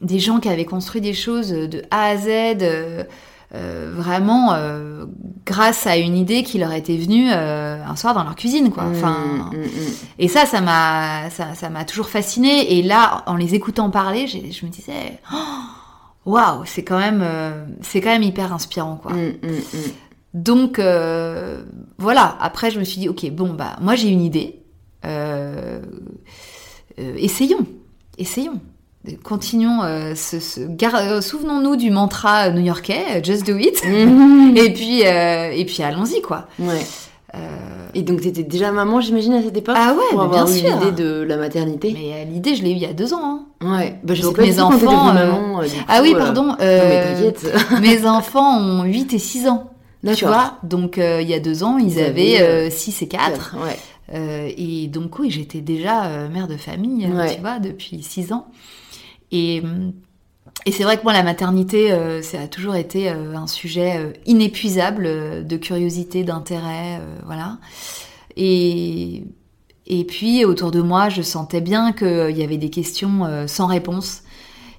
des 0.01 0.19
gens 0.19 0.39
qui 0.39 0.49
avaient 0.49 0.65
construit 0.65 1.01
des 1.01 1.13
choses 1.13 1.49
de 1.49 1.81
A 1.91 2.07
à 2.09 2.17
Z, 2.17 3.07
vraiment 3.53 4.53
grâce 5.45 5.87
à 5.87 5.95
une 5.97 6.17
idée 6.17 6.43
qui 6.43 6.57
leur 6.57 6.73
était 6.73 6.97
venue 6.97 7.29
euh, 7.31 7.77
un 7.85 7.95
soir 7.95 8.13
dans 8.13 8.23
leur 8.23 8.35
cuisine, 8.35 8.69
quoi. 8.71 8.83
Enfin, 8.91 9.49
Mm, 9.53 9.57
mm. 9.57 9.67
et 10.19 10.27
ça, 10.27 10.45
ça 10.45 10.59
m'a, 10.61 11.29
ça, 11.29 11.53
ça 11.55 11.69
m'a 11.69 11.85
toujours 11.85 12.09
fasciné. 12.09 12.77
Et 12.77 12.83
là, 12.83 13.23
en 13.27 13.35
les 13.37 13.55
écoutant 13.55 13.89
parler, 13.89 14.27
je 14.27 14.65
me 14.65 14.69
disais, 14.71 15.19
Oh, 15.33 15.37
waouh, 16.27 16.63
c'est 16.65 16.83
quand 16.83 16.99
même, 16.99 17.21
euh, 17.23 17.65
c'est 17.81 18.01
quand 18.01 18.11
même 18.11 18.21
hyper 18.21 18.53
inspirant, 18.53 18.99
quoi. 19.01 19.13
Mm, 19.13 19.33
mm, 19.41 19.49
mm. 19.49 19.91
Donc 20.33 20.77
euh, 20.77 21.63
voilà. 21.97 22.37
Après, 22.39 22.69
je 22.69 22.79
me 22.79 22.83
suis 22.83 22.99
dit, 22.99 23.09
ok, 23.09 23.31
bon 23.31 23.53
bah, 23.53 23.77
moi 23.81 23.95
j'ai 23.95 24.09
une 24.09 24.21
idée. 24.21 24.59
Euh, 25.05 25.81
essayons, 26.97 27.65
essayons. 28.19 28.59
Continuons. 29.23 29.83
ce, 30.15 30.39
Souvenons-nous 31.21 31.77
du 31.77 31.91
mantra 31.91 32.49
new-yorkais, 32.49 33.23
just 33.23 33.47
do 33.47 33.57
it. 33.57 33.81
Et 34.57 34.73
puis, 34.73 34.99
et 35.01 35.65
puis 35.65 35.81
allons-y 35.81 36.21
quoi. 36.21 36.47
Ouais. 36.59 36.85
Euh, 37.35 37.39
Et 37.93 38.03
donc, 38.03 38.21
t'étais 38.21 38.43
déjà 38.43 38.71
maman, 38.71 39.01
j'imagine, 39.01 39.33
à 39.33 39.41
cette 39.43 39.57
époque 39.57 39.75
Ah 39.77 39.93
ouais, 39.93 39.99
Pour 40.11 40.21
avoir 40.21 40.45
bien 40.45 40.55
eu 40.55 40.59
sûr. 40.59 40.79
l'idée 40.79 40.91
de 41.03 41.21
la 41.23 41.35
maternité 41.37 41.91
mais 41.93 42.13
euh, 42.13 42.23
l'idée, 42.23 42.55
je 42.55 42.63
l'ai 42.63 42.71
eue 42.71 42.75
il 42.75 42.79
y 42.81 42.85
a 42.85 42.93
deux 42.93 43.13
ans. 43.13 43.19
hein. 43.21 43.45
Ouais. 43.79 43.99
Bah, 44.03 44.13
je 44.13 44.21
sais 44.21 44.27
Donc, 44.27 44.37
pas 44.37 44.43
mes 44.43 44.59
enfants, 44.61 45.09
euh, 45.09 45.13
maman, 45.13 45.59
euh, 45.61 45.65
Ah 45.89 45.97
coup, 45.97 46.03
oui, 46.03 46.13
euh, 46.15 46.17
pardon. 46.19 46.43
non, 46.43 46.55
mais 46.59 47.15
mes 47.81 48.05
enfants 48.07 48.57
ont 48.59 48.83
8 48.83 49.13
et 49.13 49.19
6 49.19 49.47
ans. 49.47 49.71
Tu 50.01 50.05
D'accord. 50.07 50.27
vois 50.29 50.53
Donc 50.63 50.97
il 50.97 51.27
y 51.27 51.33
a 51.33 51.39
deux 51.39 51.63
ans, 51.63 51.77
ils, 51.77 51.93
Ils 51.93 51.99
avaient 51.99 52.37
avaient, 52.37 52.67
euh, 52.67 52.69
6 52.69 53.01
et 53.01 53.07
4. 53.07 53.55
Ouais. 53.61 54.53
Et 54.57 54.87
donc 54.87 55.19
oui, 55.19 55.29
j'étais 55.31 55.59
déjà 55.59 56.27
mère 56.29 56.47
de 56.47 56.55
famille, 56.55 57.07
Ouais. 57.07 57.35
tu 57.35 57.41
vois, 57.41 57.59
depuis 57.59 58.01
six 58.03 58.31
ans. 58.31 58.45
Et, 59.33 59.59
hum, 59.61 59.91
et 60.67 60.71
c'est 60.73 60.83
vrai 60.83 60.97
que 60.97 61.03
moi, 61.03 61.13
la 61.13 61.23
maternité, 61.23 61.93
euh, 61.93 62.21
ça 62.21 62.41
a 62.41 62.47
toujours 62.47 62.75
été 62.75 63.09
euh, 63.09 63.37
un 63.37 63.47
sujet 63.47 63.99
euh, 63.99 64.11
inépuisable 64.25 65.47
de 65.47 65.55
curiosité, 65.55 66.25
d'intérêt, 66.25 67.01
voilà. 67.25 67.57
Et, 68.35 69.23
et 69.85 70.03
puis 70.03 70.43
autour 70.43 70.71
de 70.71 70.81
moi, 70.81 71.07
je 71.07 71.21
sentais 71.21 71.61
bien 71.61 71.93
qu'il 71.93 72.37
y 72.37 72.43
avait 72.43 72.57
des 72.57 72.69
questions 72.69 73.47
sans 73.47 73.67
réponse 73.67 74.23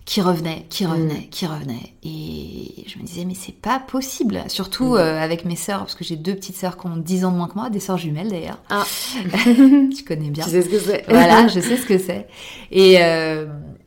qui 0.08 0.22
revenait, 0.22 0.64
qui 0.70 0.86
revenait, 0.86 1.28
qui 1.30 1.44
revenait. 1.44 1.92
Et 2.02 2.86
je 2.86 2.98
me 2.98 3.04
disais, 3.04 3.26
mais 3.26 3.34
c'est 3.34 3.54
pas 3.54 3.78
possible. 3.78 4.42
Surtout 4.48 4.96
euh, 4.96 5.22
avec 5.22 5.44
mes 5.44 5.54
sœurs, 5.54 5.80
parce 5.80 5.94
que 5.94 6.02
j'ai 6.02 6.16
deux 6.16 6.34
petites 6.34 6.56
sœurs 6.56 6.78
qui 6.78 6.86
ont 6.86 6.96
10 6.96 7.26
ans 7.26 7.30
de 7.30 7.36
moins 7.36 7.46
que 7.46 7.56
moi, 7.56 7.68
des 7.68 7.78
sœurs 7.78 7.98
jumelles 7.98 8.30
d'ailleurs. 8.30 8.58
Ah. 8.70 8.86
tu 9.94 10.04
connais 10.04 10.30
bien. 10.30 10.44
Tu 10.44 10.50
sais 10.50 10.62
ce 10.62 10.70
que 10.70 10.78
c'est. 10.78 11.04
Voilà, 11.10 11.46
je 11.54 11.60
sais 11.60 11.76
ce 11.76 11.84
que 11.84 11.98
c'est. 11.98 12.26
Et, 12.70 12.96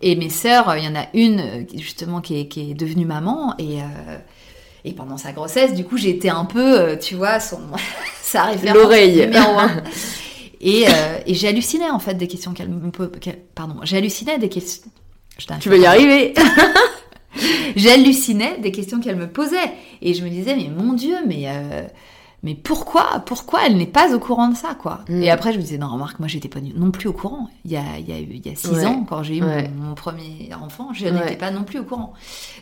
et 0.01 0.15
mes 0.15 0.29
sœurs, 0.29 0.75
il 0.77 0.83
y 0.83 0.87
en 0.87 0.95
a 0.95 1.05
une 1.13 1.65
justement 1.75 2.21
qui 2.21 2.39
est, 2.39 2.47
qui 2.47 2.71
est 2.71 2.73
devenue 2.73 3.05
maman 3.05 3.53
et, 3.57 3.81
euh, 3.81 4.17
et 4.85 4.93
pendant 4.93 5.17
sa 5.17 5.31
grossesse, 5.31 5.73
du 5.75 5.83
coup, 5.85 5.97
été 6.09 6.29
un 6.29 6.45
peu, 6.45 6.79
euh, 6.79 6.95
tu 6.97 7.15
vois, 7.15 7.39
son, 7.39 7.59
sa 8.21 8.43
référence 8.45 8.77
L'oreille. 8.81 9.21
numéro 9.27 9.57
un. 9.59 9.83
Et, 10.59 10.85
euh, 10.87 11.19
et 11.25 11.33
halluciné 11.47 11.89
en 11.89 11.99
fait 11.99 12.13
des 12.15 12.27
questions 12.27 12.53
qu'elle 12.53 12.69
me 12.69 12.91
pose. 12.91 13.09
qu'elle- 13.19 13.39
Pardon, 13.55 13.75
j'ai 13.83 13.97
halluciné 13.97 14.37
des 14.37 14.49
questions. 14.49 14.89
Je 15.39 15.45
Tu 15.59 15.69
vas 15.69 15.77
y 15.77 15.85
arriver. 15.85 16.33
J'hallucinais 17.75 18.57
des 18.59 18.71
questions 18.71 18.99
qu'elle 18.99 19.15
me 19.15 19.27
posait. 19.29 19.57
Et 20.01 20.13
je 20.13 20.23
me 20.23 20.29
disais, 20.29 20.55
mais 20.55 20.67
mon 20.69 20.93
Dieu, 20.93 21.15
mais, 21.25 21.43
euh, 21.47 21.83
mais 22.43 22.55
pourquoi, 22.55 23.21
pourquoi 23.25 23.59
elle 23.67 23.77
n'est 23.77 23.85
pas 23.85 24.13
au 24.15 24.19
courant 24.19 24.47
de 24.47 24.55
ça, 24.55 24.73
quoi? 24.73 25.01
Mm. 25.09 25.21
Et 25.21 25.29
après, 25.29 25.53
je 25.53 25.57
me 25.57 25.61
disais, 25.63 25.77
non, 25.77 25.87
remarque, 25.89 26.17
moi, 26.19 26.27
j'étais 26.27 26.47
pas 26.49 26.59
non 26.75 26.89
plus 26.91 27.07
au 27.07 27.13
courant. 27.13 27.49
Il 27.65 27.71
y 27.71 27.77
a, 27.77 27.83
il 27.99 28.09
y 28.09 28.13
a, 28.13 28.19
eu- 28.19 28.27
il 28.43 28.45
y 28.45 28.51
a 28.51 28.55
six 28.55 28.69
Ouais. 28.71 28.85
ans, 28.85 29.05
quand 29.07 29.21
j'ai 29.21 29.37
eu 29.37 29.41
mon- 29.41 29.47
Ouais. 29.47 29.69
mon, 29.75 29.93
premier 29.93 30.49
enfant, 30.59 30.89
je 30.93 31.05
Ouais. 31.05 31.11
n'étais 31.11 31.35
pas 31.35 31.51
non 31.51 31.63
plus 31.63 31.79
au 31.79 31.83
courant. 31.83 32.13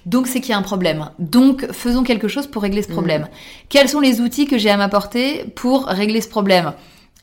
Donc, 0.06 0.28
c'est 0.28 0.42
qu'il 0.42 0.50
y 0.50 0.54
a 0.54 0.58
un 0.58 0.62
problème. 0.63 1.10
Donc, 1.20 1.65
faisons 1.72 2.04
quelque 2.04 2.28
chose 2.28 2.48
pour 2.48 2.62
régler 2.62 2.82
Mm. 2.82 2.86
ce 2.86 2.92
problème. 2.92 3.28
Quels 3.70 3.88
sont 3.88 4.02
les 4.02 4.20
outils 4.22 4.48
que 4.48 4.58
j'ai 4.58 4.70
à 4.70 4.76
ma 4.78 4.89
portée 4.89 5.46
pour 5.56 5.86
régler 5.86 6.20
ce 6.22 6.28
problème? 6.30 6.74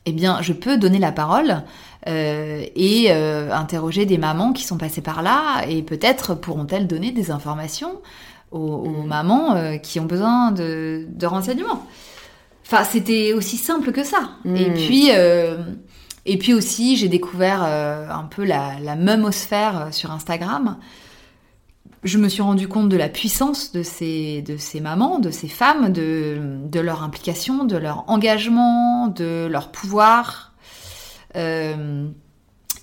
Eh 0.07 0.11
bien, 0.11 0.41
je 0.41 0.53
peux 0.53 0.77
donner 0.77 0.99
la 0.99 1.11
parole 1.11 1.63
euh, 2.07 2.63
et 2.75 3.07
euh, 3.09 3.51
interroger 3.53 4.05
des 4.05 4.17
mamans 4.17 4.53
qui 4.53 4.63
sont 4.63 4.77
passées 4.77 5.01
par 5.01 5.21
là 5.21 5.65
et 5.67 5.83
peut-être 5.83 6.33
pourront-elles 6.33 6.87
donner 6.87 7.11
des 7.11 7.29
informations 7.31 7.99
aux, 8.51 8.57
aux 8.59 9.03
Mm. 9.03 9.07
mamans 9.07 9.55
euh, 9.55 9.75
qui 9.77 9.99
ont 9.99 10.05
besoin 10.05 10.51
de, 10.51 11.05
de 11.09 11.25
renseignements. 11.27 11.85
Enfin, 12.69 12.83
c'était 12.83 13.31
aussi 13.31 13.55
simple 13.55 13.93
que 13.93 14.03
ça. 14.03 14.31
Et 14.45 14.73
puis, 14.73 15.09
euh, 15.11 15.57
et 16.25 16.37
puis 16.37 16.53
aussi, 16.53 16.97
j'ai 16.97 17.07
découvert 17.07 17.63
euh, 17.63 18.09
un 18.09 18.25
peu 18.25 18.43
la, 18.43 18.77
la 18.81 18.97
memosphère 18.97 19.77
euh, 19.79 19.91
sur 19.91 20.11
Instagram. 20.11 20.77
Je 22.03 22.17
me 22.17 22.27
suis 22.27 22.41
rendu 22.41 22.67
compte 22.67 22.89
de 22.89 22.97
la 22.97 23.07
puissance 23.07 23.71
de 23.71 23.83
ces, 23.83 24.41
de 24.41 24.57
ces 24.57 24.81
mamans, 24.81 25.19
de 25.19 25.31
ces 25.31 25.47
femmes, 25.47 25.93
de, 25.93 26.59
de 26.65 26.79
leur 26.81 27.03
implication, 27.03 27.63
de 27.63 27.77
leur 27.77 28.03
engagement, 28.09 29.07
de 29.07 29.47
leur 29.49 29.71
pouvoir, 29.71 30.53
euh, 31.37 32.09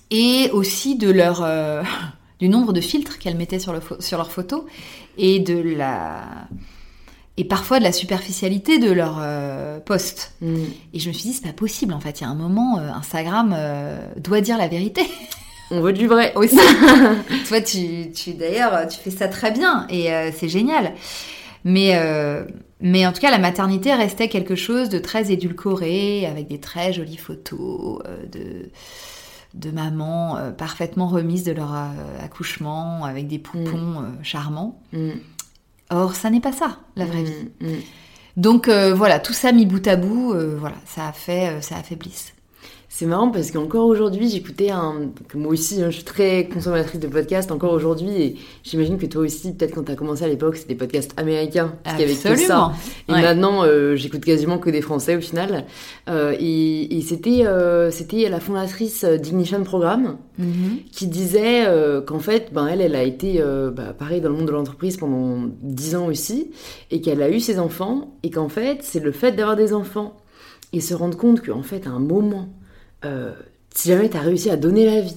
et 0.09 0.49
aussi 0.51 0.97
de 0.97 1.11
leur, 1.11 1.43
euh, 1.43 1.83
du 2.39 2.49
nombre 2.49 2.73
de 2.73 2.81
filtres 2.81 3.19
qu'elles 3.19 3.37
mettaient 3.37 3.59
sur, 3.59 3.71
le 3.73 3.81
sur 3.99 4.17
leurs 4.17 4.31
photos 4.31 4.63
et 5.19 5.39
de 5.39 5.59
la 5.59 6.23
et 7.37 7.43
parfois 7.43 7.79
de 7.79 7.83
la 7.83 7.91
superficialité 7.91 8.79
de 8.79 8.91
leurs 8.91 9.19
euh, 9.21 9.79
posts. 9.79 10.33
Mm. 10.41 10.63
Et 10.93 10.99
je 10.99 11.09
me 11.09 11.13
suis 11.13 11.29
dit, 11.29 11.33
c'est 11.33 11.45
pas 11.45 11.53
possible 11.53 11.93
en 11.93 11.99
fait. 11.99 12.21
Il 12.21 12.23
y 12.23 12.27
a 12.27 12.29
un 12.29 12.35
moment, 12.35 12.79
euh, 12.79 12.89
Instagram 12.89 13.53
euh, 13.55 13.97
doit 14.17 14.41
dire 14.41 14.57
la 14.57 14.67
vérité 14.67 15.03
On 15.71 15.81
veut 15.81 15.93
du 15.93 16.05
vrai. 16.07 16.31
aussi. 16.35 16.59
Toi, 17.47 17.59
tu, 17.59 18.11
tu 18.11 18.33
d'ailleurs, 18.33 18.87
tu 18.87 18.99
fais 18.99 19.09
ça 19.09 19.27
très 19.27 19.51
bien 19.51 19.87
et 19.89 20.13
euh, 20.13 20.29
c'est 20.31 20.47
génial. 20.49 20.93
Mais, 21.67 21.99
mais 22.79 23.07
en 23.07 23.11
tout 23.11 23.19
cas, 23.19 23.31
la 23.31 23.39
maternité 23.39 23.91
restait 23.95 24.29
quelque 24.29 24.53
chose 24.53 24.89
de 24.89 24.99
très 24.99 25.31
édulcoré, 25.31 26.27
avec 26.27 26.47
des 26.47 26.59
très 26.59 26.93
jolies 26.93 27.17
photos 27.17 28.03
de, 28.31 28.69
de 29.55 29.71
mamans 29.71 30.37
parfaitement 30.55 31.07
remises 31.07 31.43
de 31.43 31.53
leur 31.53 31.73
accouchement, 32.21 33.03
avec 33.05 33.27
des 33.27 33.39
poupons 33.39 34.01
euh, 34.01 34.23
charmants. 34.23 34.79
Mm. 34.93 35.11
Or, 35.89 36.15
ça 36.15 36.29
n'est 36.29 36.41
pas 36.41 36.51
ça, 36.51 36.79
la 36.95 37.05
vraie 37.05 37.23
vie. 37.23 37.49
Mm. 37.61 37.67
Mm. 37.67 37.81
Donc 38.37 38.67
euh, 38.67 38.93
voilà, 38.93 39.19
tout 39.19 39.33
ça 39.33 39.51
mis 39.51 39.65
bout 39.65 39.85
à 39.87 39.95
bout, 39.95 40.33
euh, 40.33 40.57
voilà, 40.59 40.75
ça 40.85 41.07
a 41.07 41.13
fait, 41.13 41.49
euh, 41.49 41.61
ça 41.61 41.77
a 41.77 41.83
fait 41.83 41.95
Bliss. 41.95 42.34
C'est 42.97 43.07
marrant 43.07 43.29
parce 43.29 43.51
qu'encore 43.51 43.87
aujourd'hui, 43.87 44.29
j'écoutais 44.29 44.69
un. 44.69 45.11
Moi 45.33 45.51
aussi, 45.51 45.81
hein, 45.83 45.87
je 45.89 45.95
suis 45.95 46.05
très 46.05 46.47
consommatrice 46.47 46.97
de 47.01 47.07
podcasts 47.09 47.51
encore 47.51 47.73
aujourd'hui 47.73 48.21
et 48.21 48.35
j'imagine 48.63 48.97
que 48.97 49.05
toi 49.05 49.23
aussi, 49.23 49.51
peut-être 49.53 49.75
quand 49.75 49.83
t'as 49.83 49.95
commencé 49.95 50.23
à 50.23 50.29
l'époque, 50.29 50.55
c'était 50.55 50.75
des 50.75 50.77
podcasts 50.77 51.11
américains. 51.19 51.73
Parce 51.83 51.97
qu'il 51.97 52.07
y 52.07 52.09
avait 52.09 52.35
que 52.37 52.41
ça. 52.41 52.71
Et 53.09 53.11
Ouais. 53.11 53.21
maintenant, 53.21 53.65
euh, 53.65 53.97
j'écoute 53.97 54.23
quasiment 54.23 54.59
que 54.59 54.69
des 54.69 54.79
Français 54.79 55.17
au 55.17 55.19
final. 55.19 55.65
Euh, 56.07 56.37
et 56.39 56.97
et 56.97 57.01
c'était 57.01 57.45
euh, 57.45 57.91
c'était 57.91 58.29
la 58.29 58.39
fondatrice 58.39 59.03
d'Ignition 59.03 59.61
Programme 59.65 60.15
Mhm. 60.37 60.77
qui 60.89 61.07
disait 61.07 61.65
qu'en 62.07 62.19
fait, 62.19 62.53
ben, 62.53 62.67
elle, 62.67 62.79
elle 62.79 62.95
a 62.95 63.03
été 63.03 63.43
bah, 63.75 63.93
pareil 63.99 64.21
dans 64.21 64.29
le 64.29 64.35
monde 64.35 64.47
de 64.47 64.51
l'entreprise 64.53 64.95
pendant 64.95 65.49
10 65.63 65.97
ans 65.97 66.05
aussi, 66.07 66.49
et 66.91 67.01
qu'elle 67.01 67.21
a 67.21 67.29
eu 67.29 67.41
ses 67.41 67.59
enfants, 67.59 68.15
et 68.23 68.29
qu'en 68.29 68.47
fait, 68.47 68.77
c'est 68.83 69.01
le 69.03 69.11
fait 69.11 69.33
d'avoir 69.33 69.57
des 69.57 69.73
enfants 69.73 70.15
et 70.71 70.79
se 70.79 70.93
rendre 70.93 71.17
compte 71.17 71.41
qu'en 71.45 71.61
fait, 71.61 71.87
à 71.87 71.89
un 71.89 71.99
moment, 71.99 72.47
euh, 73.05 73.31
si 73.73 73.89
jamais 73.89 74.09
tu 74.09 74.17
as 74.17 74.21
réussi 74.21 74.49
à 74.49 74.57
donner 74.57 74.85
la 74.85 75.01
vie, 75.01 75.15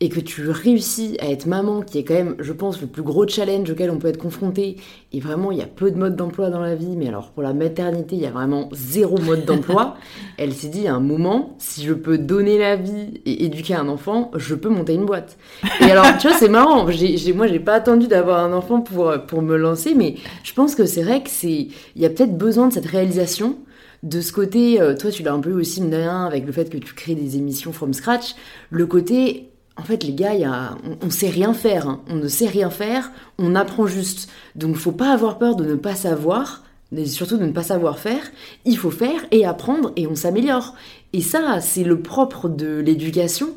et 0.00 0.10
que 0.10 0.20
tu 0.20 0.48
réussis 0.48 1.16
à 1.20 1.26
être 1.28 1.46
maman, 1.46 1.82
qui 1.82 1.98
est 1.98 2.04
quand 2.04 2.14
même, 2.14 2.36
je 2.38 2.52
pense, 2.52 2.80
le 2.80 2.86
plus 2.86 3.02
gros 3.02 3.26
challenge 3.26 3.68
auquel 3.68 3.90
on 3.90 3.98
peut 3.98 4.06
être 4.06 4.16
confronté, 4.18 4.76
et 5.12 5.18
vraiment, 5.18 5.50
il 5.50 5.58
y 5.58 5.60
a 5.60 5.66
peu 5.66 5.90
de 5.90 5.98
modes 5.98 6.14
d'emploi 6.14 6.50
dans 6.50 6.60
la 6.60 6.76
vie, 6.76 6.94
mais 6.96 7.08
alors 7.08 7.30
pour 7.32 7.42
la 7.42 7.52
maternité, 7.52 8.14
il 8.14 8.22
y 8.22 8.26
a 8.26 8.30
vraiment 8.30 8.68
zéro 8.70 9.18
mode 9.18 9.44
d'emploi. 9.44 9.96
Elle 10.38 10.52
s'est 10.52 10.68
dit, 10.68 10.86
à 10.86 10.94
un 10.94 11.00
moment, 11.00 11.56
si 11.58 11.82
je 11.84 11.94
peux 11.94 12.16
donner 12.16 12.58
la 12.58 12.76
vie 12.76 13.20
et 13.26 13.44
éduquer 13.44 13.74
un 13.74 13.88
enfant, 13.88 14.30
je 14.36 14.54
peux 14.54 14.68
monter 14.68 14.94
une 14.94 15.04
boîte. 15.04 15.36
Et 15.80 15.90
alors, 15.90 16.06
tu 16.20 16.28
vois, 16.28 16.36
c'est 16.36 16.48
marrant. 16.48 16.88
J'ai, 16.92 17.16
j'ai- 17.16 17.32
moi, 17.32 17.48
j'ai 17.48 17.58
pas 17.58 17.74
attendu 17.74 18.06
d'avoir 18.06 18.44
un 18.44 18.52
enfant 18.52 18.80
pour, 18.80 19.12
pour 19.26 19.42
me 19.42 19.56
lancer, 19.56 19.94
mais 19.96 20.14
je 20.44 20.52
pense 20.52 20.76
que 20.76 20.86
c'est 20.86 21.02
vrai 21.02 21.24
que 21.24 21.30
c'est, 21.30 21.66
il 21.96 22.02
y 22.02 22.06
a 22.06 22.10
peut-être 22.10 22.38
besoin 22.38 22.68
de 22.68 22.72
cette 22.72 22.86
réalisation. 22.86 23.56
De 24.02 24.20
ce 24.20 24.32
côté, 24.32 24.80
euh, 24.80 24.96
toi, 24.96 25.10
tu 25.10 25.22
l'as 25.22 25.32
un 25.32 25.40
peu 25.40 25.52
aussi 25.52 25.82
rien 25.82 26.24
avec 26.24 26.46
le 26.46 26.52
fait 26.52 26.70
que 26.70 26.78
tu 26.78 26.94
crées 26.94 27.14
des 27.14 27.36
émissions 27.36 27.72
from 27.72 27.92
scratch. 27.92 28.34
Le 28.70 28.86
côté, 28.86 29.50
en 29.76 29.82
fait, 29.82 30.04
les 30.04 30.12
gars, 30.14 30.34
y 30.34 30.44
a, 30.44 30.76
on, 30.84 31.06
on 31.06 31.10
sait 31.10 31.28
rien 31.30 31.52
faire. 31.54 31.88
hein. 31.88 32.00
On 32.08 32.16
ne 32.16 32.28
sait 32.28 32.46
rien 32.46 32.70
faire. 32.70 33.10
On 33.38 33.54
apprend 33.54 33.86
juste. 33.86 34.28
Donc, 34.54 34.76
faut 34.76 34.92
pas 34.92 35.12
avoir 35.12 35.38
peur 35.38 35.56
de 35.56 35.64
ne 35.64 35.74
pas 35.74 35.94
savoir. 35.94 36.62
Mais 36.90 37.04
surtout 37.04 37.36
de 37.36 37.44
ne 37.44 37.52
pas 37.52 37.62
savoir 37.62 37.98
faire, 37.98 38.22
il 38.64 38.78
faut 38.78 38.90
faire 38.90 39.20
et 39.30 39.44
apprendre 39.44 39.92
et 39.96 40.06
on 40.06 40.14
s'améliore. 40.14 40.74
Et 41.12 41.20
ça, 41.20 41.60
c'est 41.60 41.84
le 41.84 42.00
propre 42.00 42.48
de 42.48 42.78
l'éducation. 42.78 43.48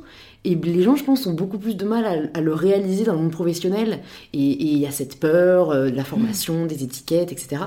Et 0.43 0.55
les 0.55 0.81
gens, 0.81 0.95
je 0.95 1.03
pense, 1.03 1.27
ont 1.27 1.33
beaucoup 1.33 1.59
plus 1.59 1.77
de 1.77 1.85
mal 1.85 2.31
à, 2.33 2.41
le 2.41 2.53
réaliser 2.53 3.03
dans 3.03 3.13
le 3.13 3.19
monde 3.19 3.31
professionnel. 3.31 3.99
Et 4.33 4.51
et 4.51 4.65
il 4.73 4.77
y 4.79 4.85
a 4.87 4.91
cette 4.91 5.19
peur 5.19 5.69
euh, 5.69 5.89
de 5.89 5.95
la 5.95 6.03
formation, 6.03 6.65
des 6.65 6.83
étiquettes, 6.83 7.31
etc. 7.31 7.61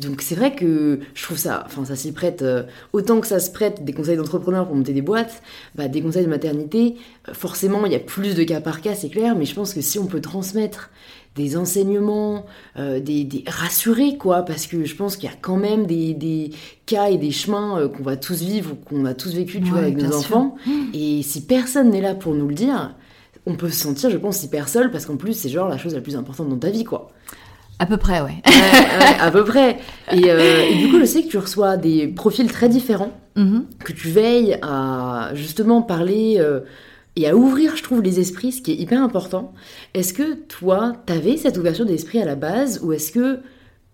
Donc 0.00 0.22
c'est 0.22 0.34
vrai 0.34 0.54
que 0.54 1.00
je 1.14 1.22
trouve 1.22 1.36
ça, 1.38 1.62
enfin 1.66 1.84
ça 1.84 1.94
s'y 1.96 2.12
prête, 2.12 2.42
euh, 2.42 2.62
autant 2.92 3.20
que 3.20 3.26
ça 3.26 3.38
se 3.38 3.50
prête 3.50 3.84
des 3.84 3.92
conseils 3.92 4.16
d'entrepreneurs 4.16 4.66
pour 4.66 4.74
monter 4.76 4.92
des 4.92 5.02
boîtes, 5.02 5.42
bah, 5.74 5.88
des 5.88 6.00
conseils 6.00 6.24
de 6.24 6.30
maternité, 6.30 6.96
euh, 7.28 7.34
forcément 7.34 7.84
il 7.86 7.92
y 7.92 7.96
a 7.96 8.00
plus 8.00 8.34
de 8.34 8.42
cas 8.44 8.60
par 8.60 8.80
cas, 8.80 8.94
c'est 8.94 9.10
clair, 9.10 9.36
mais 9.36 9.44
je 9.44 9.54
pense 9.54 9.74
que 9.74 9.80
si 9.80 9.98
on 9.98 10.06
peut 10.06 10.20
transmettre 10.20 10.90
des 11.36 11.56
enseignements, 11.56 12.46
euh, 12.76 12.98
des, 12.98 13.24
des 13.24 13.44
rassurer 13.46 14.16
quoi, 14.16 14.42
parce 14.42 14.66
que 14.66 14.84
je 14.84 14.96
pense 14.96 15.16
qu'il 15.16 15.28
y 15.28 15.32
a 15.32 15.36
quand 15.40 15.56
même 15.56 15.86
des, 15.86 16.12
des 16.14 16.50
cas 16.86 17.08
et 17.10 17.18
des 17.18 17.30
chemins 17.30 17.78
euh, 17.78 17.88
qu'on 17.88 18.02
va 18.02 18.16
tous 18.16 18.42
vivre, 18.42 18.72
ou 18.72 18.74
qu'on 18.76 19.04
a 19.04 19.14
tous 19.14 19.34
vécu, 19.34 19.58
tu 19.60 19.64
Ouais, 19.64 19.70
vois, 19.70 19.78
avec 19.80 19.96
nos 19.96 20.08
sûr. 20.08 20.18
enfants. 20.18 20.56
Et 20.92 21.22
si 21.22 21.42
personne 21.42 21.90
n'est 21.90 22.00
là 22.00 22.14
pour 22.14 22.34
nous 22.34 22.48
le 22.48 22.54
dire, 22.54 22.96
on 23.46 23.54
peut 23.54 23.68
se 23.70 23.78
sentir, 23.80 24.10
je 24.10 24.16
pense, 24.18 24.42
hyper 24.42 24.68
seul, 24.68 24.90
parce 24.90 25.06
qu'en 25.06 25.16
plus 25.16 25.34
c'est 25.34 25.48
genre 25.50 25.68
la 25.68 25.78
chose 25.78 25.94
la 25.94 26.00
plus 26.00 26.16
importante 26.16 26.48
dans 26.48 26.58
ta 26.58 26.70
vie 26.70 26.84
quoi. 26.84 27.12
À 27.80 27.86
peu 27.86 27.96
près, 27.96 28.20
ouais. 28.20 28.42
Ouais, 28.46 28.52
ouais, 28.52 29.16
à 29.20 29.30
peu 29.32 29.42
près. 29.44 29.78
Et, 30.12 30.30
euh, 30.30 30.64
et 30.70 30.76
du 30.76 30.88
coup, 30.90 31.00
je 31.00 31.04
sais 31.06 31.22
que 31.22 31.28
tu 31.28 31.38
reçois 31.38 31.76
des 31.76 32.06
profils 32.08 32.50
très 32.50 32.68
différents, 32.68 33.12
Mhm. 33.36 33.64
que 33.84 33.92
tu 33.92 34.08
veilles 34.08 34.58
à 34.62 35.30
justement 35.34 35.82
parler 35.82 36.36
euh, 36.38 36.60
et 37.16 37.28
à 37.28 37.34
ouvrir, 37.36 37.76
je 37.76 37.82
trouve, 37.82 38.02
les 38.02 38.20
esprits, 38.20 38.52
ce 38.52 38.60
qui 38.60 38.72
est 38.72 38.76
hyper 38.76 39.02
important. 39.02 39.52
Est-ce 39.94 40.12
que 40.12 40.34
toi, 40.34 40.92
t'avais 41.06 41.36
cette 41.36 41.56
ouverture 41.56 41.86
d'esprit 41.86 42.20
à 42.20 42.24
la 42.24 42.34
base, 42.36 42.80
ou 42.82 42.92
est-ce 42.92 43.12
que, 43.12 43.38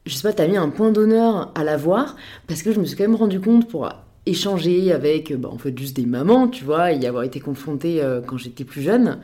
je 0.05 0.14
sais 0.14 0.22
pas, 0.22 0.33
t'as 0.33 0.46
mis 0.49 0.57
un 0.57 0.68
point 0.70 0.90
d'honneur 0.90 1.53
à 1.55 1.64
l'avoir? 1.64 2.16
Parce 2.49 2.62
que 2.62 2.72
je 2.72 2.81
me 2.81 2.85
suis 2.87 2.96
quand 2.96 3.05
même 3.05 3.14
rendu 3.14 3.40
compte 3.40 3.68
pour 3.68 3.88
échanger 4.27 4.90
avec, 4.92 5.33
bah, 5.38 5.49
en 5.53 5.59
fait, 5.59 5.79
juste 5.79 5.94
des 5.94 6.07
mamans, 6.07 6.49
tu 6.49 6.64
vois, 6.64 6.92
et 6.92 6.96
y 6.96 7.07
avoir 7.07 7.22
été 7.22 7.38
confrontée 7.38 8.03
euh, 8.03 8.20
quand 8.27 8.37
j'étais 8.38 8.64
plus 8.64 8.83
jeune. 8.83 9.18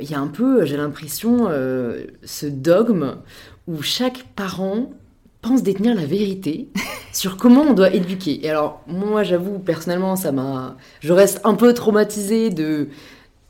Il 0.00 0.08
y 0.08 0.14
a 0.14 0.20
un 0.20 0.28
peu, 0.28 0.64
j'ai 0.64 0.76
l'impression, 0.76 1.48
ce 2.22 2.46
dogme 2.46 3.16
où 3.66 3.82
chaque 3.82 4.24
parent 4.36 4.90
pense 5.42 5.62
détenir 5.62 5.94
la 5.94 6.04
vérité 6.04 6.68
sur 7.12 7.36
comment 7.36 7.62
on 7.62 7.72
doit 7.72 7.94
éduquer. 7.94 8.44
Et 8.44 8.50
alors, 8.50 8.82
moi, 8.86 9.22
j'avoue, 9.22 9.58
personnellement, 9.58 10.16
ça 10.16 10.32
m'a... 10.32 10.76
Je 11.00 11.12
reste 11.12 11.40
un 11.44 11.54
peu 11.54 11.72
traumatisée 11.74 12.50
de 12.50 12.88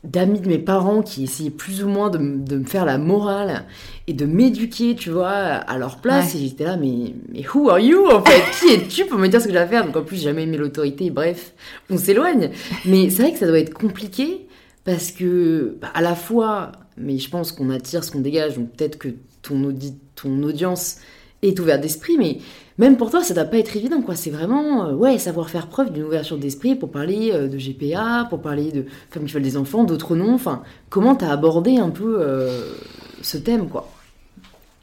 d'amis 0.03 0.41
de 0.41 0.49
mes 0.49 0.59
parents 0.59 1.03
qui 1.03 1.24
essayaient 1.24 1.51
plus 1.51 1.85
ou 1.85 1.89
moins 1.89 2.09
de, 2.09 2.18
de 2.18 2.57
me 2.57 2.64
faire 2.64 2.87
la 2.87 2.97
morale 2.97 3.66
et 4.07 4.14
de 4.14 4.24
m'éduquer, 4.24 4.95
tu 4.95 5.11
vois, 5.11 5.28
à 5.28 5.78
leur 5.78 5.99
place. 5.99 6.32
Ouais. 6.32 6.41
Et 6.41 6.49
j'étais 6.49 6.64
là, 6.64 6.76
mais, 6.76 7.14
mais 7.30 7.45
who 7.47 7.68
are 7.68 7.78
you, 7.78 8.07
en 8.11 8.24
fait? 8.24 8.43
Qui 8.59 8.72
es-tu 8.72 9.05
pour 9.05 9.18
me 9.18 9.28
dire 9.28 9.41
ce 9.41 9.47
que 9.47 9.53
j'ai 9.53 9.59
à 9.59 9.66
faire? 9.66 9.85
Donc, 9.85 9.97
en 9.97 10.03
plus, 10.03 10.16
j'ai 10.16 10.24
jamais 10.24 10.45
aimé 10.45 10.57
l'autorité. 10.57 11.11
Bref, 11.11 11.53
on 11.91 11.99
s'éloigne. 11.99 12.51
Mais 12.87 13.11
c'est 13.11 13.22
vrai 13.22 13.32
que 13.32 13.39
ça 13.39 13.47
doit 13.47 13.59
être 13.59 13.74
compliqué 13.74 14.47
parce 14.85 15.11
que, 15.12 15.76
bah, 15.80 15.91
à 15.93 16.01
la 16.01 16.14
fois, 16.14 16.72
mais 16.97 17.18
je 17.18 17.28
pense 17.28 17.53
qu'on 17.53 17.70
attire 17.70 18.03
ce 18.03 18.11
qu'on 18.11 18.20
dégage, 18.20 18.57
donc 18.57 18.70
peut-être 18.70 18.97
que 18.97 19.09
ton, 19.43 19.64
audi 19.64 19.95
ton 20.14 20.43
audience 20.43 20.97
est 21.43 21.59
ouverte 21.59 21.80
d'esprit, 21.80 22.16
mais 22.18 22.38
même 22.80 22.97
pour 22.97 23.11
toi, 23.11 23.22
ça 23.22 23.34
doit 23.34 23.45
pas 23.45 23.59
être 23.59 23.76
évident, 23.76 24.01
quoi. 24.01 24.16
C'est 24.16 24.30
vraiment, 24.30 24.86
euh, 24.86 24.95
ouais, 24.95 25.18
savoir 25.18 25.51
faire 25.51 25.66
preuve 25.66 25.93
d'une 25.93 26.05
ouverture 26.05 26.38
d'esprit 26.38 26.76
pour 26.76 26.91
parler 26.91 27.30
euh, 27.30 27.47
de 27.47 27.59
GPA, 27.59 28.26
pour 28.30 28.41
parler 28.41 28.72
de 28.72 28.86
femmes 29.11 29.26
qui 29.26 29.34
veulent 29.34 29.43
des 29.43 29.59
enfants, 29.59 29.84
d'autres 29.84 30.16
non. 30.16 30.32
Enfin, 30.32 30.62
comment 30.88 31.14
t'as 31.14 31.28
abordé 31.28 31.76
un 31.76 31.91
peu 31.91 32.16
euh, 32.20 32.72
ce 33.20 33.36
thème, 33.36 33.68
quoi? 33.68 33.91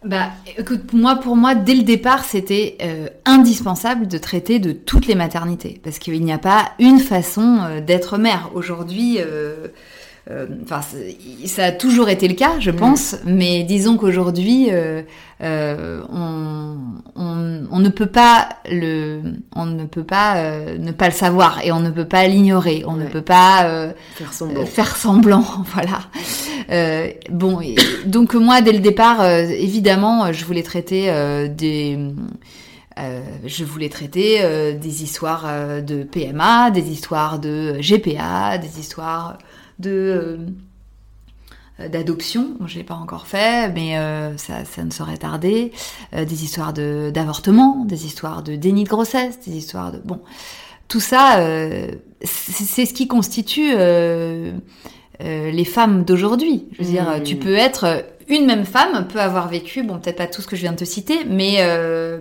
Bah, 0.05 0.29
moi, 0.93 1.15
pour 1.15 1.35
moi, 1.35 1.55
dès 1.55 1.73
le 1.73 1.81
départ, 1.81 2.23
c'était 2.23 2.77
indispensable 3.25 4.07
de 4.07 4.19
traiter 4.19 4.59
de 4.59 4.71
toutes 4.71 5.07
les 5.07 5.15
maternités, 5.15 5.81
parce 5.83 5.97
qu'il 5.97 6.23
n'y 6.23 6.31
a 6.31 6.37
pas 6.37 6.69
une 6.77 6.99
façon 6.99 7.81
d'être 7.85 8.19
mère. 8.19 8.51
Aujourd'hui, 8.53 9.17
enfin, 10.63 10.81
ça 11.45 11.65
a 11.65 11.71
toujours 11.71 12.09
été 12.09 12.27
le 12.27 12.33
cas, 12.33 12.59
je 12.59 12.71
mm. 12.71 12.75
pense, 12.75 13.15
mais 13.25 13.63
disons 13.63 13.97
qu'aujourd'hui, 13.97 14.67
euh, 14.71 15.01
euh, 15.41 16.01
on, 16.11 16.77
on, 17.15 17.63
on, 17.71 17.79
ne 17.79 17.89
peut 17.89 18.07
pas 18.07 18.49
le, 18.69 19.21
on 19.55 19.65
ne 19.65 19.85
peut 19.85 20.03
pas 20.03 20.41
ne 20.77 20.91
pas 20.91 21.05
le 21.05 21.13
savoir 21.13 21.63
et 21.63 21.71
on 21.71 21.79
ne 21.79 21.91
peut 21.91 22.07
pas 22.07 22.27
l'ignorer, 22.27 22.83
on 22.85 22.93
ne 22.93 23.05
peut 23.05 23.21
pas 23.21 23.91
faire 24.15 24.33
semblant. 24.33 24.65
faire 24.65 24.95
semblant, 24.95 25.45
voilà. 25.73 27.19
bon, 27.29 27.59
donc 28.05 28.33
moi, 28.33 28.61
dès 28.61 28.73
le 28.73 28.79
départ, 28.79 29.25
évidemment, 29.25 30.33
je 30.33 30.43
voulais 30.43 30.63
traiter 30.63 31.05
des 31.49 31.97
euh, 32.99 33.21
je 33.45 33.63
voulais 33.63 33.89
traiter 33.89 34.41
des 34.73 35.03
histoires 35.03 35.45
de 35.83 36.03
PMA, 36.03 36.71
des 36.71 36.89
histoires 36.89 37.37
de 37.37 37.77
GPA, 37.79 38.57
des 38.57 38.79
histoires 38.79 39.37
de 39.79 40.39
euh, 41.79 41.87
d'adoption, 41.89 42.55
je 42.65 42.75
l'ai 42.75 42.83
pas 42.83 42.95
encore 42.95 43.27
fait, 43.27 43.71
mais 43.73 43.97
euh, 43.97 44.35
ça, 44.37 44.65
ça, 44.65 44.83
ne 44.83 44.89
saurait 44.89 45.17
tarder. 45.17 45.71
Euh, 46.15 46.25
des 46.25 46.43
histoires 46.43 46.73
de 46.73 47.11
d'avortement, 47.13 47.85
des 47.85 48.05
histoires 48.05 48.41
de 48.41 48.55
déni 48.55 48.83
de 48.83 48.89
grossesse, 48.89 49.39
des 49.45 49.55
histoires 49.55 49.91
de 49.91 49.99
bon, 50.03 50.19
tout 50.87 50.99
ça, 50.99 51.45
c'est 52.23 52.85
ce 52.85 52.93
qui 52.93 53.07
constitue 53.07 53.75
les 55.19 55.65
femmes 55.65 56.05
d'aujourd'hui. 56.05 56.65
Je 56.71 56.83
veux 56.83 56.89
dire, 56.89 57.21
tu 57.25 57.35
mmh. 57.35 57.39
peux 57.39 57.55
être 57.55 58.05
une 58.29 58.45
même 58.45 58.65
femme 58.65 59.05
peut 59.07 59.19
avoir 59.19 59.49
vécu, 59.49 59.83
bon 59.83 59.99
peut-être 59.99 60.15
pas 60.15 60.27
tout 60.27 60.41
ce 60.41 60.47
que 60.47 60.55
je 60.55 60.61
viens 60.61 60.71
de 60.71 60.77
te 60.77 60.85
citer, 60.85 61.25
mais 61.29 61.59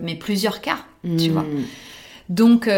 mais 0.02 0.16
plusieurs 0.16 0.60
cas, 0.60 0.78
tu 1.04 1.30
mmh. 1.30 1.32
vois. 1.32 1.44
Donc 2.28 2.68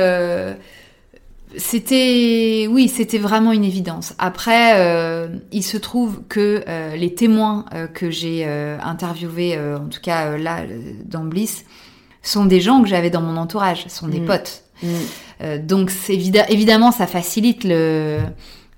c'était, 1.56 2.66
oui, 2.70 2.88
c'était 2.88 3.18
vraiment 3.18 3.52
une 3.52 3.64
évidence. 3.64 4.14
Après, 4.18 4.74
euh, 4.76 5.28
il 5.50 5.62
se 5.62 5.76
trouve 5.76 6.22
que 6.28 6.62
euh, 6.68 6.94
les 6.96 7.14
témoins 7.14 7.64
euh, 7.74 7.86
que 7.86 8.10
j'ai 8.10 8.44
interviewés, 8.82 9.58
en 9.58 9.88
tout 9.88 10.00
cas 10.00 10.36
là 10.36 10.62
dans 11.04 11.24
Bliss, 11.24 11.64
sont 12.22 12.44
des 12.44 12.60
gens 12.60 12.82
que 12.82 12.88
j'avais 12.88 13.10
dans 13.10 13.22
mon 13.22 13.36
entourage, 13.36 13.86
sont 13.88 14.08
des 14.08 14.20
mm. 14.20 14.26
potes. 14.26 14.62
Mm. 14.82 15.58
donc 15.66 15.90
évidemment, 16.08 16.92
ça 16.92 17.06
facilite 17.06 17.64
le 17.64 18.20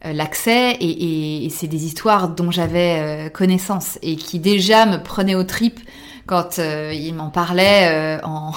l'accès 0.03 0.73
et, 0.81 1.45
et 1.45 1.51
c'est 1.51 1.67
des 1.67 1.85
histoires 1.85 2.31
dont 2.31 2.51
j'avais 2.51 3.31
connaissance 3.35 3.99
et 4.01 4.17
qui 4.17 4.39
déjà 4.39 4.87
me 4.87 4.97
prenaient 4.97 5.35
aux 5.35 5.45
tripes 5.45 5.81
quand 6.25 6.59
ils 6.59 7.13
m'en 7.13 7.29
parlaient 7.29 8.19
en 8.23 8.53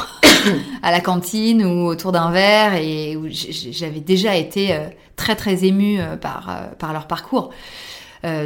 à 0.83 0.91
la 0.91 1.01
cantine 1.01 1.63
ou 1.65 1.85
autour 1.85 2.11
d'un 2.11 2.31
verre 2.31 2.75
et 2.75 3.15
où 3.15 3.27
j'avais 3.29 3.99
déjà 3.99 4.35
été 4.35 4.73
euh, 4.73 4.87
très 5.15 5.35
très 5.35 5.65
émue 5.65 5.99
euh, 5.99 6.15
par, 6.15 6.49
euh, 6.49 6.73
par 6.77 6.93
leur 6.93 7.07
parcours. 7.07 7.51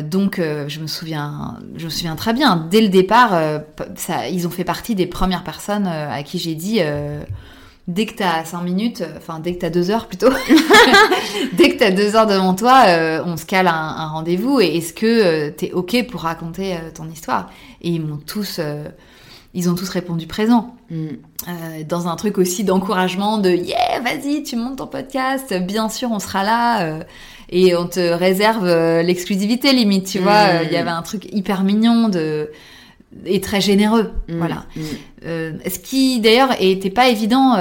donc 0.03 0.39
je 0.39 0.79
me 0.79 0.87
souviens, 0.87 1.59
je 1.75 1.85
me 1.85 1.89
souviens 1.91 2.15
très 2.15 2.33
bien. 2.33 2.67
Dès 2.71 2.81
le 2.81 2.87
départ, 2.89 3.39
ils 4.31 4.47
ont 4.47 4.49
fait 4.49 4.63
partie 4.63 4.95
des 4.95 5.05
premières 5.05 5.43
personnes 5.43 5.85
à 5.85 6.23
qui 6.23 6.39
j'ai 6.39 6.55
dit 6.55 6.81
dès 7.87 8.07
que 8.07 8.15
t'as 8.15 8.43
5 8.43 8.63
minutes, 8.63 9.03
enfin 9.17 9.39
dès 9.39 9.53
que 9.53 9.59
t'as 9.59 9.69
2 9.69 9.91
heures 9.91 10.07
plutôt, 10.07 10.31
dès 11.53 11.69
que 11.69 11.77
t'as 11.77 11.91
2 11.91 12.15
heures 12.15 12.25
devant 12.25 12.55
toi, 12.55 12.85
on 13.23 13.37
se 13.37 13.45
cale 13.45 13.67
un, 13.67 13.71
un 13.71 14.07
rendez-vous 14.07 14.59
et 14.59 14.77
est-ce 14.77 14.93
que 14.93 15.49
t'es 15.49 15.71
ok 15.73 16.07
pour 16.09 16.21
raconter 16.21 16.75
ton 16.95 17.07
histoire? 17.07 17.51
Et 17.83 17.89
ils 17.89 18.01
m'ont 18.01 18.17
tous 18.17 18.59
ils 19.57 19.71
ont 19.71 19.75
tous 19.75 19.89
répondu 19.89 20.27
présent. 20.27 20.75
Mm. 20.91 21.07
Euh, 21.47 21.83
dans 21.89 22.07
un 22.07 22.15
truc 22.15 22.37
aussi 22.37 22.63
d'encouragement 22.63 23.39
de 23.39 23.49
yeah, 23.49 23.99
vas-y, 24.01 24.43
tu 24.43 24.55
montes 24.55 24.77
ton 24.77 24.85
podcast, 24.85 25.51
bien 25.51 25.89
sûr, 25.89 26.11
on 26.11 26.19
sera 26.19 26.43
là. 26.43 26.83
Euh, 26.83 27.03
et 27.49 27.75
on 27.75 27.87
te 27.87 27.99
réserve 27.99 28.65
euh, 28.65 29.01
l'exclusivité 29.01 29.73
limite, 29.73 30.05
tu 30.05 30.19
vois. 30.19 30.61
Il 30.63 30.71
y 30.71 30.75
mm. 30.75 30.79
avait 30.79 30.91
un 30.91 31.01
truc 31.01 31.27
hyper 31.33 31.63
mignon 31.63 32.07
de 32.07 32.51
et 33.25 33.41
très 33.41 33.61
généreux, 33.61 34.11
mm. 34.27 34.37
voilà. 34.37 34.65
ce 35.23 35.79
qui 35.79 36.19
d'ailleurs 36.19 36.51
était 36.59 36.91
pas 36.91 37.07
évident. 37.07 37.55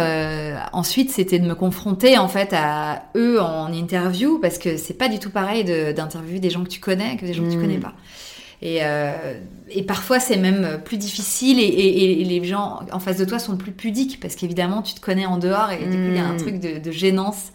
ensuite, 0.73 1.11
c'était 1.13 1.39
de 1.39 1.47
me 1.47 1.55
confronter 1.55 2.19
en 2.19 2.29
fait 2.29 2.53
à 2.53 3.05
eux 3.17 3.41
en 3.41 3.73
interview 3.73 4.39
parce 4.39 4.59
que 4.59 4.77
c'est 4.77 4.99
pas 4.99 5.09
du 5.09 5.19
tout 5.19 5.31
pareil 5.31 5.65
d'interviewer 5.95 6.41
des 6.41 6.51
gens 6.51 6.63
que 6.63 6.69
tu 6.69 6.81
connais 6.81 7.17
que 7.17 7.25
des 7.25 7.33
gens 7.33 7.45
que 7.45 7.53
tu 7.53 7.59
connais 7.59 7.79
pas. 7.79 7.95
Et, 8.63 8.79
euh, 8.83 9.35
et 9.69 9.83
parfois, 9.83 10.19
c'est 10.19 10.37
même 10.37 10.81
plus 10.85 10.97
difficile 10.97 11.61
et, 11.61 11.65
et, 11.65 12.21
et, 12.23 12.25
les 12.25 12.43
gens 12.45 12.81
en 12.91 12.99
face 12.99 13.19
de 13.19 13.25
toi 13.25 13.39
sont 13.39 13.57
plus 13.57 13.73
pudiques 13.73 14.19
parce 14.21 14.35
qu'évidemment, 14.35 14.81
tu 14.81 14.95
te 14.95 15.01
connais 15.01 15.27
en 15.27 15.37
dehors 15.37 15.71
et 15.71 15.85
du 15.85 15.91
coup, 15.91 16.09
il 16.09 16.17
y 16.17 16.19
a 16.19 16.25
un 16.25 16.35
mm. 16.35 16.39
truc 16.39 16.61
de, 16.61 16.79
de 16.79 16.91
gênance. 16.91 17.53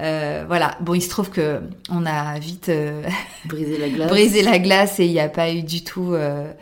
Euh, 0.00 0.44
voilà. 0.46 0.76
Bon, 0.80 0.94
il 0.94 1.02
se 1.02 1.08
trouve 1.08 1.30
que 1.30 1.60
on 1.90 2.04
a 2.06 2.38
vite 2.38 2.68
euh, 2.68 3.02
brisé 3.44 3.78
la 3.78 3.88
glace. 3.88 4.08
brisé 4.10 4.42
la 4.42 4.58
glace 4.58 5.00
et 5.00 5.06
il 5.06 5.12
n'y 5.12 5.20
a 5.20 5.28
pas 5.28 5.52
eu 5.52 5.62
du 5.62 5.84
tout 5.84 6.14
euh, 6.14 6.52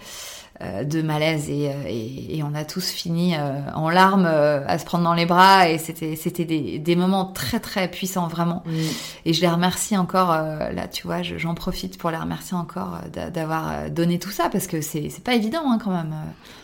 de 0.85 1.03
malaise 1.03 1.49
et, 1.51 1.69
euh, 1.69 1.89
et, 1.89 2.39
et, 2.39 2.43
on 2.43 2.55
a 2.55 2.65
tous 2.65 2.91
fini 2.91 3.35
euh, 3.35 3.61
en 3.75 3.91
larmes 3.91 4.27
à 4.27 4.79
se 4.79 4.85
prendre 4.85 5.05
dans 5.05 5.15
les 5.15 5.27
bras 5.27 5.69
et 5.69 5.79
c'était 5.79 6.17
c'était 6.17 6.45
des, 6.45 6.79
des, 6.79 6.97
moments 6.97 7.27
très 7.27 7.61
très 7.61 7.91
puissants 7.91 8.29
vraiment. 8.29 8.63
Et 9.25 9.33
je 9.33 9.41
les 9.41 9.49
remercie 9.49 9.97
encore 9.97 10.29
là 10.31 10.89
tu 10.89 11.07
vois 11.07 11.23
j'en 11.23 11.55
profite 11.55 11.99
pour 11.99 12.11
les 12.11 12.17
remercier 12.17 12.57
encore 12.57 12.99
d'avoir 13.33 13.91
donné 13.91 14.19
tout 14.19 14.31
ça 14.31 14.49
parce 14.51 14.67
que 14.67 14.81
c'est 14.81 15.23
pas 15.25 15.35
évident 15.35 15.63
hein, 15.67 15.79
quand 15.83 15.91
même 15.91 16.15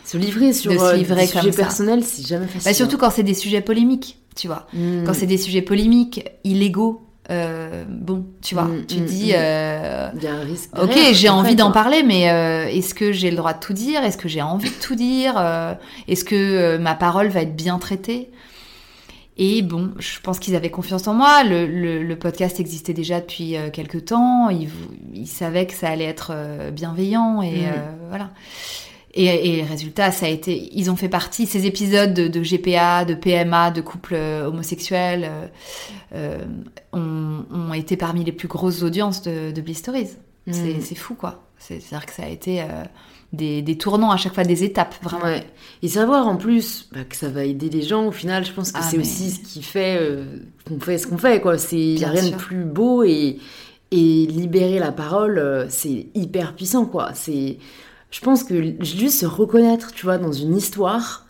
se 0.05 0.17
livrer 0.17 0.53
sur 0.53 0.73
se 0.73 0.97
livrer 0.97 1.23
des 1.23 1.27
sujets 1.27 1.51
personnels 1.51 2.05
c'est 2.05 2.27
jamais 2.27 2.47
facile 2.47 2.71
bah, 2.71 2.75
surtout 2.75 2.99
quand 2.99 3.11
c'est 3.11 3.23
des 3.23 3.35
sujets 3.35 3.61
polémiques 3.61 4.19
tu 4.37 4.47
vois. 4.47 4.67
Mm. 4.73 5.05
quand 5.05 5.15
c'est 5.15 5.27
des 5.27 5.39
sujets 5.39 5.63
polémiques 5.63 6.25
illégaux 6.45 7.08
euh, 7.31 7.85
bon, 7.87 8.27
tu 8.41 8.55
vois, 8.55 8.65
mm, 8.65 8.87
tu 8.87 9.01
mm, 9.01 9.05
dis, 9.05 9.33
mm. 9.33 9.37
euh, 9.37 10.09
il 10.17 10.23
y 10.23 10.27
a 10.27 10.35
un 10.35 10.41
risque. 10.41 10.71
Ok, 10.81 10.97
j'ai 11.13 11.29
envie 11.29 11.57
d'en 11.57 11.71
parler, 11.71 12.03
mais 12.03 12.31
euh, 12.31 12.67
est-ce 12.69 12.95
que 12.95 13.13
j'ai 13.13 13.31
le 13.31 13.37
droit 13.37 13.53
de 13.53 13.61
tout 13.61 13.75
dire? 13.75 14.03
Est-ce 14.03 14.17
que 14.17 14.29
j'ai 14.29 14.41
envie 14.41 14.71
de 14.71 14.81
tout 14.81 14.95
dire? 14.95 15.35
Euh, 15.37 15.75
Est-ce 16.09 16.25
que 16.25 16.35
euh, 16.35 16.79
ma 16.79 16.95
parole 16.95 17.29
va 17.29 17.43
être 17.43 17.55
bien 17.55 17.79
traitée? 17.79 18.31
Et 19.37 19.63
bon, 19.63 19.93
je 19.99 20.19
pense 20.21 20.39
qu'ils 20.39 20.57
avaient 20.57 20.71
confiance 20.71 21.07
en 21.07 21.15
moi. 21.15 21.45
Le, 21.45 21.67
le, 21.67 22.03
le 22.03 22.17
podcast 22.19 22.59
existait 22.61 22.95
déjà 22.95 23.21
depuis 23.21 23.55
quelques 23.73 24.07
temps. 24.07 24.51
Ils, 24.51 24.69
ils, 25.15 25.29
savaient 25.29 25.67
que 25.67 25.75
ça 25.75 25.91
allait 25.91 26.07
être 26.07 26.33
bienveillant 26.73 27.41
et 27.41 27.67
voilà. 28.09 28.31
Et, 29.15 29.59
et 29.59 29.63
résultat, 29.63 30.11
ça 30.11 30.27
a 30.27 30.29
été, 30.29 30.71
ils 30.73 30.91
ont 30.91 30.97
fait 30.97 31.09
partie 31.09 31.47
ces 31.47 31.67
épisodes 31.67 32.13
de, 32.13 32.29
de 32.29 32.41
GPA, 32.41 33.05
de 33.05 33.15
PMA, 33.15 33.71
de 33.71 33.81
couples 33.81 34.15
euh, 34.15 34.47
homosexuels, 34.47 35.25
euh, 35.25 35.47
euh, 36.15 36.45
ont, 36.93 37.45
ont, 37.51 37.73
été 37.73 37.97
parmi 37.97 38.23
les 38.23 38.33
plus 38.33 38.49
grosses 38.49 38.83
audiences 38.83 39.23
de, 39.23 39.51
de. 39.51 39.63
Mm. 39.63 40.81
C'est 40.81 40.95
fou, 40.95 41.15
quoi. 41.15 41.43
C'est-à-dire 41.59 42.07
que 42.07 42.13
ça 42.13 42.25
a 42.25 42.29
été 42.29 42.63
euh, 42.63 42.67
des, 43.33 43.63
des, 43.63 43.77
tournants 43.77 44.11
à 44.11 44.17
chaque 44.17 44.35
fois, 44.35 44.45
des 44.45 44.63
étapes, 44.63 44.95
vraiment. 45.03 45.25
Ouais. 45.25 45.45
Et 45.83 45.89
savoir 45.89 46.29
en 46.29 46.37
plus 46.37 46.89
bah, 46.93 47.05
que 47.09 47.17
ça 47.17 47.29
va 47.29 47.45
aider 47.45 47.69
les 47.69 47.83
gens, 47.83 48.07
au 48.07 48.13
final, 48.13 48.45
je 48.45 48.53
pense 48.53 48.73
que 48.73 48.79
ah, 48.79 48.83
c'est 48.83 48.97
mais... 48.99 49.03
aussi 49.03 49.31
ce 49.31 49.41
qui 49.41 49.63
fait 49.63 49.99
euh, 50.01 50.25
qu'on 50.67 50.79
fait 50.81 50.99
ce 50.99 51.07
qu'on 51.07 51.19
fait, 51.19 51.41
quoi. 51.41 51.57
Il 51.73 51.97
n'y 51.97 52.05
a 52.05 52.11
rien 52.11 52.23
sûr. 52.23 52.33
de 52.33 52.37
plus 52.37 52.65
beau 52.65 53.03
et, 53.05 53.39
et 53.91 54.27
libérer 54.27 54.79
la 54.79 54.93
parole, 54.93 55.67
c'est 55.69 56.07
hyper 56.15 56.55
puissant, 56.55 56.87
quoi. 56.87 57.11
C'est 57.15 57.59
je 58.11 58.21
pense 58.21 58.45
que 58.45 58.75
juste 58.83 59.21
se 59.21 59.27
reconnaître, 59.27 59.93
tu 59.93 60.07
vois, 60.07 60.19
dans 60.19 60.33
une 60.33 60.57
histoire, 60.57 61.27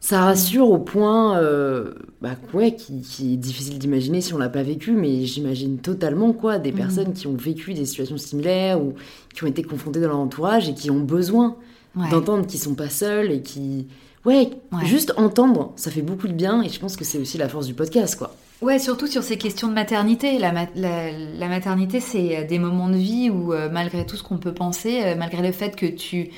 ça 0.00 0.22
rassure 0.22 0.70
au 0.70 0.78
point, 0.78 1.38
euh, 1.38 1.92
bah, 2.22 2.36
ouais, 2.54 2.74
qui, 2.74 3.02
qui 3.02 3.34
est 3.34 3.36
difficile 3.36 3.78
d'imaginer 3.78 4.20
si 4.20 4.32
on 4.34 4.38
l'a 4.38 4.48
pas 4.48 4.62
vécu, 4.62 4.92
mais 4.92 5.24
j'imagine 5.24 5.78
totalement, 5.78 6.32
quoi, 6.32 6.58
des 6.58 6.72
mmh. 6.72 6.76
personnes 6.76 7.12
qui 7.12 7.26
ont 7.26 7.36
vécu 7.36 7.74
des 7.74 7.84
situations 7.84 8.18
similaires 8.18 8.82
ou 8.82 8.94
qui 9.34 9.44
ont 9.44 9.46
été 9.46 9.62
confrontées 9.62 10.00
dans 10.00 10.08
leur 10.08 10.18
entourage 10.18 10.68
et 10.68 10.74
qui 10.74 10.90
ont 10.90 11.00
besoin 11.00 11.56
ouais. 11.96 12.08
d'entendre 12.10 12.46
qu'ils 12.46 12.60
sont 12.60 12.74
pas 12.74 12.88
seuls 12.88 13.30
et 13.30 13.42
qui, 13.42 13.88
ouais, 14.24 14.50
ouais, 14.72 14.86
juste 14.86 15.12
entendre, 15.16 15.72
ça 15.76 15.90
fait 15.90 16.02
beaucoup 16.02 16.28
de 16.28 16.32
bien 16.32 16.62
et 16.62 16.68
je 16.68 16.80
pense 16.80 16.96
que 16.96 17.04
c'est 17.04 17.18
aussi 17.18 17.38
la 17.38 17.48
force 17.48 17.66
du 17.66 17.74
podcast, 17.74 18.16
quoi. 18.16 18.34
Ouais, 18.62 18.78
surtout 18.78 19.06
sur 19.06 19.22
ces 19.22 19.38
questions 19.38 19.68
de 19.68 19.72
maternité. 19.72 20.38
La, 20.38 20.52
la, 20.74 21.48
maternité, 21.48 21.98
c'est 21.98 22.36
euh, 22.36 22.46
des 22.46 22.58
moments 22.58 22.90
de 22.90 22.96
vie 22.96 23.30
où, 23.30 23.54
euh, 23.54 23.70
malgré 23.72 24.04
tout 24.04 24.16
ce 24.16 24.22
qu'on 24.22 24.36
peut 24.36 24.52
penser, 24.52 25.00
euh, 25.02 25.14
malgré 25.16 25.40
le 25.40 25.52
fait 25.52 25.74
que 25.74 25.86
tu, 25.86 26.28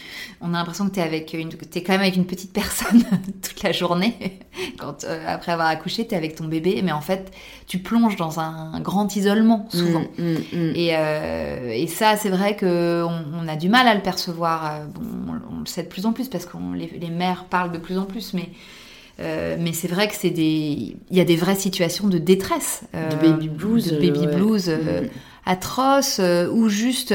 on 0.40 0.54
a 0.54 0.58
l'impression 0.58 0.88
que 0.88 0.94
tu 0.94 1.00
es 1.00 1.02
avec 1.02 1.32
une, 1.32 1.48
es 1.48 1.82
quand 1.82 1.92
même 1.92 2.02
avec 2.02 2.14
une 2.14 2.26
petite 2.26 2.52
personne 2.52 3.02
toute 3.42 3.60
la 3.64 3.72
journée. 3.72 4.38
Quand 4.78 5.04
après 5.26 5.50
avoir 5.50 5.66
accouché, 5.66 6.06
tu 6.06 6.14
es 6.14 6.16
avec 6.16 6.36
ton 6.36 6.44
bébé, 6.44 6.80
mais 6.84 6.92
en 6.92 7.00
fait, 7.00 7.32
tu 7.66 7.80
plonges 7.80 8.14
dans 8.14 8.38
un, 8.38 8.78
grand 8.80 9.16
isolement 9.16 9.66
souvent. 9.70 10.04
Mm, 10.18 10.22
mm, 10.22 10.36
mm. 10.52 10.72
Et, 10.76 11.82
et, 11.82 11.86
ça, 11.88 12.16
c'est 12.16 12.30
vrai 12.30 12.54
que 12.54 13.04
on, 13.04 13.48
a 13.48 13.56
du 13.56 13.68
mal 13.68 13.88
à 13.88 13.94
le 13.94 14.02
percevoir. 14.02 14.82
Bon, 14.94 15.00
on, 15.50 15.60
le 15.60 15.66
sait 15.66 15.82
de 15.82 15.88
plus 15.88 16.06
en 16.06 16.12
plus 16.12 16.28
parce 16.28 16.46
que 16.46 16.56
les, 16.74 16.86
les 17.00 17.10
mères 17.10 17.44
parlent 17.44 17.72
de 17.72 17.78
plus 17.78 17.98
en 17.98 18.04
plus, 18.04 18.34
mais 18.34 18.48
euh, 19.20 19.56
mais 19.58 19.72
c'est 19.72 19.88
vrai 19.88 20.08
que 20.08 20.14
c'est 20.14 20.30
des, 20.30 20.96
il 21.10 21.16
y 21.16 21.20
a 21.20 21.24
des 21.24 21.36
vraies 21.36 21.54
situations 21.54 22.08
de 22.08 22.18
détresse, 22.18 22.82
euh, 22.94 23.10
de 23.10 23.16
baby 23.16 23.48
blues, 23.48 23.92
de 23.92 23.96
baby 23.96 24.26
blues 24.26 24.68
euh, 24.68 25.02
mm. 25.02 25.08
atroces 25.46 26.20
ou 26.50 26.68
juste 26.68 27.14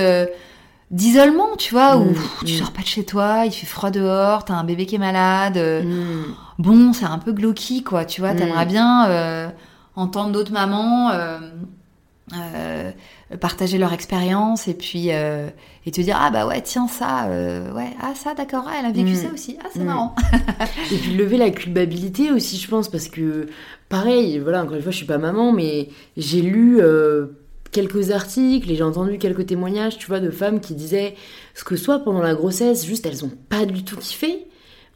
d'isolement, 0.91 1.55
tu 1.57 1.73
vois, 1.73 1.97
où 1.97 2.11
mm. 2.11 2.15
tu 2.45 2.53
mm. 2.53 2.57
sors 2.57 2.71
pas 2.71 2.81
de 2.81 2.87
chez 2.87 3.03
toi, 3.03 3.43
il 3.45 3.51
fait 3.51 3.65
froid 3.65 3.89
dehors, 3.89 4.45
t'as 4.45 4.53
un 4.53 4.63
bébé 4.63 4.85
qui 4.85 4.95
est 4.95 4.99
malade. 4.99 5.59
Bon, 6.59 6.93
c'est 6.93 7.05
un 7.05 7.19
peu 7.19 7.33
glauqui, 7.33 7.83
quoi, 7.83 8.05
tu 8.05 8.21
vois. 8.21 8.33
T'aimerais 8.33 8.65
bien 8.65 9.51
entendre 9.95 10.31
d'autres 10.31 10.53
mamans 10.53 11.11
partager 13.35 13.77
leur 13.77 13.91
expérience 13.91 14.69
et 14.69 14.73
puis 14.73 15.07
euh, 15.11 15.49
et 15.85 15.91
te 15.91 15.99
dire 15.99 16.17
ah 16.17 16.31
bah 16.31 16.47
ouais 16.47 16.61
tiens 16.61 16.87
ça 16.87 17.25
euh, 17.25 17.73
ouais 17.73 17.89
ah 18.01 18.13
ça 18.15 18.33
d'accord 18.33 18.65
ah, 18.69 18.75
elle 18.79 18.85
a 18.85 18.91
vécu 18.91 19.11
mm. 19.11 19.15
ça 19.15 19.33
aussi 19.33 19.57
ah 19.61 19.67
c'est 19.73 19.81
mm. 19.81 19.85
marrant 19.85 20.15
et 20.91 20.95
puis 20.95 21.13
lever 21.13 21.37
la 21.37 21.49
culpabilité 21.49 22.31
aussi 22.31 22.57
je 22.57 22.69
pense 22.69 22.87
parce 22.87 23.09
que 23.09 23.47
pareil 23.89 24.39
voilà 24.39 24.63
encore 24.63 24.75
une 24.75 24.81
fois 24.81 24.93
je 24.93 24.97
suis 24.97 25.05
pas 25.05 25.17
maman 25.17 25.51
mais 25.51 25.89
j'ai 26.15 26.41
lu 26.41 26.79
euh, 26.79 27.27
quelques 27.73 28.11
articles 28.11 28.71
et 28.71 28.75
j'ai 28.75 28.83
entendu 28.83 29.17
quelques 29.17 29.45
témoignages 29.45 29.97
tu 29.97 30.07
vois 30.07 30.21
de 30.21 30.29
femmes 30.29 30.61
qui 30.61 30.73
disaient 30.73 31.13
ce 31.53 31.65
que 31.65 31.75
soit 31.75 31.99
pendant 31.99 32.21
la 32.21 32.33
grossesse 32.33 32.85
juste 32.85 33.05
elles 33.05 33.25
ont 33.25 33.31
pas 33.49 33.65
du 33.65 33.83
tout 33.83 33.97
kiffé 33.97 34.47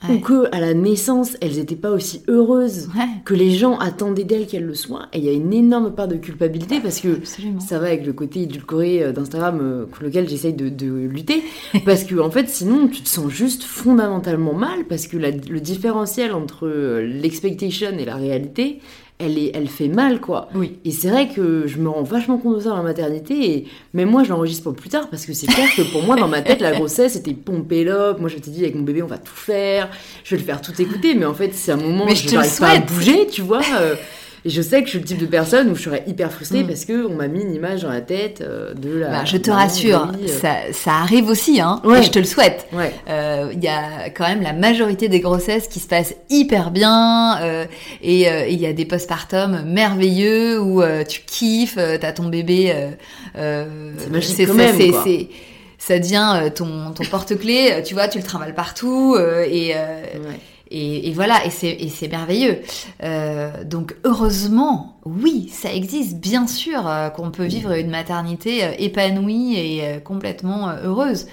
ou 0.09 0.19
que 0.19 0.47
à 0.51 0.59
la 0.59 0.73
naissance 0.73 1.37
elles 1.41 1.57
n'étaient 1.57 1.75
pas 1.75 1.91
aussi 1.91 2.23
heureuses 2.27 2.89
que 3.25 3.33
les 3.33 3.51
gens 3.51 3.77
attendaient 3.77 4.23
d'elles 4.23 4.47
qu'elles 4.47 4.65
le 4.65 4.75
soient. 4.75 5.07
Et 5.13 5.19
il 5.19 5.23
y 5.25 5.29
a 5.29 5.33
une 5.33 5.53
énorme 5.53 5.93
part 5.93 6.07
de 6.07 6.15
culpabilité 6.15 6.79
parce 6.79 6.99
que 6.99 7.19
ça 7.59 7.79
va 7.79 7.87
avec 7.87 8.05
le 8.05 8.13
côté 8.13 8.41
édulcoré 8.43 9.03
euh, 9.03 9.11
d'Instagram 9.11 9.59
euh, 9.61 9.85
contre 9.85 10.03
lequel 10.03 10.29
j'essaye 10.29 10.53
de, 10.53 10.71
lutter. 10.91 11.43
Parce 11.85 12.03
que 12.03 12.19
en 12.19 12.29
fait 12.29 12.49
sinon 12.49 12.87
tu 12.87 13.01
te 13.01 13.09
sens 13.09 13.29
juste 13.29 13.63
fondamentalement 13.63 14.53
mal 14.53 14.85
parce 14.87 15.07
que 15.07 15.17
le 15.17 15.59
différentiel 15.59 16.33
entre 16.33 16.67
euh, 16.67 17.01
l'expectation 17.01 17.91
et 17.97 18.05
la 18.05 18.15
réalité 18.15 18.79
elle, 19.21 19.37
est, 19.37 19.51
elle 19.53 19.67
fait 19.67 19.87
mal, 19.87 20.19
quoi. 20.19 20.49
Oui. 20.55 20.79
Et 20.85 20.91
c'est 20.91 21.09
vrai 21.09 21.29
que 21.29 21.67
je 21.67 21.77
me 21.77 21.89
rends 21.89 22.03
vachement 22.03 22.37
compte 22.37 22.55
de 22.55 22.59
ça 22.61 22.69
dans 22.69 22.77
la 22.77 22.83
maternité, 22.83 23.51
et 23.51 23.67
même 23.93 24.09
moi, 24.09 24.23
je 24.23 24.29
l'enregistre 24.29 24.71
pas 24.71 24.75
plus 24.75 24.89
tard, 24.89 25.09
parce 25.09 25.25
que 25.25 25.33
c'est 25.33 25.47
clair 25.47 25.67
que 25.75 25.81
pour 25.91 26.03
moi, 26.03 26.15
dans 26.15 26.27
ma 26.27 26.41
tête, 26.41 26.61
la 26.61 26.71
grossesse, 26.71 27.13
c'était 27.13 27.33
pomper 27.33 27.83
l'op. 27.83 28.19
Moi, 28.19 28.29
je 28.29 28.37
t'ai 28.37 28.51
dit, 28.51 28.63
avec 28.63 28.75
mon 28.75 28.83
bébé, 28.83 29.03
on 29.03 29.07
va 29.07 29.17
tout 29.17 29.35
faire, 29.35 29.89
je 30.23 30.35
vais 30.35 30.41
le 30.41 30.45
faire 30.45 30.61
tout 30.61 30.79
écouter, 30.81 31.15
mais 31.15 31.25
en 31.25 31.33
fait, 31.33 31.53
c'est 31.53 31.71
un 31.71 31.77
moment 31.77 32.05
où 32.05 32.15
je 32.15 32.33
n'arrive 32.33 32.59
pas 32.59 32.71
à 32.71 32.79
bouger, 32.79 33.27
tu 33.27 33.41
vois. 33.41 33.61
Euh, 33.79 33.95
et 34.43 34.49
je 34.49 34.61
sais 34.61 34.79
que 34.81 34.85
je 34.85 34.91
suis 34.91 34.99
le 34.99 35.05
type 35.05 35.19
de 35.19 35.27
personne 35.27 35.69
où 35.69 35.75
je 35.75 35.83
serais 35.83 36.03
hyper 36.07 36.31
frustrée 36.31 36.63
mm. 36.63 36.67
parce 36.67 36.85
que 36.85 37.05
on 37.05 37.15
m'a 37.15 37.27
mis 37.27 37.43
une 37.43 37.53
image 37.53 37.83
dans 37.83 37.89
la 37.89 38.01
tête 38.01 38.41
euh, 38.41 38.73
de 38.73 38.97
la. 38.97 39.09
Bah, 39.09 39.25
je 39.25 39.37
te 39.37 39.51
rassure, 39.51 40.07
euh. 40.13 40.27
ça, 40.27 40.55
ça, 40.71 40.93
arrive 40.93 41.29
aussi, 41.29 41.61
hein. 41.61 41.79
Et 41.85 42.01
je 42.01 42.09
te 42.09 42.17
le 42.17 42.25
souhaite. 42.25 42.67
Il 42.71 42.77
ouais. 42.79 42.93
euh, 43.09 43.53
y 43.61 43.67
a 43.67 44.09
quand 44.09 44.27
même 44.27 44.41
la 44.41 44.53
majorité 44.53 45.09
des 45.09 45.19
grossesses 45.19 45.67
qui 45.67 45.79
se 45.79 45.87
passent 45.87 46.15
hyper 46.29 46.71
bien 46.71 47.39
euh, 47.41 47.65
et 48.01 48.27
il 48.51 48.59
y 48.59 48.65
a 48.65 48.73
des 48.73 48.85
postpartum 48.85 49.63
merveilleux 49.65 50.59
où 50.59 50.81
tu 51.07 51.21
kiffes, 51.21 51.75
t'as 51.75 52.11
ton 52.11 52.27
bébé. 52.27 52.73
c'est 53.35 54.09
magique 54.09 54.47
quand 54.47 54.53
même. 54.55 54.75
C'est, 54.75 55.27
ça 55.77 55.97
devient 55.97 56.51
ton, 56.53 56.91
ton 56.91 57.03
porte-clés, 57.05 57.81
tu 57.83 57.95
vois, 57.95 58.07
tu 58.07 58.17
le 58.17 58.23
trimbales 58.23 58.55
partout 58.55 59.15
et. 59.17 59.73
Ouais 59.73 60.39
et, 60.71 61.11
voilà, 61.13 61.45
et 61.45 61.49
c'est 61.49 62.07
merveilleux. 62.07 62.61
Euh, 63.03 63.63
donc 63.63 63.95
heureusement, 64.05 64.99
oui, 65.05 65.49
ça 65.51 65.73
existe, 65.73 66.17
bien 66.17 66.47
sûr, 66.47 66.87
euh, 66.87 67.09
qu'on 67.09 67.31
peut 67.31 67.45
vivre 67.45 67.71
une 67.71 67.89
maternité 67.89 68.63
euh, 68.63 68.71
épanouie 68.77 69.55
et 69.57 69.99
complètement 70.03 70.69
heureuse. 70.83 71.27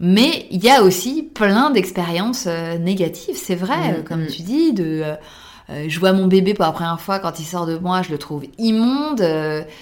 Mais 0.00 0.46
il 0.50 0.62
y 0.62 0.70
a 0.70 0.82
aussi 0.82 1.22
plein 1.22 1.70
d'expériences 1.70 2.46
négatives, 2.46 3.36
c'est 3.36 3.56
vrai, 3.56 3.98
mm, 3.98 4.04
comme 4.04 4.24
mm. 4.24 4.28
tu 4.28 4.42
dis, 4.42 4.72
de... 4.72 5.02
je 5.68 5.98
vois 5.98 6.12
mon 6.12 6.28
bébé 6.28 6.54
pour 6.54 6.64
la 6.64 6.70
première 6.70 7.00
fois 7.00 7.18
quand 7.18 7.40
il 7.40 7.44
sort 7.44 7.66
de 7.66 7.78
moi, 7.78 8.02
je 8.02 8.12
le 8.12 8.18
trouve 8.18 8.44
immonde, 8.58 9.20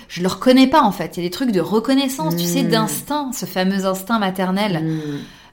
je 0.08 0.22
le 0.22 0.28
reconnais 0.28 0.68
pas 0.68 0.80
en 0.80 0.92
fait. 0.92 1.16
Il 1.16 1.22
y 1.22 1.26
a 1.26 1.28
des 1.28 1.32
trucs 1.32 1.52
de 1.52 1.60
reconnaissance, 1.60 2.34
tu 2.34 2.44
sais, 2.44 2.62
mm. 2.62 2.68
d'instinct, 2.68 3.32
ce 3.32 3.44
fameux 3.44 3.84
instinct 3.84 4.18
maternel 4.18 4.82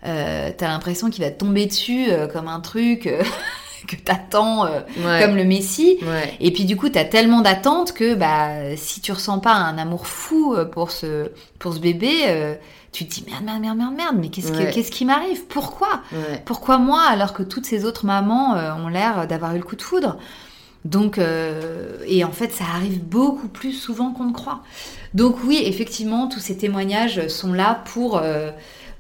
euh, 0.06 0.52
t'as 0.56 0.68
l'impression 0.68 1.10
qu'il 1.10 1.24
va 1.24 1.32
te 1.32 1.40
tomber 1.40 1.66
dessus 1.66 2.08
euh, 2.10 2.28
comme 2.28 2.48
un 2.48 2.60
truc 2.60 3.08
euh, 3.08 3.24
que 3.88 3.96
t'attends 3.96 4.66
euh, 4.66 4.82
comme 4.96 5.36
le 5.36 5.46
Messie. 5.46 6.00
Et 6.40 6.52
puis 6.52 6.66
du 6.66 6.76
coup, 6.76 6.90
t'as 6.90 7.06
tellement 7.06 7.42
d'attentes 7.42 7.94
que 7.94 8.16
bah 8.16 8.76
si 8.76 9.02
tu 9.02 9.12
ressens 9.12 9.40
pas 9.40 9.54
un 9.54 9.78
amour 9.78 10.08
fou 10.08 10.56
pour 10.72 10.92
ce 10.92 11.32
pour 11.60 11.74
ce 11.74 11.80
bébé, 11.80 12.58
tu 12.92 13.06
te 13.06 13.14
dis 13.14 13.26
merde 13.30 13.44
merde 13.44 13.62
merde 13.62 13.78
merde 13.78 13.96
merde, 13.96 14.16
mais 14.20 14.30
qu'est-ce 14.30 14.52
qu'est-ce 14.74 14.92
qui 14.92 15.06
m'arrive? 15.06 15.46
Pourquoi? 15.46 16.02
Pourquoi 16.46 16.78
moi 16.78 17.02
alors 17.02 17.34
que 17.34 17.44
toutes 17.44 17.66
ces 17.66 17.84
autres 17.84 18.06
mamans 18.06 18.56
ont 18.78 18.88
l'air 18.88 19.28
d'avoir 19.28 19.54
eu 19.56 19.58
le 19.58 19.66
coup 19.66 19.76
de 19.76 19.82
foudre? 19.82 20.18
Donc, 20.86 21.20
et 22.08 22.24
en 22.24 22.32
fait, 22.32 22.54
ça 22.54 22.64
arrive 22.74 23.04
beaucoup 23.04 23.50
plus 23.50 23.74
souvent 23.74 24.12
qu'on 24.12 24.26
ne 24.26 24.34
croit. 24.34 24.64
Donc 25.14 25.44
oui, 25.44 25.62
effectivement, 25.66 26.28
tous 26.28 26.40
ces 26.40 26.56
témoignages 26.58 27.28
sont 27.28 27.52
là 27.52 27.84
pour 27.94 28.22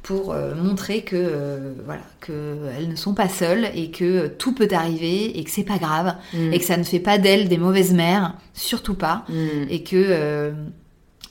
pour 0.03 0.33
euh, 0.33 0.53
montrer 0.53 1.01
que 1.01 1.15
euh, 1.15 1.73
voilà 1.85 2.01
que 2.19 2.57
elles 2.77 2.89
ne 2.89 2.95
sont 2.95 3.13
pas 3.13 3.29
seules 3.29 3.69
et 3.73 3.89
que 3.89 4.27
tout 4.27 4.53
peut 4.53 4.67
arriver 4.71 5.39
et 5.39 5.43
que 5.45 5.49
c'est 5.49 5.63
pas 5.63 5.77
grave 5.77 6.15
mm. 6.33 6.53
et 6.53 6.59
que 6.59 6.65
ça 6.65 6.75
ne 6.75 6.83
fait 6.83 6.99
pas 6.99 7.17
d'elles 7.17 7.47
des 7.47 7.57
mauvaises 7.57 7.93
mères 7.93 8.35
surtout 8.53 8.95
pas 8.95 9.25
mm. 9.29 9.69
et 9.69 9.83
que 9.83 9.95
euh, 9.95 10.51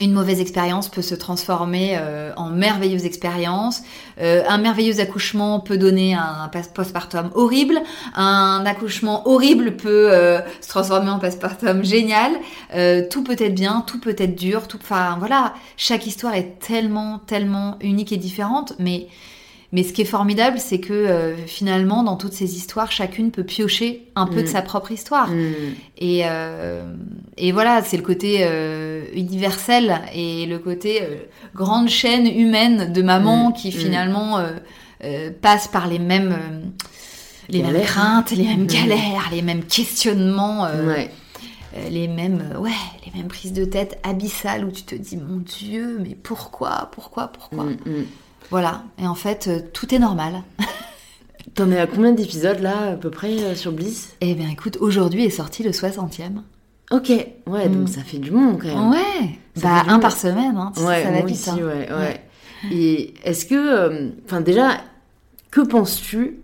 une 0.03 0.12
mauvaise 0.12 0.40
expérience 0.40 0.88
peut 0.88 1.03
se 1.03 1.14
transformer 1.14 1.96
euh, 1.98 2.32
en 2.36 2.50
merveilleuse 2.50 3.05
expérience. 3.05 3.82
Euh, 4.20 4.42
un 4.48 4.59
merveilleux 4.59 5.00
accouchement 5.00 5.61
peut 5.61 5.78
donner 5.78 6.14
un 6.14 6.50
postpartum 6.74 7.30
horrible. 7.34 7.80
Un 8.14 8.64
accouchement 8.66 9.28
horrible 9.28 9.76
peut 9.76 10.12
euh, 10.12 10.40
se 10.61 10.68
transformer 10.68 11.11
en 11.11 11.18
postpartum 11.18 11.84
génial. 11.84 12.32
tout 13.11 13.22
peut 13.22 13.36
être 13.38 13.55
bien, 13.55 13.84
tout 13.86 14.00
peut 14.00 14.16
être 14.18 14.34
dur. 14.34 14.66
Tout, 14.68 14.78
enfin 14.82 15.16
voilà, 15.18 15.55
chaque 15.76 16.07
histoire 16.07 16.34
est 16.34 16.59
tellement, 16.59 17.20
tellement 17.26 17.76
unique 17.80 18.12
et 18.12 18.16
différente, 18.16 18.74
mais 18.78 19.09
mais 19.72 19.84
ce 19.84 19.94
qui 19.94 20.02
est 20.02 20.06
formidable, 20.06 20.58
c'est 20.58 20.80
que 20.80 20.92
euh, 20.92 21.34
finalement, 21.46 22.02
dans 22.02 22.16
toutes 22.16 22.34
ces 22.34 22.56
histoires, 22.56 22.92
chacune 22.92 23.30
peut 23.30 23.42
piocher 23.42 24.06
un 24.14 24.26
peu 24.26 24.42
de 24.42 24.48
mm. 24.48 24.52
sa 24.52 24.60
propre 24.60 24.92
histoire. 24.92 25.30
Mm. 25.30 25.54
Et, 25.96 26.22
euh, 26.26 26.94
et 27.38 27.52
voilà, 27.52 27.82
c'est 27.82 27.96
le 27.96 28.02
côté 28.02 28.40
euh, 28.42 29.04
universel 29.14 30.02
et 30.14 30.44
le 30.44 30.58
côté 30.58 31.00
grande 31.54 31.88
chaîne 31.88 32.26
humaine 32.26 32.92
de 32.92 33.00
maman 33.00 33.48
mm. 33.48 33.52
qui 33.54 33.72
finalement 33.72 34.44
passe 35.40 35.68
par 35.68 35.86
les 35.86 35.98
mêmes, 35.98 36.36
les 37.48 37.62
mêmes 37.62 37.82
craintes, 37.82 38.30
les 38.32 38.44
mêmes 38.44 38.66
galères, 38.66 39.30
les 39.32 39.42
mêmes 39.42 39.64
questionnements. 39.64 40.66
les 41.90 42.06
mêmes 42.06 42.54
ouais 42.58 42.70
les 43.06 43.18
mêmes 43.18 43.28
prises 43.28 43.54
de 43.54 43.64
tête 43.64 43.98
abyssales 44.02 44.66
où 44.66 44.70
tu 44.70 44.82
te 44.82 44.94
dis 44.94 45.16
mon 45.16 45.38
dieu 45.38 45.98
mais 46.02 46.14
pourquoi 46.22 46.90
pourquoi 46.92 47.28
pourquoi? 47.28 47.64
Voilà. 48.51 48.84
Et 48.99 49.07
en 49.07 49.14
fait, 49.14 49.49
euh, 49.49 49.61
tout 49.72 49.95
est 49.95 49.99
normal. 49.99 50.43
T'en 51.55 51.70
es 51.70 51.78
à 51.78 51.86
combien 51.86 52.12
d'épisodes 52.12 52.61
là, 52.61 52.93
à 52.93 52.97
peu 52.97 53.11
près, 53.11 53.38
euh, 53.43 53.55
sur 53.55 53.72
Bliss? 53.72 54.14
Eh 54.20 54.34
bien, 54.34 54.49
écoute, 54.49 54.78
aujourd'hui 54.80 55.24
est 55.24 55.30
sorti 55.30 55.62
le 55.62 55.70
60e. 55.70 56.40
Ok, 56.90 57.09
ouais, 57.47 57.68
donc 57.68 57.84
mm. 57.84 57.86
ça 57.88 58.03
fait 58.03 58.18
du 58.18 58.30
monde 58.30 58.59
quand 58.61 58.68
même. 58.68 58.90
Ouais, 58.90 59.38
bah 59.62 59.84
un 59.88 59.99
par 59.99 60.16
semaine, 60.16 60.57
hein, 60.57 60.72
ouais, 60.76 61.03
ça 61.03 61.11
va 61.11 61.20
vite. 61.22 61.30
Aussi, 61.30 61.51
hein. 61.51 61.57
ouais, 61.57 61.88
ouais. 61.90 62.24
Et 62.70 63.14
est-ce 63.24 63.47
que, 63.47 63.55
euh, 63.55 64.11
enfin 64.26 64.40
déjà, 64.40 64.78
que 65.51 65.62
penses-tu 65.62 66.40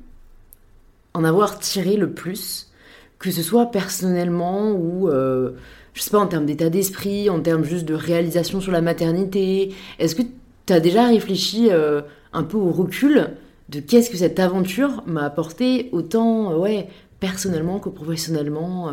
en 1.14 1.24
avoir 1.24 1.58
tiré 1.58 1.96
le 1.96 2.10
plus, 2.10 2.70
que 3.18 3.30
ce 3.30 3.42
soit 3.42 3.70
personnellement 3.70 4.72
ou, 4.72 5.10
je 5.10 6.02
sais 6.02 6.10
pas, 6.10 6.18
en 6.18 6.26
termes 6.26 6.46
d'état 6.46 6.70
d'esprit, 6.70 7.28
en 7.28 7.40
termes 7.40 7.64
juste 7.64 7.84
de 7.84 7.94
réalisation 7.94 8.60
sur 8.60 8.72
la 8.72 8.80
maternité? 8.80 9.74
Est-ce 9.98 10.14
que 10.14 10.22
tu 10.68 10.72
as 10.72 10.80
déjà 10.80 11.06
réfléchi 11.08 11.68
euh, 11.70 12.02
un 12.32 12.44
peu 12.44 12.56
au 12.56 12.70
recul 12.70 13.30
de 13.68 13.80
qu'est-ce 13.80 14.08
que 14.10 14.16
cette 14.16 14.38
aventure 14.38 15.02
m'a 15.06 15.24
apporté 15.24 15.88
autant 15.92 16.52
euh, 16.52 16.56
ouais, 16.56 16.88
personnellement 17.20 17.80
que 17.80 17.88
professionnellement 17.88 18.92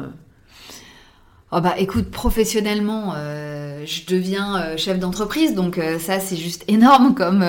Oh 1.52 1.62
bah 1.62 1.76
écoute, 1.78 2.10
professionnellement, 2.12 3.14
euh, 3.16 3.86
je 3.86 4.06
deviens 4.08 4.58
euh, 4.58 4.78
chef 4.78 5.00
d'entreprise, 5.00 5.54
donc 5.54 5.78
euh, 5.78 6.00
ça 6.00 6.20
c'est 6.20 6.36
juste 6.36 6.66
énorme 6.68 7.14
comme 7.14 7.46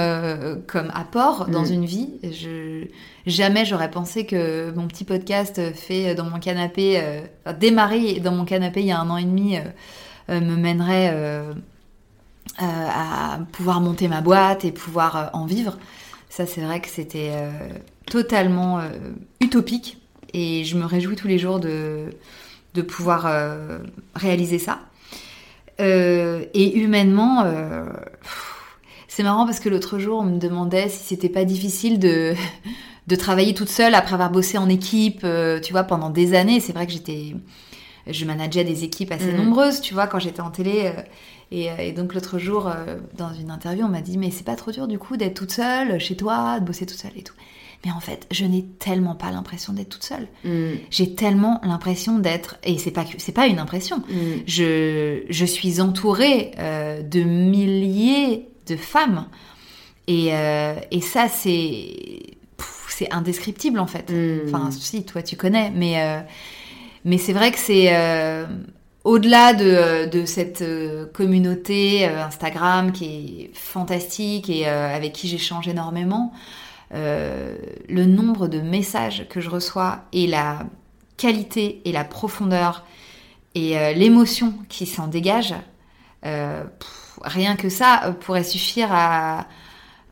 comme 0.67 0.91
apport 0.95 1.47
dans 1.49 1.65
Mm. 1.65 1.73
une 1.73 1.85
vie. 1.87 2.11
Je 2.23 2.85
jamais 3.27 3.65
j'aurais 3.65 3.91
pensé 3.91 4.27
que 4.27 4.71
mon 4.77 4.87
petit 4.87 5.05
podcast 5.05 5.61
fait 5.75 6.15
dans 6.15 6.25
mon 6.27 6.39
canapé, 6.39 7.01
enfin, 7.45 7.57
démarré 7.59 8.21
dans 8.21 8.33
mon 8.33 8.45
canapé 8.45 8.81
il 8.81 8.87
y 8.87 8.93
a 8.93 9.01
un 9.01 9.09
an 9.11 9.17
et 9.17 9.25
demi, 9.25 9.57
me 10.29 10.57
mènerait 10.57 11.43
à 12.59 13.39
pouvoir 13.53 13.81
monter 13.81 14.09
ma 14.09 14.21
boîte 14.21 14.65
et 14.65 14.73
pouvoir 14.73 15.17
euh, 15.17 15.27
en 15.33 15.47
vivre. 15.47 15.77
Ça 16.31 16.47
c'est 16.47 16.61
vrai 16.61 16.81
que 16.81 16.89
c'était 16.89 17.31
euh, 17.33 17.51
totalement 18.07 18.79
euh, 18.81 18.89
utopique 19.41 19.99
et 20.33 20.65
je 20.65 20.77
me 20.77 20.85
réjouis 20.85 21.17
tous 21.17 21.29
les 21.29 21.39
jours 21.39 21.61
de 21.61 22.07
de 22.75 22.83
pouvoir 22.83 23.25
euh, 23.27 23.79
réaliser 24.15 24.59
ça. 24.59 24.81
Euh, 25.81 26.45
et 26.55 26.77
humainement, 26.79 27.43
euh, 27.45 27.85
c'est 29.09 29.23
marrant 29.23 29.47
parce 29.47 29.61
que 29.61 29.69
l'autre 29.69 29.99
jour, 29.99 30.21
on 30.21 30.25
me 30.25 30.39
demandait 30.39 30.89
si 30.89 31.05
c'était 31.05 31.29
pas 31.29 31.45
difficile 31.45 31.99
de, 31.99 32.35
de 33.07 33.17
travailler 33.17 33.55
toute 33.55 33.69
seule 33.69 33.95
après 33.95 34.15
avoir 34.15 34.31
bossé 34.31 34.59
en 34.59 34.69
équipe, 34.69 35.21
euh, 35.25 35.61
tu 35.61 35.73
vois, 35.73 35.85
pendant 35.85 36.11
des 36.11 36.35
années. 36.35 36.61
C'est 36.61 36.73
vrai 36.73 36.87
que 36.87 36.93
j'étais, 36.93 37.35
je 38.07 38.25
manageais 38.25 38.65
des 38.65 38.85
équipes 38.85 39.13
assez 39.13 39.33
Mhm. 39.33 39.37
nombreuses, 39.45 39.81
tu 39.81 39.95
vois, 39.95 40.07
quand 40.07 40.19
j'étais 40.19 40.41
en 40.43 40.51
télé. 40.51 40.93
Euh, 41.53 41.77
et, 41.79 41.89
et 41.89 41.93
donc 41.93 42.15
l'autre 42.15 42.39
jour, 42.39 42.67
euh, 42.69 42.97
dans 43.17 43.33
une 43.35 43.51
interview, 43.51 43.85
on 43.85 43.89
m'a 43.89 44.01
dit, 44.03 44.19
mais 44.19 44.31
c'est 44.31 44.45
pas 44.45 44.57
trop 44.57 44.73
dur 44.73 44.89
du 44.89 44.99
coup 44.99 45.17
d'être 45.17 45.35
toute 45.35 45.53
seule 45.53 45.99
chez 46.01 46.17
toi, 46.17 46.61
de 46.61 46.65
bosser 46.65 46.87
toute 46.87 46.99
seule 46.99 47.13
et 47.17 47.23
tout. 47.23 47.35
Mais 47.85 47.93
en 47.93 48.01
fait, 48.01 48.27
je 48.33 48.45
n'ai 48.45 48.65
tellement 48.79 49.15
pas 49.15 49.31
l'impression 49.31 49.73
d'être 49.73 49.91
toute 49.91 50.03
seule. 50.03 50.27
Mm, 50.45 50.77
J'ai 50.91 51.15
tellement 51.15 51.61
l'impression 51.63 52.19
d'être, 52.19 52.57
et 52.65 52.79
c'est 52.79 52.91
pas 52.91 53.05
c'est 53.19 53.33
pas 53.33 53.47
une 53.47 53.59
impression. 53.59 53.99
mm, 53.99 54.43
Je, 54.47 55.23
je 55.29 55.45
suis 55.45 55.81
entourée 55.81 56.53
euh, 56.59 57.03
de 57.03 57.21
milliers 57.23 58.49
de 58.67 58.77
femmes, 58.77 59.27
et, 60.09 60.29
euh, 60.35 60.75
et 60.91 61.01
ça 61.01 61.29
c'est 61.29 62.23
c'est 62.89 63.13
indescriptible 63.13 63.79
en 63.79 63.87
fait. 63.87 64.11
mm. 64.11 64.41
Enfin, 64.49 64.71
si 64.73 65.05
toi 65.05 65.23
tu 65.23 65.37
connais, 65.37 65.71
mais 65.71 66.03
euh, 66.03 66.21
mais 67.05 67.19
c'est 67.19 67.35
vrai 67.35 67.53
que 67.53 67.59
c'est 67.59 67.89
au-delà 69.07 69.55
de, 69.55 70.07
de 70.11 70.25
cette 70.27 70.63
euh, 70.63 71.07
communauté 71.07 72.07
euh, 72.09 72.25
Instagram 72.25 72.91
qui 72.93 73.05
est 73.43 73.51
fantastique 73.55 74.51
et 74.51 74.67
euh, 74.69 74.95
avec 74.95 75.13
qui 75.13 75.29
j'échange 75.29 75.69
énormément, 75.69 76.33
euh, 76.95 77.57
le 77.89 78.05
nombre 78.05 78.49
de 78.49 78.61
messages 78.61 79.27
que 79.31 79.41
je 79.41 79.49
reçois 79.51 80.01
et 80.13 80.27
la 80.27 80.59
qualité 81.17 81.83
et 81.85 81.93
la 81.93 82.05
profondeur 82.05 82.85
et 83.55 83.79
euh, 83.79 83.93
l'émotion 83.93 84.55
qui 84.69 84.87
s'en 84.87 85.07
dégage, 85.07 85.55
euh, 86.25 86.65
pff, 86.65 87.19
rien 87.23 87.57
que 87.57 87.69
ça 87.69 88.03
euh, 88.07 88.13
pourrait 88.13 88.45
suffire 88.45 88.89
à, 88.91 89.47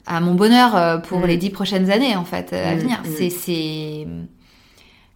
à 0.06 0.20
mon 0.20 0.34
bonheur 0.34 0.76
euh, 0.76 0.98
pour 0.98 1.18
Mm. 1.20 1.26
les 1.26 1.36
dix 1.36 1.50
prochaines 1.50 1.90
années 1.90 2.16
en 2.16 2.24
fait 2.24 2.52
à 2.52 2.74
Mm, 2.74 2.78
venir. 2.78 2.98
mm. 3.02 4.26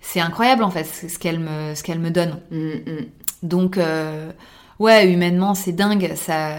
C'est 0.00 0.20
incroyable 0.20 0.62
en 0.64 0.70
fait 0.70 0.84
ce 0.84 1.08
ce 1.08 1.18
qu'elle 1.18 1.38
me 1.38 1.74
ce 1.74 1.82
qu'elle 1.82 1.98
me 2.00 2.10
donne. 2.10 2.40
Donc, 3.42 3.78
euh, 3.78 4.30
ouais, 4.78 5.10
humainement, 5.12 5.54
c'est 5.54 5.72
dingue. 5.72 6.12
Ça, 6.16 6.50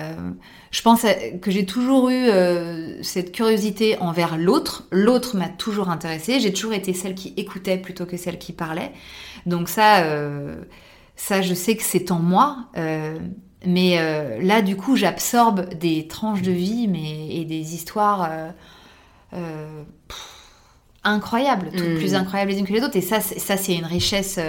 je 0.71 0.81
pense 0.81 1.05
que 1.41 1.51
j'ai 1.51 1.65
toujours 1.65 2.09
eu 2.09 2.13
euh, 2.29 3.01
cette 3.03 3.31
curiosité 3.31 3.97
envers 3.99 4.37
l'autre. 4.37 4.87
L'autre 4.91 5.35
m'a 5.37 5.49
toujours 5.49 5.89
intéressée. 5.89 6.39
J'ai 6.39 6.53
toujours 6.53 6.73
été 6.73 6.93
celle 6.93 7.15
qui 7.15 7.33
écoutait 7.37 7.77
plutôt 7.77 8.05
que 8.05 8.17
celle 8.17 8.37
qui 8.39 8.53
parlait. 8.53 8.91
Donc 9.45 9.67
ça, 9.69 10.03
euh, 10.03 10.63
ça, 11.15 11.41
je 11.41 11.53
sais 11.53 11.75
que 11.75 11.83
c'est 11.83 12.11
en 12.11 12.19
moi. 12.19 12.67
Mais 13.65 14.39
là, 14.41 14.61
du 14.61 14.77
coup, 14.77 14.95
j'absorbe 14.95 15.73
des 15.73 16.07
tranches 16.07 16.41
de 16.41 16.51
vie, 16.51 16.87
mais 16.87 17.27
et 17.35 17.43
des 17.45 17.73
histoires. 17.73 18.29
pff, 19.31 20.17
incroyables, 21.03 21.69
toutes 21.71 21.87
Mm. 21.95 21.97
plus 21.97 22.15
incroyables 22.15 22.51
les 22.51 22.59
unes 22.59 22.65
que 22.67 22.73
les 22.73 22.81
autres. 22.83 22.95
Et 22.97 23.01
ça, 23.01 23.19
c'est- 23.21 23.39
ça 23.39 23.57
c'est 23.57 23.75
une 23.75 23.85
richesse 23.85 24.39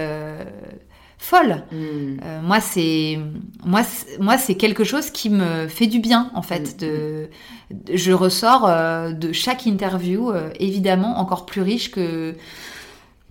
folle. 1.21 1.64
Mm. 1.73 1.77
Euh, 2.25 2.41
moi, 2.43 2.61
c'est 2.61 3.18
moi, 3.64 3.83
moi, 4.21 4.39
c'est 4.39 4.55
quelque 4.57 4.85
chose 4.85 5.11
qui 5.11 5.31
me 5.31 5.68
fait 5.68 5.87
du 5.87 6.01
bien 6.01 6.31
en 6.35 6.43
fait. 6.43 6.77
Mm, 6.77 6.79
De, 6.87 7.31
de- 7.71 7.97
je 7.97 8.12
ressors 8.12 8.66
euh, 8.66 9.12
de 9.12 9.33
chaque 9.33 9.66
interview 9.66 10.31
euh, 10.31 10.51
évidemment 10.59 11.18
encore 11.21 11.47
plus 11.47 11.61
riche 11.62 11.91
que 11.91 12.35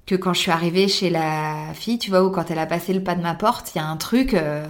que 0.05 0.15
quand 0.15 0.33
je 0.33 0.39
suis 0.39 0.51
arrivée 0.51 0.87
chez 0.87 1.09
la 1.11 1.73
fille, 1.75 1.99
tu 1.99 2.09
vois, 2.09 2.23
ou 2.23 2.31
quand 2.31 2.49
elle 2.49 2.57
a 2.59 2.65
passé 2.65 2.93
le 2.93 3.03
pas 3.03 3.13
de 3.15 3.21
ma 3.21 3.35
porte, 3.35 3.71
il 3.75 3.77
y 3.77 3.81
a 3.81 3.85
un 3.85 3.97
truc, 3.97 4.33
euh, 4.33 4.65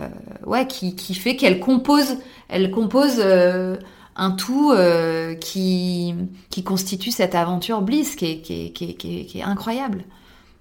ouais, 0.45 0.67
qui, 0.67 0.95
qui 0.95 1.15
fait 1.15 1.37
qu'elle 1.37 1.59
compose, 1.61 2.17
elle 2.49 2.71
compose 2.71 3.15
euh, 3.19 3.77
un 4.17 4.31
tout 4.31 4.71
euh, 4.71 5.35
qui 5.35 6.13
qui 6.49 6.63
constitue 6.63 7.11
cette 7.11 7.35
aventure 7.35 7.81
Bliss, 7.81 8.15
qui 8.17 8.25
est, 8.31 8.41
qui 8.41 8.65
est, 8.65 8.69
qui 8.71 8.89
est, 8.91 9.25
qui 9.25 9.39
est- 9.39 9.43
incroyable, 9.43 10.03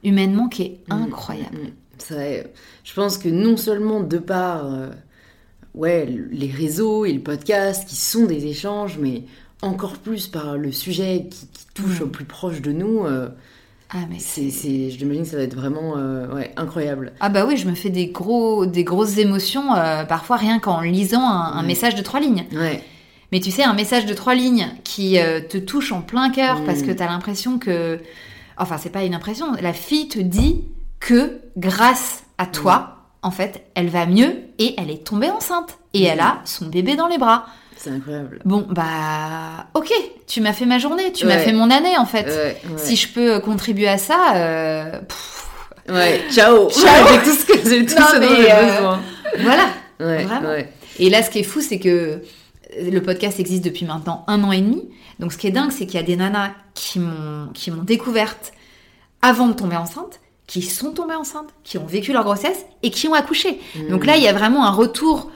humainement, 0.05 0.49
qui 0.49 0.63
est 0.63 0.81
Mm, 0.89 0.93
incroyable. 0.93 1.73
Je 2.11 2.95
pense 2.95 3.19
que 3.19 3.29
non 3.29 3.57
seulement 3.57 4.01
de 4.01 4.19
par 4.19 4.67
euh, 4.73 4.89
ouais, 5.75 6.07
les 6.31 6.51
réseaux 6.51 7.05
et 7.05 7.13
le 7.13 7.21
podcast 7.21 7.89
qui 7.89 7.97
sont 7.97 8.25
des 8.27 8.47
échanges, 8.47 8.99
mais 9.01 9.25
encore 9.63 9.99
plus 9.99 10.27
par 10.29 10.57
le 10.57 10.71
sujet 10.73 11.27
qui, 11.31 11.47
qui 11.49 11.67
touche 11.75 12.01
Mm. 12.01 12.05
au 12.05 12.07
plus 12.07 12.25
proche 12.25 12.61
de 12.63 12.73
nous, 12.73 13.05
euh, 13.05 13.29
Ah 13.91 14.05
mais 14.11 14.19
c'est, 14.19 14.51
c'est, 14.51 14.91
je 14.91 14.99
m'imagine 15.03 15.23
que 15.25 15.31
ça 15.31 15.37
va 15.39 15.43
être 15.45 15.55
vraiment 15.57 15.95
euh, 15.97 16.33
ouais, 16.35 16.53
incroyable. 16.57 17.13
Ah 17.21 17.29
bah 17.29 17.45
oui, 17.47 17.57
je 17.57 17.67
me 17.69 17.75
fais 17.75 17.91
des 17.91 18.09
gros, 18.09 18.67
des 18.67 18.85
grosses 18.85 19.17
émotions 19.19 19.75
euh, 19.75 20.05
parfois 20.05 20.37
rien 20.37 20.59
qu'en 20.59 20.81
lisant 20.83 21.23
un, 21.23 21.53
un 21.55 21.61
Ouais. 21.63 21.67
message 21.67 21.95
de 21.95 22.03
trois 22.03 22.21
lignes. 22.21 22.45
Ouais. 22.53 22.83
Mais 23.33 23.41
tu 23.41 23.51
sais, 23.51 23.63
un 23.63 23.75
message 23.75 24.07
de 24.07 24.15
trois 24.15 24.35
lignes 24.35 24.69
qui 24.85 25.19
euh, 25.19 25.41
te 25.41 25.59
touche 25.59 25.91
en 25.93 26.03
plein 26.03 26.31
cœur 26.31 26.61
Mm. 26.61 26.65
parce 26.65 26.83
que 26.83 26.91
t'as 26.93 27.07
l'impression 27.07 27.59
que, 27.59 27.99
enfin 28.59 28.77
c'est 28.79 28.91
pas 28.91 29.05
une 29.05 29.15
impression, 29.15 29.53
la 29.61 29.73
fille 29.73 30.09
te 30.09 30.19
dit 30.21 30.63
que 31.01 31.41
grâce 31.57 32.25
à 32.39 32.47
toi, 32.47 32.97
en 33.23 33.31
fait, 33.31 33.65
elle 33.75 33.89
va 33.89 34.07
mieux 34.07 34.35
et 34.59 34.75
elle 34.79 34.91
est 34.91 35.05
tombée 35.07 35.31
enceinte 35.31 35.79
et 35.95 36.05
elle 36.05 36.21
a 36.21 36.41
son 36.45 36.67
bébé 36.67 36.97
dans 36.97 37.09
les 37.09 37.19
bras. 37.19 37.47
C'est 37.77 37.91
incroyable. 37.91 38.41
Bon 38.45 38.67
bah 38.69 39.67
ok, 39.75 39.93
tu 40.27 40.41
m'as 40.41 40.53
fait 40.53 40.67
ma 40.67 40.79
journée, 40.79 41.13
tu 41.13 41.27
m'as 41.27 41.39
fait 41.39 41.53
mon 41.53 41.71
année 41.71 41.97
en 41.97 42.07
fait. 42.07 42.27
Ouais, 42.27 42.61
ouais. 42.73 42.79
Si 42.79 42.97
je 42.97 43.09
peux 43.13 43.39
contribuer 43.41 43.89
à 43.89 43.99
ça, 43.99 44.35
euh, 44.35 45.01
pff, 45.01 45.45
Ouais, 45.89 46.23
ciao. 46.31 46.69
Ciao. 46.71 47.07
J'ai 47.09 47.23
tout 47.31 47.37
ce 47.37 47.45
que 47.47 47.69
j'ai 47.69 47.87
tout 47.87 47.95
Non, 47.99 48.07
ce 48.13 48.17
dont 48.17 48.37
j'ai 48.37 48.53
euh, 48.53 48.75
besoin. 48.77 49.01
voilà. 49.41 49.69
Vraiment. 49.99 50.53
Et 50.99 51.09
là, 51.11 51.23
ce 51.23 51.31
qui 51.31 51.39
est 51.39 51.45
fou, 51.45 51.61
c'est 51.61 51.79
que 51.79 52.21
le 52.79 52.99
podcast 53.01 53.41
existe 53.41 53.65
depuis 53.65 53.87
maintenant 53.87 54.25
un 54.27 54.45
an 54.45 54.53
et 54.53 54.61
demi. 54.61 54.89
Donc, 55.19 55.33
ce 55.33 55.39
qui 55.39 55.47
est 55.47 55.51
dingue, 55.51 55.71
c'est 55.71 55.87
qu'il 55.87 55.95
y 55.95 56.03
a 56.03 56.07
des 56.07 56.17
nanas 56.17 56.51
qui 56.75 56.99
m'ont 56.99 57.49
qui 57.55 57.71
m'ont 57.71 57.83
découverte 57.85 58.53
avant 59.23 59.49
de 59.49 59.55
tomber 59.55 59.77
enceinte, 59.77 60.21
qui 60.49 60.63
sont 60.63 60.91
tombées 60.93 61.15
enceintes, 61.15 61.51
qui 61.63 61.79
ont 61.79 61.87
vécu 61.87 62.13
leur 62.13 62.25
grossesse 62.25 62.65
et 62.83 62.91
qui 62.91 63.07
ont 63.07 63.15
accouché. 63.15 63.61
Mm. 63.77 63.91
Donc 63.91 64.05
là, 64.07 64.17
il 64.17 64.23
y 64.25 64.29
a 64.29 64.33
vraiment 64.33 64.67
un 64.67 64.71
retour 64.73 65.31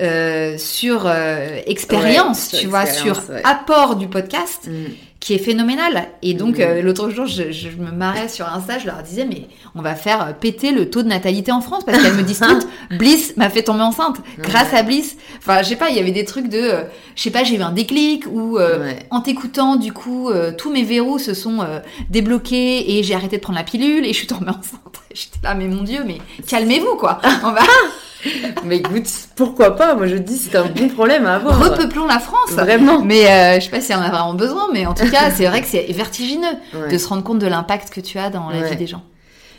euh, 0.00 0.58
sur 0.58 1.04
euh, 1.06 1.60
expérience, 1.66 2.44
Ouais, 2.44 2.48
sur 2.48 2.58
tu 2.58 2.66
vois, 2.66 2.82
expérience, 2.82 3.24
sur 3.24 3.30
ouais. 3.34 3.42
apport 3.44 3.94
du 3.94 4.08
podcast 4.08 4.66
Mm. 4.66 4.86
Qui 5.24 5.32
est 5.32 5.38
phénoménal. 5.38 6.08
Et 6.20 6.34
donc, 6.34 6.60
euh, 6.60 6.82
l'autre 6.82 7.08
jour, 7.08 7.24
je, 7.24 7.50
je 7.50 7.70
me 7.70 7.90
marrais 7.90 8.28
sur 8.28 8.46
Insta, 8.46 8.78
je 8.78 8.84
leur 8.84 9.02
disais, 9.02 9.24
mais 9.24 9.48
on 9.74 9.80
va 9.80 9.94
faire 9.94 10.20
euh, 10.22 10.32
péter 10.38 10.70
le 10.70 10.90
taux 10.90 11.02
de 11.02 11.08
natalité 11.08 11.50
en 11.50 11.62
France 11.62 11.82
parce 11.86 11.96
qu'elles 12.02 12.12
me 12.12 12.22
disent 12.22 12.40
toutes, 12.46 12.68
Bliss 12.98 13.34
m'a 13.38 13.48
fait 13.48 13.62
tomber 13.62 13.80
enceinte 13.80 14.18
grâce 14.40 14.74
à 14.74 14.82
Bliss. 14.82 15.16
Enfin, 15.38 15.62
je 15.62 15.70
sais 15.70 15.76
pas, 15.76 15.88
il 15.88 15.96
y 15.96 15.98
avait 15.98 16.10
des 16.12 16.26
trucs 16.26 16.50
de, 16.50 16.58
euh, 16.58 16.82
je 17.16 17.22
sais 17.22 17.30
pas, 17.30 17.42
j'ai 17.42 17.56
eu 17.56 17.62
un 17.62 17.72
déclic 17.72 18.26
ou 18.30 18.58
euh, 18.58 18.84
Ouais. 18.84 18.98
en 19.10 19.22
t'écoutant, 19.22 19.76
du 19.76 19.94
coup, 19.94 20.28
euh, 20.28 20.52
tous 20.52 20.70
mes 20.70 20.82
verrous 20.84 21.18
se 21.18 21.32
sont 21.32 21.62
euh, 21.62 21.78
débloqués 22.10 22.98
et 22.98 23.02
j'ai 23.02 23.14
arrêté 23.14 23.36
de 23.38 23.42
prendre 23.42 23.58
la 23.58 23.64
pilule 23.64 24.04
et 24.04 24.12
je 24.12 24.18
suis 24.18 24.26
tombée 24.26 24.48
enceinte. 24.50 25.00
J'étais 25.14 25.38
là, 25.42 25.54
mais 25.54 25.68
mon 25.68 25.84
Dieu, 25.84 26.02
mais 26.06 26.18
calmez-vous, 26.46 26.96
quoi. 26.96 27.20
On 27.44 27.52
va 27.52 27.62
Mais 28.64 28.78
écoute, 28.78 29.06
pourquoi 29.36 29.76
pas 29.76 29.94
Moi 29.94 30.06
je 30.06 30.16
dis 30.16 30.36
c'est 30.38 30.56
un 30.56 30.66
bon 30.66 30.88
problème 30.88 31.26
à 31.26 31.34
avoir. 31.36 31.58
repeuplons 31.58 32.06
la 32.06 32.18
France. 32.18 32.50
Vraiment. 32.52 33.02
Mais 33.02 33.26
euh, 33.30 33.54
je 33.60 33.64
sais 33.64 33.70
pas 33.70 33.80
si 33.80 33.92
on 33.94 33.98
a 33.98 34.08
vraiment 34.10 34.34
besoin, 34.34 34.68
mais 34.72 34.86
en 34.86 34.94
tout 34.94 35.08
cas, 35.10 35.30
c'est 35.30 35.46
vrai 35.46 35.60
que 35.60 35.66
c'est 35.66 35.84
vertigineux 35.92 36.46
Ouais. 36.74 36.88
de 36.90 36.98
se 36.98 37.06
rendre 37.08 37.22
compte 37.24 37.38
de 37.38 37.46
l'impact 37.46 37.90
que 37.90 38.00
tu 38.00 38.18
as 38.18 38.30
dans 38.30 38.48
la 38.50 38.60
Ouais. 38.60 38.70
vie 38.70 38.76
des 38.76 38.86
gens. 38.86 39.02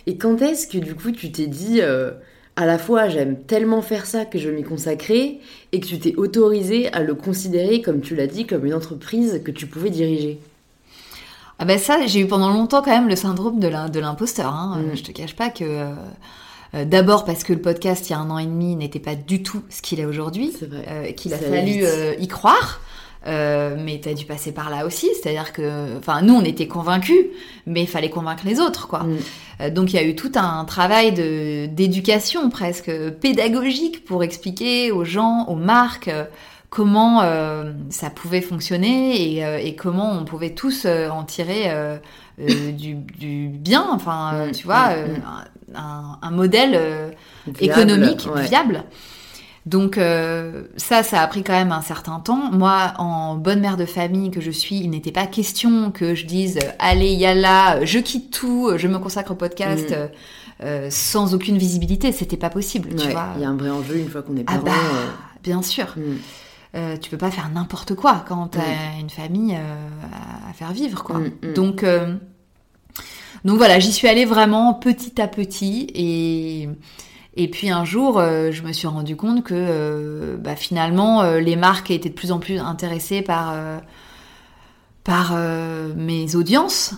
Et 0.08 0.18
quand 0.18 0.42
est-ce 0.42 0.68
que 0.68 0.78
du 0.78 0.96
coup 0.96 1.12
tu 1.12 1.32
t'es 1.32 1.48
dit 1.48 1.80
euh, 1.82 2.12
à 2.56 2.66
la 2.66 2.78
fois 2.78 3.10
j'aime 3.10 3.38
tellement 3.44 3.82
faire 3.82 4.06
ça 4.06 4.24
que 4.26 4.38
je 4.40 4.50
m'y 4.50 4.64
consacrer 4.64 5.40
et 5.72 5.80
que 5.80 5.86
tu 5.88 5.98
t'es 6.00 6.16
autorisé 6.16 6.92
à 6.94 7.02
le 7.02 7.16
considérer 7.16 7.82
comme 7.82 8.02
tu 8.02 8.16
l'as 8.16 8.28
dit 8.28 8.46
comme 8.46 8.66
une 8.66 8.74
entreprise 8.76 9.42
que 9.44 9.52
tu 9.52 9.66
pouvais 9.68 9.90
diriger? 9.90 10.40
Ah 11.58 11.66
ben 11.66 11.80
ça, 11.80 12.00
j'ai 12.06 12.20
eu 12.20 12.28
pendant 12.28 12.50
longtemps 12.52 12.82
quand 12.82 12.92
même 12.92 13.08
le 13.08 13.16
syndrome 13.16 13.60
de 13.60 13.68
l'im- 13.70 13.88
de 13.90 14.00
l'imposteur. 14.00 14.54
Hein. 14.54 14.80
Mm. 14.92 14.96
Je 14.98 15.04
te 15.04 15.12
cache 15.12 15.36
pas 15.36 15.50
que 15.50 15.64
euh, 15.64 15.86
euh, 16.74 16.86
d'abord 16.86 17.26
parce 17.26 17.44
que 17.44 17.54
le 17.54 17.62
podcast 17.62 18.10
il 18.10 18.14
y 18.14 18.16
a 18.16 18.20
un 18.20 18.30
an 18.30 18.38
et 18.38 18.46
demi 18.46 18.76
n'était 18.76 19.00
pas 19.00 19.16
du 19.16 19.44
tout 19.44 19.64
ce 19.70 19.82
qu'il 19.82 20.00
est 20.00 20.06
aujourd'hui, 20.06 20.54
euh, 20.64 21.12
qu'il 21.12 21.34
a 21.34 21.38
fallu 21.38 21.84
euh, 21.84 22.16
y 22.20 22.28
croire. 22.28 22.82
Euh, 23.28 23.76
mais 23.80 24.00
tu 24.02 24.10
as 24.10 24.14
dû 24.14 24.26
passer 24.26 24.52
par 24.52 24.70
là 24.70 24.86
aussi, 24.86 25.10
c'est-à-dire 25.16 25.52
que, 25.52 25.98
enfin, 25.98 26.22
nous, 26.22 26.36
on 26.36 26.44
était 26.44 26.68
convaincus, 26.68 27.26
mais 27.66 27.82
il 27.82 27.88
fallait 27.88 28.10
convaincre 28.10 28.44
les 28.46 28.60
autres, 28.60 28.88
quoi. 28.88 29.00
Mm. 29.00 29.18
Euh, 29.62 29.70
donc, 29.72 29.94
il 29.94 29.96
y 29.96 30.00
a 30.00 30.04
eu 30.04 30.16
tout 30.16 30.32
un 30.36 30.64
travail 30.66 31.12
de 31.12 31.66
d'éducation 31.66 32.50
presque 32.50 32.92
pédagogique 33.20 34.06
pour 34.06 34.24
expliquer 34.24 34.92
aux 34.92 35.06
gens, 35.06 35.46
aux 35.48 35.56
marques, 35.56 36.08
euh, 36.08 36.26
comment 36.70 37.22
ça 37.90 38.10
pouvait 38.10 38.42
fonctionner 38.42 39.16
et, 39.16 39.66
et 39.66 39.76
comment 39.78 40.12
on 40.12 40.26
pouvait 40.26 40.50
tous 40.50 40.86
en 40.86 41.24
tirer 41.24 41.72
du, 42.38 42.96
du 42.96 43.48
bien, 43.48 43.88
enfin, 43.92 44.48
Mm, 44.48 44.52
tu 44.52 44.66
vois, 44.66 44.90
mm. 44.90 45.22
Un, 45.78 46.18
un 46.22 46.32
modèle 46.32 46.74
euh, 46.76 47.10
Viable, 47.48 47.64
économique 47.82 48.28
ouais. 48.34 48.44
viable. 48.48 48.84
Donc 49.66 49.98
euh, 49.98 50.66
ça, 50.78 51.02
ça 51.02 51.22
a 51.22 51.28
pris 51.28 51.42
quand 51.44 51.54
même 51.54 51.72
un 51.72 51.82
certain 51.82 52.20
temps. 52.20 52.52
Moi, 52.52 52.94
en 53.00 53.36
bonne 53.36 53.60
mère 53.62 53.78
de 53.78 53.86
famille 53.86 54.30
que 54.30 54.40
je 54.42 54.52
suis, 54.52 54.76
il 54.78 54.90
n'était 54.92 55.12
pas 55.12 55.26
question 55.26 55.90
que 55.92 56.14
je 56.14 56.26
dise 56.28 56.60
allez, 56.78 57.14
yalla, 57.14 57.84
je 57.84 57.98
quitte 58.00 58.32
tout, 58.32 58.72
je 58.78 58.88
me 58.88 59.00
consacre 59.00 59.32
au 59.32 59.36
podcast 59.36 59.90
Mm. 59.92 60.64
euh, 60.66 60.88
sans 60.92 61.34
aucune 61.34 61.58
visibilité. 61.58 62.12
C'était 62.12 62.38
pas 62.38 62.50
possible, 62.52 62.90
tu 62.96 63.10
vois. 63.10 63.30
Il 63.36 63.42
y 63.42 63.46
a 63.46 63.50
un 63.50 63.58
vrai 63.58 63.72
enjeu 63.72 63.98
une 63.98 64.08
fois 64.10 64.22
qu'on 64.22 64.38
est 64.38 64.46
Ah 64.48 64.54
parent. 64.54 64.64
bah, 64.66 64.72
euh, 64.72 65.06
bien 65.44 65.62
sûr. 65.62 65.88
mm. 65.98 66.02
Euh, 66.78 66.98
tu 66.98 67.10
peux 67.10 67.18
pas 67.18 67.32
faire 67.32 67.50
n'importe 67.54 67.96
quoi 67.96 68.24
quand 68.28 68.48
t'as 68.50 69.00
une 69.00 69.10
famille 69.10 69.56
à- 69.56 70.54
faire 70.54 70.74
vivre, 70.74 71.04
quoi. 71.04 71.20
Mm, 71.20 71.32
mm. 71.42 71.54
Donc, 71.54 71.84
donc 73.46 73.58
voilà, 73.58 73.80
j'y 73.80 73.94
suis 73.94 74.10
allée 74.10 74.26
vraiment 74.26 74.74
petit 74.74 75.22
à 75.22 75.28
petit 75.28 75.88
et 77.38 77.50
puis 77.50 77.70
un 77.70 77.84
jour, 77.84 78.18
euh, 78.18 78.52
je 78.52 78.64
me 78.64 78.72
suis 78.72 78.88
rendu 78.88 79.16
compte 79.16 79.44
que 79.44 79.54
euh, 79.56 80.38
bah, 80.38 80.56
finalement, 80.56 81.22
euh, 81.22 81.40
les 81.40 81.58
marques 81.58 81.92
étaient 81.92 82.10
de 82.10 82.14
plus 82.14 82.32
en 82.32 82.40
plus 82.40 82.60
intéressées 82.60 83.22
par 83.22 83.56
mes 85.96 86.36
audiences 86.36 86.96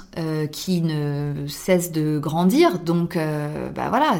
qui 0.52 0.82
ne 0.82 1.46
cessent 1.48 1.92
de 1.92 2.20
grandir. 2.20 2.80
Donc, 2.80 3.18
bah 3.76 3.90
voilà, 3.90 4.18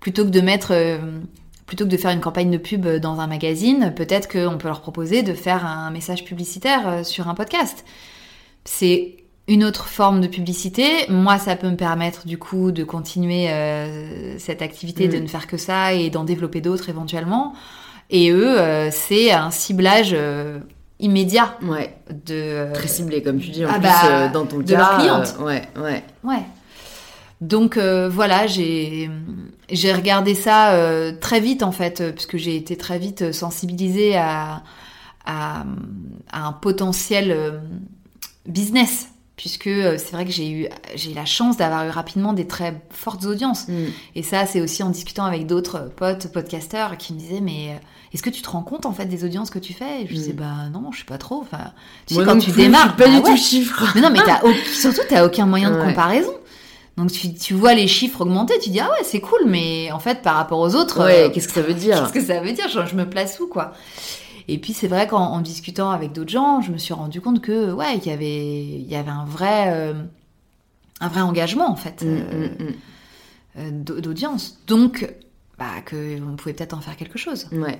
plutôt 0.00 0.24
que 0.24 0.30
de 0.30 0.40
mettre, 0.40 0.74
plutôt 1.64 1.84
que 1.84 1.90
de 1.90 1.96
faire 1.96 2.10
une 2.10 2.20
campagne 2.20 2.50
de 2.50 2.58
pub 2.58 2.86
dans 2.86 3.20
un 3.20 3.26
magazine, 3.26 3.94
peut-être 3.96 4.28
qu'on 4.28 4.58
peut 4.58 4.68
leur 4.68 4.82
proposer 4.82 5.22
de 5.22 5.32
faire 5.32 5.64
un 5.64 5.90
message 5.90 6.24
publicitaire 6.24 7.06
sur 7.06 7.28
un 7.28 7.34
podcast. 7.34 7.84
C'est 8.64 9.21
une 9.48 9.64
autre 9.64 9.86
forme 9.86 10.20
de 10.20 10.28
publicité. 10.28 10.86
Moi, 11.08 11.38
ça 11.38 11.56
peut 11.56 11.68
me 11.68 11.76
permettre 11.76 12.26
du 12.26 12.38
coup 12.38 12.70
de 12.72 12.84
continuer 12.84 13.50
euh, 13.50 14.38
cette 14.38 14.62
activité, 14.62 15.08
de 15.08 15.18
Mm. 15.18 15.22
ne 15.22 15.26
faire 15.26 15.46
que 15.46 15.56
ça 15.56 15.92
et 15.94 16.10
d'en 16.10 16.24
développer 16.24 16.60
d'autres 16.60 16.88
éventuellement. 16.88 17.52
Et 18.10 18.30
eux, 18.30 18.60
euh, 18.60 18.90
c'est 18.92 19.32
un 19.32 19.50
ciblage 19.50 20.10
euh, 20.14 20.58
immédiat 21.00 21.56
Ouais, 21.62 21.96
de 22.26 22.72
très 22.72 22.86
ciblé 22.88 23.22
comme 23.22 23.38
tu 23.40 23.50
dis. 23.50 23.64
En 23.66 23.70
ah 23.70 23.74
plus, 23.74 23.82
bah, 23.82 24.28
dans 24.28 24.46
ton 24.46 24.58
de 24.58 24.64
cas, 24.64 24.78
leur 24.78 24.98
cliente. 24.98 25.36
ouais, 25.40 25.62
ouais. 25.76 26.04
Ouais. 26.22 26.42
Donc 27.40 27.76
voilà, 27.76 28.46
j'ai 28.46 29.10
j'ai 29.68 29.92
regardé 29.92 30.36
ça 30.36 30.76
très 31.20 31.40
vite 31.40 31.64
en 31.64 31.72
fait, 31.72 32.12
puisque 32.14 32.36
j'ai 32.36 32.54
été 32.54 32.76
très 32.76 33.00
vite 33.00 33.32
sensibilisée 33.32 34.16
à 34.16 34.62
à, 35.26 35.64
à 36.32 36.46
un 36.46 36.52
potentiel 36.52 37.60
business, 38.46 39.08
puisque 39.42 39.66
euh, 39.66 39.96
c'est 39.98 40.12
vrai 40.12 40.24
que 40.24 40.30
j'ai 40.30 40.48
eu 40.48 40.68
j'ai 40.94 41.10
eu 41.10 41.14
la 41.14 41.24
chance 41.24 41.56
d'avoir 41.56 41.84
eu 41.84 41.90
rapidement 41.90 42.32
des 42.32 42.46
très 42.46 42.80
fortes 42.90 43.24
audiences. 43.24 43.66
Mm. 43.66 43.86
Et 44.14 44.22
ça, 44.22 44.46
c'est 44.46 44.60
aussi 44.60 44.84
en 44.84 44.90
discutant 44.90 45.24
avec 45.24 45.48
d'autres 45.48 45.90
potes 45.96 46.28
podcasteurs 46.32 46.96
qui 46.96 47.12
me 47.12 47.18
disaient 47.18 47.40
mais 47.40 47.70
euh, 47.70 47.78
est-ce 48.14 48.22
que 48.22 48.30
tu 48.30 48.40
te 48.40 48.48
rends 48.48 48.62
compte 48.62 48.86
en 48.86 48.92
fait 48.92 49.06
des 49.06 49.24
audiences 49.24 49.50
que 49.50 49.58
tu 49.58 49.72
fais? 49.72 50.02
Et 50.02 50.06
je 50.06 50.12
Mm. 50.12 50.16
disais 50.16 50.32
bah 50.32 50.68
non, 50.72 50.92
je 50.92 51.00
sais 51.00 51.04
pas 51.04 51.18
trop. 51.18 51.40
Enfin, 51.42 51.72
tu 52.06 52.14
Moi 52.14 52.22
sais 52.22 52.30
quand 52.30 52.38
tu 52.38 52.52
plus, 52.52 52.62
démarres, 52.62 52.82
je 52.84 52.88
suis 52.90 52.96
pas 52.98 53.04
bah 53.08 53.10
du 53.10 53.16
ouais. 53.24 53.30
tout 53.32 53.36
chiffre. 53.36 53.92
mais 53.96 54.00
non, 54.00 54.10
mais 54.12 54.20
surtout, 54.72 55.00
t'as 55.08 55.26
aucun 55.26 55.44
moyen 55.46 55.72
de 55.72 55.82
comparaison. 55.82 56.34
Donc 56.96 57.10
tu, 57.10 57.34
tu 57.34 57.54
vois 57.54 57.74
les 57.74 57.88
chiffres 57.88 58.20
augmenter, 58.20 58.54
tu 58.60 58.70
dis 58.70 58.78
ah 58.78 58.90
ouais 58.90 59.02
c'est 59.02 59.20
cool, 59.20 59.40
mais 59.46 59.90
en 59.90 59.98
fait 59.98 60.22
par 60.22 60.36
rapport 60.36 60.60
aux 60.60 60.76
autres, 60.76 61.02
Ouais, 61.02 61.24
euh, 61.24 61.30
qu'est-ce 61.30 61.48
que 61.48 61.54
ça 61.54 61.62
veut 61.62 61.74
dire? 61.74 61.96
qu'est-ce 62.12 62.26
que 62.26 62.32
ça 62.32 62.40
veut 62.40 62.52
dire? 62.52 62.68
Je, 62.68 62.86
je 62.86 62.94
me 62.94 63.08
place 63.10 63.40
où 63.40 63.48
quoi? 63.48 63.72
Et 64.52 64.58
puis 64.58 64.72
c'est 64.72 64.88
vrai 64.88 65.06
qu'en 65.06 65.24
en 65.32 65.40
discutant 65.40 65.90
avec 65.90 66.12
d'autres 66.12 66.30
gens, 66.30 66.60
je 66.60 66.70
me 66.72 66.78
suis 66.78 66.94
rendu 66.94 67.20
compte 67.20 67.40
que 67.40 67.72
ouais 67.72 67.96
il 67.96 68.06
y 68.06 68.10
avait 68.12 68.64
il 68.84 68.88
y 68.90 68.94
avait 68.96 69.10
un 69.10 69.24
vrai 69.24 69.64
euh, 69.68 69.94
un 71.00 71.08
vrai 71.08 71.20
engagement 71.22 71.70
en 71.70 71.76
fait 71.76 72.02
Mm, 72.02 72.06
euh, 72.08 72.48
mm, 72.48 72.64
mm. 72.64 72.74
euh, 73.58 73.70
d'au- 73.72 74.00
d'audience. 74.00 74.58
Donc 74.66 75.08
bah 75.58 75.80
que 75.84 75.96
on 76.20 76.34
pouvait 76.36 76.54
peut-être 76.54 76.72
en 76.74 76.80
faire 76.80 76.96
quelque 76.96 77.18
chose. 77.18 77.46
Ouais. 77.52 77.78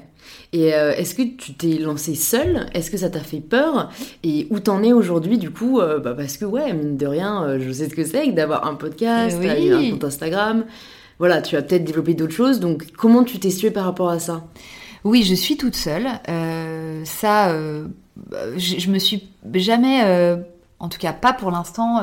Et 0.53 0.75
euh, 0.75 0.93
est-ce 0.95 1.14
que 1.14 1.23
tu 1.23 1.55
t'es 1.55 1.79
lancée 1.79 2.14
seule? 2.14 2.66
Est-ce 2.75 2.91
que 2.91 2.97
ça 2.99 3.11
t'a 3.11 3.20
fait 3.20 3.41
peur? 3.41 3.91
Et 4.23 4.47
où 4.51 4.61
t'en 4.61 4.83
es 4.83 4.93
aujourd'hui 4.93 5.39
du 5.39 5.51
coup 5.51 5.81
euh, 5.81 5.99
bah, 5.99 6.14
Parce 6.14 6.37
que 6.37 6.45
ouais, 6.45 6.73
mine 6.75 6.97
de 6.97 7.07
rien, 7.07 7.43
euh, 7.45 7.59
je 7.61 7.73
sais 7.73 7.89
ce 7.89 7.95
que 7.95 8.05
c'est 8.05 8.27
que 8.29 8.33
d'avoir 8.33 8.66
un 8.66 8.75
podcast, 8.75 9.37
oui. 9.41 9.73
un 9.73 9.91
compte 9.91 10.05
Instagram. 10.05 10.64
Voilà, 11.18 11.41
tu 11.43 11.57
as 11.57 11.62
peut-être 11.62 11.85
développé 11.85 12.14
d'autres 12.14 12.35
choses. 12.35 12.61
Donc 12.61 12.93
comment 12.97 13.25
tu 13.25 13.39
t'es 13.41 13.51
située 13.51 13.70
par 13.70 13.85
rapport 13.85 14.11
à 14.11 14.18
ça? 14.18 14.45
Oui, 15.05 15.24
je 15.24 15.34
suis 15.34 15.57
toute 15.57 15.74
seule. 15.74 16.07
Euh, 16.28 17.05
ça, 17.05 17.48
euh, 17.50 17.88
je, 18.57 18.78
je 18.78 18.90
me 18.90 18.98
suis 18.98 19.28
jamais, 19.55 20.03
euh, 20.05 20.36
en 20.78 20.88
tout 20.88 20.98
cas 20.98 21.12
pas 21.12 21.32
pour 21.32 21.50
l'instant, 21.50 22.03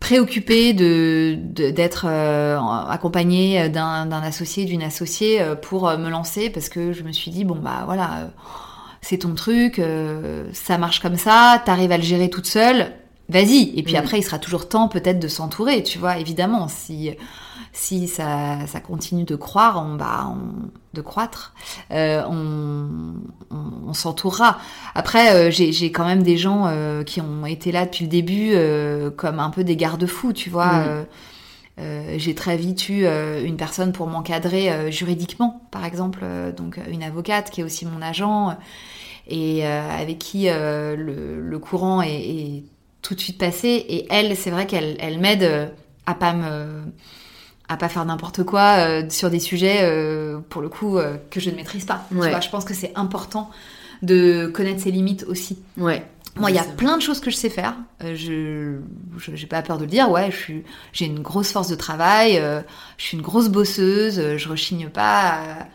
préoccupée 0.00 0.74
de 0.74 1.36
d'être 1.40 2.06
accompagnée 2.06 3.68
d'un 3.68 4.10
associé, 4.10 4.64
d'une 4.64 4.82
associée 4.82 5.40
pour 5.62 5.90
me 5.96 6.10
lancer 6.10 6.50
parce 6.50 6.68
que 6.68 6.92
je 6.92 7.02
me 7.02 7.12
suis 7.12 7.30
dit 7.30 7.44
bon 7.44 7.56
bah 7.56 7.84
voilà, 7.86 8.30
c'est 9.00 9.18
ton 9.18 9.34
truc, 9.34 9.80
ça 10.52 10.76
marche 10.76 11.00
comme 11.00 11.16
ça, 11.16 11.62
t'arrives 11.64 11.92
à 11.92 11.96
le 11.96 12.02
gérer 12.02 12.28
toute 12.28 12.46
seule. 12.46 12.92
Vas-y. 13.28 13.72
Et 13.78 13.82
puis 13.82 13.94
Mm. 13.94 13.98
après, 13.98 14.18
il 14.18 14.22
sera 14.22 14.38
toujours 14.38 14.68
temps 14.68 14.88
peut-être 14.88 15.18
de 15.20 15.28
s'entourer, 15.28 15.82
tu 15.82 15.98
vois, 15.98 16.18
évidemment. 16.18 16.68
Si 16.68 17.10
si 17.72 18.08
ça, 18.08 18.66
ça 18.66 18.80
continue 18.80 19.24
de 19.24 19.36
croire, 19.36 19.84
on, 19.86 19.94
bah, 19.96 20.26
on- 20.34 20.70
de 20.94 21.00
croître, 21.02 21.52
euh, 21.92 22.22
on, 22.28 22.88
on, 23.50 23.88
on 23.88 23.92
s'entourera. 23.92 24.58
Après, 24.94 25.34
euh, 25.34 25.50
j'ai 25.50 25.70
j'ai 25.72 25.92
quand 25.92 26.06
même 26.06 26.22
des 26.22 26.38
gens 26.38 26.64
euh, 26.66 27.04
qui 27.04 27.20
ont 27.20 27.44
été 27.46 27.70
là 27.70 27.84
depuis 27.84 28.04
le 28.06 28.10
début, 28.10 28.50
euh, 28.54 29.10
comme 29.10 29.38
un 29.38 29.50
peu 29.50 29.62
des 29.64 29.76
garde-fous, 29.76 30.32
tu 30.32 30.48
vois. 30.50 30.72
Mm. 30.72 30.84
Euh, 30.88 31.04
euh, 31.80 32.14
j'ai 32.18 32.34
très 32.34 32.56
vite 32.56 32.88
eu 32.88 33.04
euh, 33.04 33.44
une 33.44 33.56
personne 33.56 33.92
pour 33.92 34.06
m'encadrer 34.08 34.70
euh, 34.72 34.90
juridiquement, 34.90 35.60
par 35.70 35.84
exemple, 35.84 36.20
euh, 36.24 36.50
donc 36.52 36.80
une 36.90 37.02
avocate 37.04 37.50
qui 37.50 37.60
est 37.60 37.64
aussi 37.64 37.86
mon 37.86 38.02
agent 38.02 38.50
euh, 38.50 38.52
et 39.28 39.66
euh, 39.66 39.90
avec 40.00 40.18
qui 40.18 40.48
euh, 40.48 40.96
le, 40.96 41.40
le 41.40 41.58
courant 41.60 42.02
est, 42.02 42.08
est 42.14 42.64
tout 43.02 43.14
de 43.14 43.20
suite 43.20 43.38
passé. 43.38 43.68
Et 43.88 44.06
elle, 44.10 44.36
c'est 44.36 44.50
vrai 44.50 44.66
qu'elle 44.66 44.96
elle 45.00 45.18
m'aide 45.18 45.42
euh, 45.42 45.66
à 46.06 46.14
pas 46.14 46.32
me 46.32 46.84
à 47.68 47.76
pas 47.76 47.88
faire 47.88 48.04
n'importe 48.04 48.42
quoi 48.44 48.78
euh, 48.78 49.02
sur 49.10 49.30
des 49.30 49.40
sujets 49.40 49.80
euh, 49.82 50.38
pour 50.48 50.62
le 50.62 50.68
coup 50.68 50.98
euh, 50.98 51.16
que 51.30 51.38
je 51.38 51.50
ne 51.50 51.56
maîtrise 51.56 51.84
pas. 51.84 52.06
Tu 52.08 52.16
vois, 52.16 52.40
je 52.40 52.48
pense 52.48 52.64
que 52.64 52.74
c'est 52.74 52.92
important 52.94 53.50
de 54.02 54.50
connaître 54.52 54.80
ses 54.80 54.90
limites 54.90 55.24
aussi. 55.28 55.58
Ouais. 55.76 56.02
Moi, 56.36 56.50
il 56.50 56.56
y 56.56 56.60
a 56.60 56.64
plein 56.64 56.96
de 56.96 57.02
choses 57.02 57.18
que 57.18 57.30
je 57.30 57.36
sais 57.36 57.50
faire. 57.50 57.74
Je, 58.00 58.76
j'ai 59.34 59.46
pas 59.48 59.60
peur 59.60 59.76
de 59.76 59.82
le 59.82 59.90
dire. 59.90 60.08
Ouais, 60.08 60.30
j'ai 60.92 61.04
une 61.04 61.18
grosse 61.18 61.50
force 61.50 61.68
de 61.68 61.74
travail. 61.74 62.40
je 62.96 63.04
suis 63.04 63.16
une 63.16 63.24
grosse 63.24 63.48
bosseuse. 63.48 64.36
je 64.36 64.48
rechigne 64.48 64.88
pas, 64.88 65.30
à, 65.30 65.68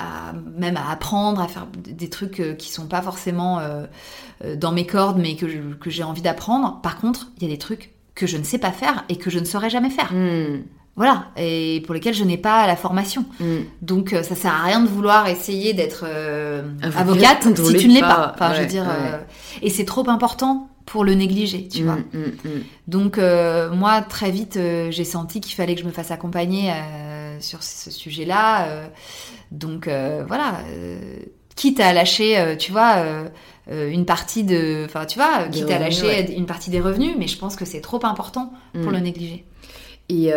à- 0.00 0.32
même 0.58 0.76
à 0.76 0.90
apprendre, 0.90 1.40
à 1.40 1.48
faire 1.48 1.66
des 1.76 2.08
trucs 2.10 2.40
euh, 2.40 2.54
qui 2.54 2.70
sont 2.72 2.86
pas 2.86 3.02
forcément 3.02 3.58
euh, 3.58 3.84
euh, 4.44 4.56
dans 4.56 4.72
mes 4.72 4.86
cordes, 4.86 5.18
mais 5.18 5.36
que 5.36 5.46
j'ai 5.90 6.02
envie 6.02 6.22
d'apprendre. 6.22 6.80
Par 6.82 6.98
contre, 7.00 7.28
il 7.36 7.42
y 7.44 7.46
a 7.46 7.48
des 7.52 7.58
trucs 7.58 7.92
que 8.14 8.26
je 8.26 8.36
ne 8.36 8.42
sais 8.44 8.58
pas 8.58 8.72
faire 8.72 9.04
et 9.08 9.16
que 9.16 9.30
je 9.30 9.38
ne 9.38 9.44
saurais 9.44 9.70
jamais 9.70 9.90
faire. 9.90 10.12
Mm, 10.12 10.62
Voilà, 10.96 11.26
et 11.36 11.82
pour 11.86 11.94
lesquels 11.94 12.12
je 12.14 12.24
n'ai 12.24 12.36
pas 12.36 12.66
la 12.66 12.76
formation. 12.76 13.24
mm. 13.38 13.56
Donc 13.82 14.10
ça 14.22 14.34
sert 14.34 14.52
à 14.52 14.64
rien 14.64 14.80
de 14.80 14.88
vouloir 14.88 15.28
essayer 15.28 15.72
d'être 15.74 16.04
euh, 16.06 16.62
Avocate 16.96 17.44
si 17.56 17.76
tu 17.76 17.88
ne 17.88 17.94
l'es 17.94 18.00
pas. 18.00 18.14
pas. 18.14 18.32
Enfin, 18.34 18.54
je 18.54 18.60
veux 18.62 18.66
dire, 18.66 18.82
ouais. 18.84 19.12
euh, 19.14 19.18
et 19.62 19.70
c'est 19.70 19.84
trop 19.86 20.08
important 20.10 20.68
pour 20.86 21.04
le 21.04 21.14
négliger, 21.14 21.68
tu 21.68 21.82
Mm, 21.82 21.86
vois. 21.86 21.94
mm. 21.96 22.32
Donc 22.88 23.16
euh, 23.18 23.70
moi 23.72 24.02
très 24.02 24.30
vite 24.32 24.58
j'ai 24.90 25.04
senti 25.04 25.40
qu'il 25.40 25.54
fallait 25.54 25.76
que 25.76 25.80
je 25.82 25.86
me 25.86 25.92
fasse 25.92 26.10
accompagner 26.10 26.72
sur 27.38 27.62
ce 27.62 27.90
sujet-là. 27.90 28.66
Donc 29.50 29.88
euh, 29.88 30.24
voilà, 30.26 30.60
euh, 30.72 30.98
quitte 31.56 31.80
à 31.80 31.92
lâcher, 31.92 32.38
euh, 32.38 32.56
tu 32.56 32.72
vois. 32.72 32.96
euh, 32.98 33.28
une 33.90 34.04
partie 34.04 34.42
de, 34.42 34.84
enfin 34.84 35.04
tu 35.06 35.18
vois, 35.18 35.44
Des 35.46 35.60
quitte 35.60 35.70
à 35.70 35.74
revenus, 35.78 36.02
lâcher 36.02 36.06
ouais. 36.28 36.34
une 36.36 36.46
partie 36.46 36.70
des 36.70 36.80
revenus, 36.80 37.14
mais 37.18 37.28
je 37.28 37.38
pense 37.38 37.54
que 37.54 37.64
c'est 37.64 37.80
trop 37.80 38.04
important 38.04 38.52
pour 38.72 38.90
Mm. 38.90 38.94
le 38.94 38.98
négliger. 39.00 39.44
Et 40.08 40.32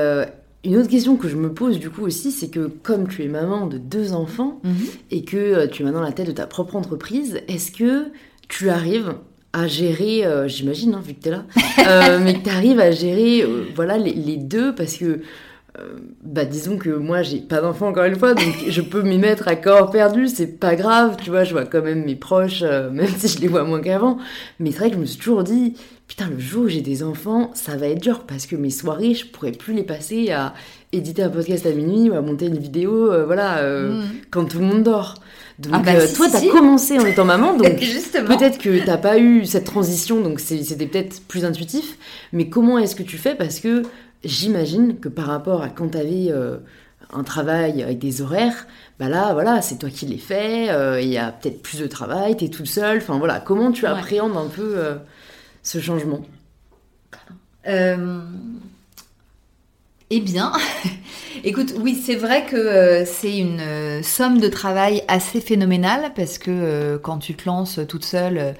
une 0.66 0.78
autre 0.78 0.88
question 0.89 1.16
que 1.18 1.28
je 1.28 1.36
me 1.36 1.51
pose 1.51 1.80
du 1.80 1.89
coup 1.89 2.03
aussi, 2.03 2.32
c'est 2.32 2.49
que 2.49 2.68
comme 2.68 3.07
tu 3.07 3.24
es 3.24 3.28
maman 3.28 3.66
de 3.66 3.78
deux 3.80 4.14
enfants 4.14 4.59
Mhm. 4.64 4.76
et 5.11 5.24
que 5.26 5.66
tu 5.66 5.82
es 5.82 5.86
maintenant 5.86 6.01
la 6.03 6.11
tête 6.11 6.28
de 6.28 6.32
ta 6.32 6.45
propre 6.45 6.76
entreprise, 6.76 7.39
est-ce 7.47 7.72
que 7.72 8.11
tu 8.49 8.70
arrives 8.70 9.16
à 9.51 9.66
gérer, 9.68 10.26
euh, 10.26 10.47
j'imagine, 10.47 10.93
hein, 10.93 11.01
vu 11.03 11.14
que 11.16 11.22
tu 11.24 11.30
es 11.30 11.32
là, 11.32 11.43
euh, 11.88 12.20
mais 12.24 12.36
que 12.36 12.43
tu 12.43 12.49
arrives 12.49 12.80
à 12.80 12.91
gérer 12.91 13.41
euh, 13.43 13.66
voilà, 13.76 13.97
les, 13.97 14.14
les 14.14 14.38
deux 14.38 14.76
parce 14.76 14.95
que 14.97 15.22
bah 16.24 16.46
disons 16.46 16.78
que 16.78 16.90
moi 16.90 17.24
j'ai 17.24 17.40
pas 17.40 17.60
d'enfant 17.60 17.88
encore 17.88 18.04
une 18.04 18.16
fois, 18.16 18.34
donc 18.34 18.54
je 18.68 18.82
peux 18.82 19.02
m'y 19.02 19.18
mettre 19.18 19.48
à 19.48 19.56
corps 19.56 19.90
perdu, 19.90 20.28
c'est 20.28 20.60
pas 20.60 20.76
grave, 20.76 21.18
tu 21.22 21.30
vois, 21.32 21.44
je 21.44 21.54
vois 21.54 21.66
quand 21.66 21.82
même 21.82 22.06
mes 22.06 22.16
proches, 22.16 22.62
même 22.92 23.08
si 23.18 23.28
je 23.28 23.42
les 23.42 23.48
vois 23.48 23.64
moins 23.64 23.82
qu'avant. 23.82 24.18
Mais 24.60 24.72
c'est 24.72 24.78
vrai 24.80 24.90
que 24.90 24.96
je 24.96 25.02
me 25.02 25.06
suis 25.06 25.18
toujours 25.18 25.44
dit, 25.44 25.76
putain, 26.08 26.30
le 26.30 26.40
jour 26.40 26.66
où 26.66 26.68
j'ai 26.68 26.82
des 26.82 27.04
enfants, 27.04 27.52
ça 27.56 27.76
va 27.76 27.88
être 27.88 28.02
dur 28.02 28.22
parce 28.28 28.46
que 28.46 28.56
mes 28.56 28.70
soirées, 28.70 29.16
je 29.16 29.26
pourrais 29.26 29.52
plus 29.52 29.74
les 29.74 29.84
passer 29.84 30.32
à 30.32 30.54
éditer 30.92 31.24
un 31.24 31.30
podcast 31.30 31.66
à 31.66 31.72
minuit 31.72 32.10
ou 32.10 32.14
à 32.14 32.22
monter 32.22 32.46
une 32.46 32.60
vidéo, 32.60 33.12
voilà, 33.26 33.64
mm. 33.64 34.04
quand 34.30 34.46
tout 34.46 34.60
le 34.60 34.66
monde 34.66 34.84
dort. 34.84 35.16
Donc, 35.60 35.74
ah 35.76 35.80
bah, 35.80 35.92
euh, 35.96 36.08
toi, 36.16 36.28
t'as 36.32 36.46
commencé 36.48 36.98
en 36.98 37.06
étant 37.06 37.26
maman, 37.26 37.54
donc 37.58 37.68
peut-être 37.68 38.58
que 38.58 38.84
t'as 38.84 38.98
pas 38.98 39.20
eu 39.20 39.46
cette 39.46 39.66
transition, 39.66 40.22
donc 40.22 40.40
c'était 40.40 40.88
peut-être 40.88 41.22
plus 41.28 41.46
intuitif. 41.46 41.98
Mais 42.32 42.50
comment 42.50 42.80
est-ce 42.80 42.96
que 42.96 43.04
tu 43.04 43.18
fais? 43.18 43.36
Parce 43.36 43.60
que 43.60 43.84
j'imagine 44.24 45.00
que 45.00 45.10
par 45.10 45.28
rapport 45.28 45.62
à 45.62 45.70
quand 45.70 45.90
t'avais 45.90 46.32
euh, 46.32 46.58
un 47.12 47.24
travail 47.24 47.84
avec 47.84 48.00
des 48.00 48.22
horaires, 48.22 48.68
bah 49.00 49.10
là, 49.10 49.34
voilà, 49.34 49.62
c'est 49.62 49.78
toi 49.78 49.90
qui 49.90 50.06
les 50.06 50.18
fais. 50.18 50.70
Euh, 50.70 51.02
il 51.02 51.10
y 51.10 51.18
a 51.18 51.32
peut-être 51.32 51.62
plus 51.62 51.80
de 51.80 51.88
travail, 51.88 52.38
t'es 52.38 52.50
toute 52.50 52.68
seule. 52.68 52.98
Enfin 52.98 53.18
voilà, 53.18 53.40
comment 53.40 53.72
tu 53.72 53.86
appréhendes 53.86 54.38
un 54.38 54.48
peu 54.48 54.78
ce 55.64 55.80
changement? 55.80 56.22
Eh 60.16 60.20
bien, 60.20 60.52
écoute, 61.44 61.74
oui, 61.80 61.96
c'est 61.96 62.14
vrai 62.14 62.46
que 62.46 62.56
euh, 62.56 63.04
c'est 63.04 63.36
une 63.36 63.60
euh, 63.60 64.04
somme 64.04 64.40
de 64.40 64.48
travail 64.48 65.02
assez 65.08 65.42
phénoménale 65.42 66.12
parce 66.16 66.38
que 66.38 66.52
euh, 66.52 66.98
quand 67.00 67.18
tu 67.18 67.34
te 67.34 67.48
lances 67.48 67.80
toute 67.88 68.06
seule, 68.06 68.54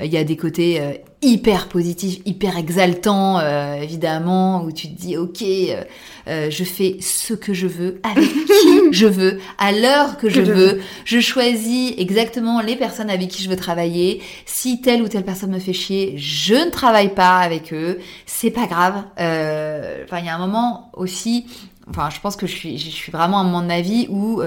il 0.00 0.12
y 0.12 0.16
a 0.16 0.24
des 0.24 0.36
côtés 0.36 0.80
euh, 0.80 0.92
hyper 1.22 1.68
positifs, 1.68 2.20
hyper 2.24 2.58
exaltants, 2.58 3.38
euh, 3.38 3.74
évidemment, 3.74 4.64
où 4.64 4.72
tu 4.72 4.88
te 4.88 5.00
dis, 5.00 5.16
ok, 5.16 5.42
euh, 5.42 6.50
je 6.50 6.64
fais 6.64 6.96
ce 7.00 7.32
que 7.32 7.54
je 7.54 7.66
veux, 7.66 8.00
avec 8.02 8.28
qui 8.28 8.92
je 8.92 9.06
veux, 9.06 9.38
à 9.58 9.72
l'heure 9.72 10.16
que 10.16 10.28
je 10.28 10.40
veux. 10.40 10.80
Je 11.04 11.20
choisis 11.20 11.94
exactement 11.96 12.60
les 12.60 12.76
personnes 12.76 13.10
avec 13.10 13.28
qui 13.28 13.42
je 13.42 13.48
veux 13.48 13.56
travailler. 13.56 14.20
Si 14.46 14.80
telle 14.80 15.02
ou 15.02 15.08
telle 15.08 15.24
personne 15.24 15.50
me 15.50 15.60
fait 15.60 15.72
chier, 15.72 16.14
je 16.16 16.54
ne 16.54 16.70
travaille 16.70 17.14
pas 17.14 17.38
avec 17.38 17.72
eux. 17.72 17.98
C'est 18.26 18.50
pas 18.50 18.66
grave. 18.66 19.04
Enfin, 19.16 20.18
il 20.18 20.26
y 20.26 20.28
a 20.28 20.34
un 20.34 20.38
moment 20.38 20.90
aussi. 20.94 21.46
Enfin, 21.88 22.08
je 22.10 22.18
pense 22.20 22.34
que 22.34 22.46
je 22.46 22.56
suis, 22.56 22.78
je 22.78 22.90
suis 22.90 23.12
vraiment 23.12 23.40
à 23.40 23.44
mon 23.44 23.68
avis 23.70 24.06
où, 24.08 24.42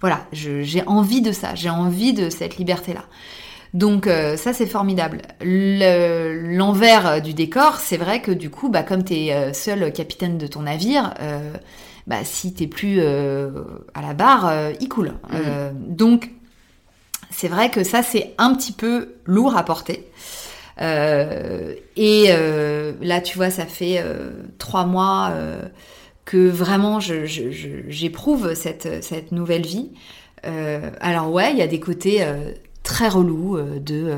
voilà, 0.00 0.26
j'ai 0.32 0.82
envie 0.86 1.20
de 1.20 1.32
ça. 1.32 1.54
J'ai 1.54 1.70
envie 1.70 2.12
de 2.12 2.28
cette 2.28 2.56
liberté-là. 2.56 3.04
Donc 3.74 4.06
euh, 4.06 4.36
ça 4.36 4.52
c'est 4.52 4.66
formidable. 4.66 5.22
L'envers 5.42 7.22
du 7.22 7.34
décor, 7.34 7.76
c'est 7.76 7.96
vrai 7.96 8.20
que 8.20 8.32
du 8.32 8.50
coup, 8.50 8.68
bah, 8.68 8.82
comme 8.82 9.04
tu 9.04 9.14
es 9.14 9.32
euh, 9.32 9.52
seul 9.52 9.92
capitaine 9.92 10.38
de 10.38 10.46
ton 10.46 10.62
navire, 10.62 11.14
euh, 11.20 11.52
bah, 12.06 12.24
si 12.24 12.52
t'es 12.52 12.66
plus 12.66 13.00
à 13.00 14.02
la 14.02 14.14
barre, 14.14 14.52
il 14.80 14.88
coule. 14.88 15.12
Mm. 15.30 15.94
donc 15.94 16.30
c'est 17.30 17.46
vrai 17.46 17.70
que 17.70 17.84
ça 17.84 18.02
c'est 18.02 18.34
un 18.38 18.54
petit 18.54 18.72
peu 18.72 19.14
lourd 19.24 19.56
à 19.56 19.64
porter. 19.64 20.08
et 20.80 22.26
là 23.00 23.20
tu 23.20 23.36
vois, 23.36 23.50
ça 23.50 23.66
fait 23.66 24.02
trois 24.58 24.84
mois 24.84 25.32
que 26.24 26.48
vraiment 26.48 26.98
j'éprouve 26.98 28.54
cette, 28.54 29.04
cette 29.04 29.30
nouvelle 29.30 29.66
vie. 29.66 29.92
alors 31.00 31.30
ouais, 31.30 31.52
il 31.52 31.58
y 31.58 31.62
a 31.62 31.68
des 31.68 31.80
côtés 31.80 32.24
très 32.82 33.08
relou 33.08 33.56
euh, 33.56 33.78
de 33.78 34.06
euh, 34.06 34.16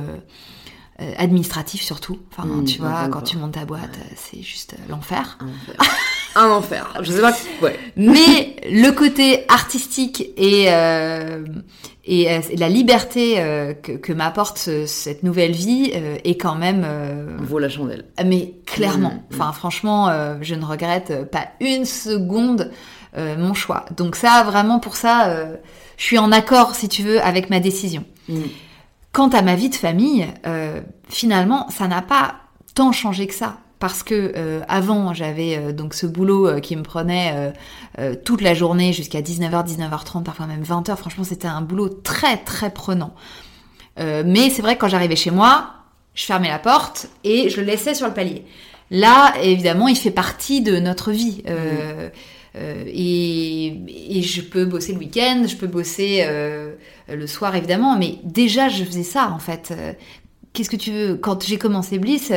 euh, 1.00 1.12
administratif 1.18 1.82
surtout. 1.82 2.18
Enfin, 2.30 2.46
mmh, 2.46 2.64
tu 2.64 2.78
vois, 2.78 3.08
quand 3.10 3.22
tu 3.22 3.36
montes 3.36 3.52
ta 3.52 3.64
boîte, 3.64 3.98
c'est 4.16 4.42
juste 4.42 4.74
l'enfer. 4.88 5.38
Un 6.34 6.48
enfer. 6.48 6.88
Je 7.02 7.12
sais 7.12 7.20
pas. 7.20 7.34
Ouais. 7.60 7.78
Mais 7.96 8.56
le 8.70 8.90
côté 8.90 9.44
artistique 9.48 10.30
et 10.36 10.68
et, 12.04 12.56
la 12.56 12.68
liberté 12.68 13.34
que, 13.82 13.92
que 13.92 14.12
m'apporte 14.12 14.68
cette 14.86 15.22
nouvelle 15.22 15.52
vie 15.52 15.92
est 15.92 16.36
quand 16.36 16.54
même 16.54 16.86
vaut 17.40 17.58
la 17.58 17.68
chandelle. 17.68 18.06
Mais 18.24 18.54
clairement. 18.64 19.10
Mmh, 19.10 19.34
mmh. 19.34 19.34
Enfin, 19.34 19.52
franchement, 19.52 20.10
je 20.40 20.54
ne 20.54 20.64
regrette 20.64 21.30
pas 21.30 21.48
une 21.60 21.84
seconde 21.84 22.70
mon 23.16 23.52
choix. 23.52 23.84
Donc 23.96 24.16
ça, 24.16 24.42
vraiment 24.44 24.78
pour 24.80 24.96
ça, 24.96 25.46
je 25.96 26.04
suis 26.04 26.18
en 26.18 26.32
accord, 26.32 26.74
si 26.74 26.88
tu 26.88 27.02
veux, 27.02 27.20
avec 27.22 27.50
ma 27.50 27.60
décision. 27.60 28.04
Mm. 28.28 28.42
Quant 29.12 29.28
à 29.28 29.42
ma 29.42 29.54
vie 29.56 29.68
de 29.68 29.74
famille, 29.74 30.26
euh, 30.46 30.80
finalement, 31.08 31.68
ça 31.70 31.86
n'a 31.86 32.02
pas 32.02 32.36
tant 32.74 32.92
changé 32.92 33.26
que 33.26 33.34
ça. 33.34 33.58
Parce 33.78 34.02
que 34.02 34.32
euh, 34.36 34.60
avant, 34.68 35.12
j'avais 35.12 35.56
euh, 35.56 35.72
donc 35.72 35.94
ce 35.94 36.06
boulot 36.06 36.60
qui 36.60 36.76
me 36.76 36.82
prenait 36.82 37.52
toute 38.24 38.40
la 38.40 38.54
journée 38.54 38.92
jusqu'à 38.92 39.20
19h, 39.20 39.66
19h30, 39.66 40.22
parfois 40.22 40.46
même 40.46 40.62
20h. 40.62 40.96
Franchement, 40.96 41.24
c'était 41.24 41.48
un 41.48 41.60
boulot 41.60 41.88
très 41.88 42.38
très 42.38 42.70
prenant. 42.70 43.14
mais 43.98 44.50
c'est 44.50 44.62
vrai 44.62 44.76
que 44.76 44.80
quand 44.80 44.88
j'arrivais 44.88 45.16
chez 45.16 45.30
moi, 45.30 45.74
je 46.14 46.24
fermais 46.24 46.48
la 46.48 46.58
porte 46.58 47.08
et 47.24 47.50
je 47.50 47.60
le 47.60 47.66
laissais 47.66 47.94
sur 47.94 48.06
le 48.06 48.14
palier. 48.14 48.44
Là, 48.90 49.34
évidemment, 49.42 49.88
il 49.88 49.96
fait 49.96 50.10
partie 50.10 50.60
de 50.60 50.78
notre 50.78 51.10
vie. 51.10 51.42
Mm. 51.46 52.10
Euh, 52.54 52.84
et, 52.86 54.18
et, 54.18 54.22
je 54.22 54.42
peux 54.42 54.66
bosser 54.66 54.92
le 54.92 54.98
week-end, 54.98 55.44
je 55.48 55.56
peux 55.56 55.66
bosser 55.66 56.24
euh, 56.26 56.74
le 57.08 57.26
soir 57.26 57.54
évidemment, 57.54 57.96
mais 57.96 58.18
déjà 58.24 58.68
je 58.68 58.84
faisais 58.84 59.02
ça 59.02 59.30
en 59.30 59.38
fait. 59.38 59.72
Euh, 59.72 59.92
qu'est-ce 60.52 60.70
que 60.70 60.76
tu 60.76 60.92
veux? 60.92 61.16
Quand 61.16 61.42
j'ai 61.42 61.56
commencé 61.56 61.98
Bliss, 61.98 62.30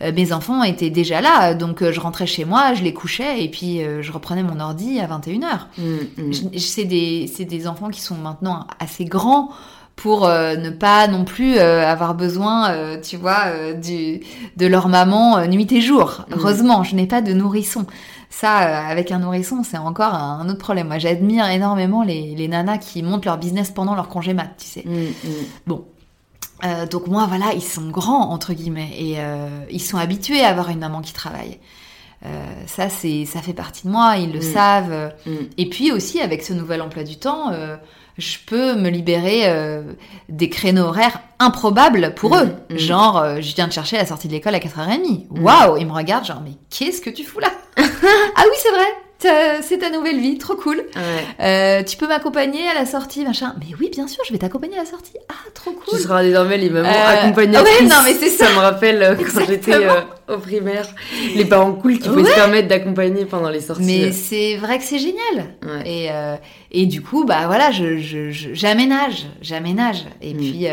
mes 0.00 0.32
enfants 0.32 0.62
étaient 0.62 0.90
déjà 0.90 1.22
là, 1.22 1.54
donc 1.54 1.82
je 1.82 1.98
rentrais 1.98 2.26
chez 2.26 2.44
moi, 2.44 2.74
je 2.74 2.82
les 2.82 2.92
couchais 2.92 3.42
et 3.42 3.48
puis 3.48 3.80
je 4.02 4.12
reprenais 4.12 4.42
mon 4.42 4.60
ordi 4.60 5.00
à 5.00 5.06
21h. 5.06 5.40
Mmh, 5.78 5.82
mmh. 6.18 6.32
C'est 6.58 6.84
des, 6.84 7.32
des 7.38 7.66
enfants 7.66 7.88
qui 7.88 8.02
sont 8.02 8.16
maintenant 8.16 8.66
assez 8.78 9.06
grands 9.06 9.52
pour 9.96 10.28
ne 10.28 10.68
pas 10.68 11.08
non 11.08 11.24
plus 11.24 11.58
avoir 11.58 12.14
besoin, 12.14 12.98
tu 12.98 13.16
vois, 13.16 13.72
du, 13.72 14.20
de 14.58 14.66
leur 14.66 14.88
maman 14.88 15.46
nuit 15.46 15.72
et 15.72 15.80
jour. 15.80 16.26
Mmh. 16.28 16.34
Heureusement, 16.34 16.82
je 16.82 16.94
n'ai 16.94 17.06
pas 17.06 17.22
de 17.22 17.32
nourrisson. 17.32 17.86
Ça, 18.30 18.62
euh, 18.62 18.90
avec 18.90 19.10
un 19.10 19.18
nourrisson, 19.18 19.62
c'est 19.64 19.76
encore 19.76 20.14
un 20.14 20.48
autre 20.48 20.58
problème. 20.58 20.86
Moi, 20.86 20.98
j'admire 20.98 21.46
énormément 21.46 22.04
les, 22.04 22.34
les, 22.36 22.48
nanas 22.48 22.78
qui 22.78 23.02
montent 23.02 23.24
leur 23.24 23.38
business 23.38 23.72
pendant 23.72 23.96
leur 23.96 24.08
congé 24.08 24.34
mat, 24.34 24.50
tu 24.56 24.66
sais. 24.66 24.84
Mm, 24.86 25.28
mm. 25.28 25.44
Bon. 25.66 25.84
Euh, 26.64 26.86
donc 26.86 27.08
moi, 27.08 27.26
voilà, 27.26 27.52
ils 27.54 27.62
sont 27.62 27.90
grands, 27.90 28.30
entre 28.30 28.52
guillemets, 28.52 28.92
et 28.96 29.14
euh, 29.18 29.48
ils 29.70 29.80
sont 29.80 29.96
habitués 29.96 30.44
à 30.44 30.50
avoir 30.50 30.68
une 30.68 30.78
maman 30.78 31.00
qui 31.00 31.12
travaille. 31.12 31.58
Euh, 32.26 32.28
ça, 32.66 32.88
c'est, 32.88 33.24
ça 33.24 33.40
fait 33.40 33.54
partie 33.54 33.86
de 33.86 33.92
moi, 33.92 34.16
ils 34.16 34.32
le 34.32 34.40
mm. 34.40 34.42
savent. 34.42 35.14
Et 35.56 35.68
puis 35.68 35.92
aussi, 35.92 36.20
avec 36.20 36.42
ce 36.42 36.52
nouvel 36.52 36.82
emploi 36.82 37.02
du 37.02 37.16
temps, 37.16 37.52
je 38.20 38.38
peux 38.46 38.74
me 38.74 38.88
libérer 38.90 39.48
euh, 39.48 39.82
des 40.28 40.48
créneaux 40.48 40.84
horaires 40.84 41.20
improbables 41.38 42.14
pour 42.14 42.36
eux. 42.36 42.46
Mm, 42.68 42.74
mm. 42.74 42.78
Genre, 42.78 43.18
euh, 43.18 43.40
je 43.40 43.54
viens 43.54 43.66
de 43.66 43.72
chercher 43.72 43.96
la 43.96 44.06
sortie 44.06 44.28
de 44.28 44.32
l'école 44.32 44.54
à 44.54 44.58
4h30. 44.58 45.26
Mm. 45.30 45.42
Waouh 45.42 45.76
Ils 45.78 45.86
me 45.86 45.92
regardent 45.92 46.26
genre, 46.26 46.42
mais 46.44 46.52
qu'est-ce 46.68 47.00
que 47.00 47.10
tu 47.10 47.24
fous 47.24 47.40
là? 47.40 47.50
Ah 48.36 48.44
oui, 48.44 48.56
c'est 48.62 48.70
vrai 48.70 48.86
c'est 49.20 49.78
ta 49.78 49.90
nouvelle 49.90 50.18
vie, 50.18 50.38
trop 50.38 50.54
cool. 50.54 50.82
Euh, 51.40 51.82
tu 51.82 51.96
peux 51.96 52.06
m'accompagner 52.06 52.66
à 52.68 52.74
la 52.74 52.86
sortie, 52.86 53.24
machin. 53.24 53.54
Mais 53.60 53.74
oui, 53.78 53.90
bien 53.90 54.06
sûr, 54.06 54.22
je 54.26 54.32
vais 54.32 54.38
t'accompagner 54.38 54.76
à 54.76 54.80
la 54.80 54.86
sortie. 54.86 55.12
Ah, 55.28 55.34
trop 55.54 55.72
cool. 55.72 55.98
Tu 55.98 56.02
seras 56.02 56.22
désormais 56.22 56.56
les 56.56 56.70
mamans 56.70 56.88
euh... 56.88 57.18
accompagnatrices. 57.18 57.82
non, 57.82 57.96
mais 58.04 58.14
c'est 58.14 58.30
ça. 58.30 58.46
Ça 58.46 58.52
me 58.54 58.58
rappelle 58.58 59.02
euh, 59.02 59.14
quand 59.16 59.44
j'étais 59.46 59.74
euh, 59.74 60.00
au 60.28 60.38
primaire, 60.38 60.86
les 61.34 61.44
parents 61.44 61.72
cool 61.72 61.98
qui 61.98 62.08
pouvaient 62.08 62.24
se 62.24 62.34
permettre 62.34 62.68
d'accompagner 62.68 63.24
pendant 63.24 63.50
les 63.50 63.60
sorties. 63.60 63.84
Mais 63.84 64.12
c'est 64.12 64.56
vrai 64.56 64.78
que 64.78 64.84
c'est 64.84 64.98
génial. 64.98 65.54
Et, 65.84 66.08
et 66.72 66.86
du 66.86 67.02
coup, 67.02 67.24
bah 67.24 67.46
voilà, 67.46 67.70
j'aménage, 67.70 68.30
je, 68.30 68.54
j'aménage. 69.42 70.06
Et 70.22 70.34
mm. 70.34 70.36
puis 70.36 70.66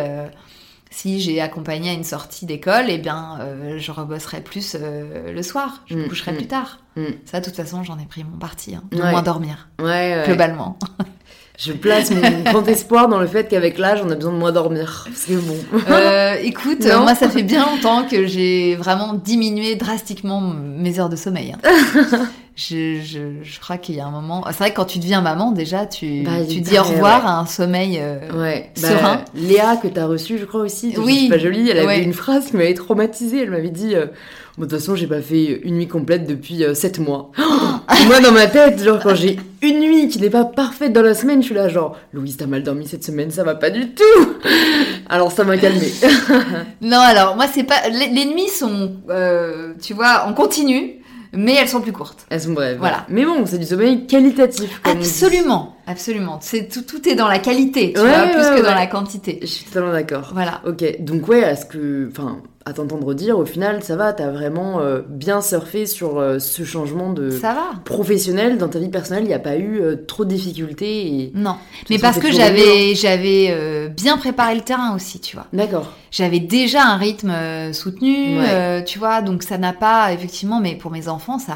si 0.89 1.19
j'ai 1.19 1.41
accompagné 1.41 1.91
à 1.91 1.93
une 1.93 2.03
sortie 2.03 2.45
d'école, 2.45 2.85
eh 2.89 2.97
bien, 2.97 3.37
euh, 3.41 3.77
je 3.77 3.91
rebosserai 3.91 4.41
plus 4.41 4.75
euh, 4.79 5.31
le 5.31 5.43
soir. 5.43 5.83
Je 5.87 5.95
me 5.95 6.05
mm, 6.05 6.09
coucherai 6.09 6.31
mm, 6.31 6.35
plus 6.35 6.47
tard. 6.47 6.79
Mm. 6.95 7.05
Ça, 7.25 7.39
de 7.39 7.45
toute 7.45 7.55
façon, 7.55 7.83
j'en 7.83 7.99
ai 7.99 8.05
pris 8.05 8.23
mon 8.23 8.37
parti. 8.37 8.75
Hein, 8.75 8.83
de 8.91 8.97
moins 8.97 9.21
dormir. 9.21 9.69
Ouais, 9.79 10.23
globalement. 10.25 10.77
Je 11.57 11.73
place 11.73 12.11
mon 12.11 12.43
grand 12.43 12.67
espoir 12.67 13.07
dans 13.07 13.19
le 13.19 13.25
fait 13.25 13.47
qu'avec 13.47 13.79
l'âge, 13.79 13.99
on 14.05 14.11
a 14.11 14.15
besoin 14.15 14.31
de 14.31 14.37
moins 14.37 14.51
dormir. 14.51 15.07
Bon. 15.27 15.57
Euh, 15.89 16.35
écoute, 16.41 16.85
moi, 16.85 17.15
ça 17.15 17.29
fait 17.29 17.43
bien 17.43 17.65
longtemps 17.65 18.07
que 18.07 18.27
j'ai 18.27 18.75
vraiment 18.75 19.13
diminué 19.13 19.75
drastiquement 19.75 20.39
mes 20.39 20.99
heures 20.99 21.09
de 21.09 21.15
sommeil. 21.15 21.53
Hein. 21.53 22.27
je, 22.57 23.01
je, 23.03 23.19
je, 23.43 23.59
crois 23.59 23.77
qu'il 23.77 23.93
y 23.93 23.99
a 23.99 24.07
un 24.07 24.09
moment. 24.09 24.43
C'est 24.47 24.57
vrai 24.57 24.71
que 24.71 24.77
quand 24.77 24.85
tu 24.85 24.97
deviens 24.97 25.21
maman, 25.21 25.51
déjà, 25.51 25.85
tu, 25.85 26.23
bah, 26.23 26.43
tu 26.49 26.61
dis 26.61 26.79
au 26.79 26.83
revoir 26.83 27.27
à 27.27 27.39
un 27.39 27.45
sommeil 27.45 27.99
euh, 28.01 28.17
ouais. 28.33 28.71
Bah, 28.81 28.87
serein. 28.87 29.25
Léa, 29.35 29.77
que 29.77 29.87
tu 29.87 29.99
as 29.99 30.07
reçu, 30.07 30.39
je 30.39 30.45
crois 30.45 30.61
aussi. 30.61 30.95
Oui. 30.97 31.25
C'est 31.25 31.35
pas 31.35 31.37
joli. 31.37 31.69
Elle 31.69 31.77
avait 31.77 32.03
une 32.03 32.13
phrase 32.13 32.47
qui 32.47 32.57
m'avait 32.57 32.73
traumatisée. 32.73 33.43
Elle 33.43 33.51
m'avait 33.51 33.69
dit. 33.69 33.93
Euh, 33.93 34.07
de 34.57 34.63
toute 34.63 34.71
façon, 34.71 34.95
j'ai 34.95 35.05
pas 35.05 35.21
fait 35.21 35.61
une 35.65 35.75
nuit 35.75 35.87
complète 35.87 36.25
depuis 36.25 36.63
7 36.73 36.97
euh, 36.97 37.03
mois. 37.03 37.31
moi, 38.07 38.19
dans 38.21 38.31
ma 38.31 38.47
tête, 38.47 38.83
genre, 38.83 38.99
quand 39.03 39.13
j'ai 39.13 39.37
une 39.61 39.79
nuit 39.79 40.07
qui 40.07 40.19
n'est 40.19 40.31
pas 40.31 40.45
parfaite 40.45 40.93
dans 40.93 41.03
la 41.03 41.13
semaine, 41.13 41.43
je 41.43 41.45
suis 41.45 41.55
là, 41.55 41.69
genre, 41.69 41.95
Louise, 42.11 42.37
t'as 42.37 42.47
mal 42.47 42.63
dormi 42.63 42.87
cette 42.87 43.03
semaine, 43.03 43.29
ça 43.29 43.43
va 43.43 43.53
pas 43.53 43.69
du 43.69 43.93
tout. 43.93 44.33
alors, 45.09 45.31
ça 45.31 45.43
m'a 45.43 45.57
calmé. 45.57 45.91
non, 46.81 46.97
alors, 46.97 47.35
moi, 47.35 47.45
c'est 47.53 47.65
pas. 47.65 47.87
Les, 47.89 48.25
nuits 48.25 48.49
sont, 48.49 48.93
tu 49.79 49.93
vois, 49.93 50.25
en 50.27 50.33
continu. 50.33 50.96
Mais 51.33 51.55
elles 51.55 51.69
sont 51.69 51.81
plus 51.81 51.93
courtes. 51.93 52.25
Elles 52.29 52.41
sont 52.41 52.53
brèves. 52.53 52.77
Voilà. 52.79 53.05
Mais 53.09 53.25
bon, 53.25 53.45
c'est 53.45 53.57
du 53.57 53.65
sommeil 53.65 54.07
qualitatif. 54.07 54.81
Comme. 54.81 54.97
Absolument, 54.97 55.76
absolument. 55.87 56.39
C'est 56.41 56.67
tout, 56.69 56.81
tout 56.81 57.07
est 57.09 57.15
dans 57.15 57.27
la 57.27 57.39
qualité, 57.39 57.93
tu 57.93 58.01
Ouais, 58.01 58.07
vois, 58.07 58.27
plus 58.27 58.41
ouais, 58.49 58.57
que 58.61 58.65
dans 58.65 58.75
la 58.75 58.87
quantité. 58.87 59.39
Je 59.41 59.47
suis 59.47 59.65
totalement 59.65 59.91
d'accord. 59.93 60.29
Voilà. 60.33 60.61
Ok, 60.65 60.83
donc 60.99 61.27
ouais, 61.27 61.43
à 61.43 61.55
ce 61.55 61.65
que, 61.65 62.07
enfin, 62.11 62.37
à 62.65 62.73
t'entendre 62.73 63.13
dire, 63.13 63.39
au 63.39 63.45
final, 63.45 63.81
ça 63.81 63.95
va, 63.95 64.11
t'as 64.11 64.29
vraiment 64.29 64.81
euh, 64.81 65.01
bien 65.07 65.39
surfé 65.41 65.85
sur 65.85 66.19
euh, 66.19 66.37
ce 66.39 66.63
changement 66.65 67.13
de 67.13 67.29
Ça 67.29 67.53
va. 67.53 67.63
professionnel 67.85 68.57
dans 68.57 68.67
ta 68.67 68.77
vie 68.79 68.89
personnelle. 68.89 69.23
Il 69.23 69.27
n'y 69.29 69.33
a 69.33 69.39
pas 69.39 69.55
eu 69.55 69.79
euh, 69.81 69.95
trop 70.05 70.25
de 70.25 70.29
difficultés 70.29 71.07
et. 71.07 71.31
Non, 71.33 71.55
mais 71.89 71.97
parce 71.97 72.19
que 72.19 72.29
j'avais 72.31 72.93
j'avais 72.93 73.47
euh, 73.51 73.87
bien 73.87 74.17
préparé 74.17 74.53
le 74.55 74.61
terrain 74.61 74.93
aussi, 74.95 75.19
tu 75.21 75.37
vois. 75.37 75.45
D'accord. 75.53 75.93
J'avais 76.11 76.39
déjà 76.39 76.83
un 76.85 76.97
rythme 76.97 77.31
soutenu, 77.73 78.37
tu 78.85 78.97
vois, 78.99 79.21
donc 79.21 79.43
ça 79.43 79.57
n'a 79.57 79.73
pas 79.73 80.11
effectivement, 80.13 80.59
mais 80.59 80.75
pour 80.75 80.89
mes 80.91 81.07
enfants, 81.09 81.37
ça 81.39 81.55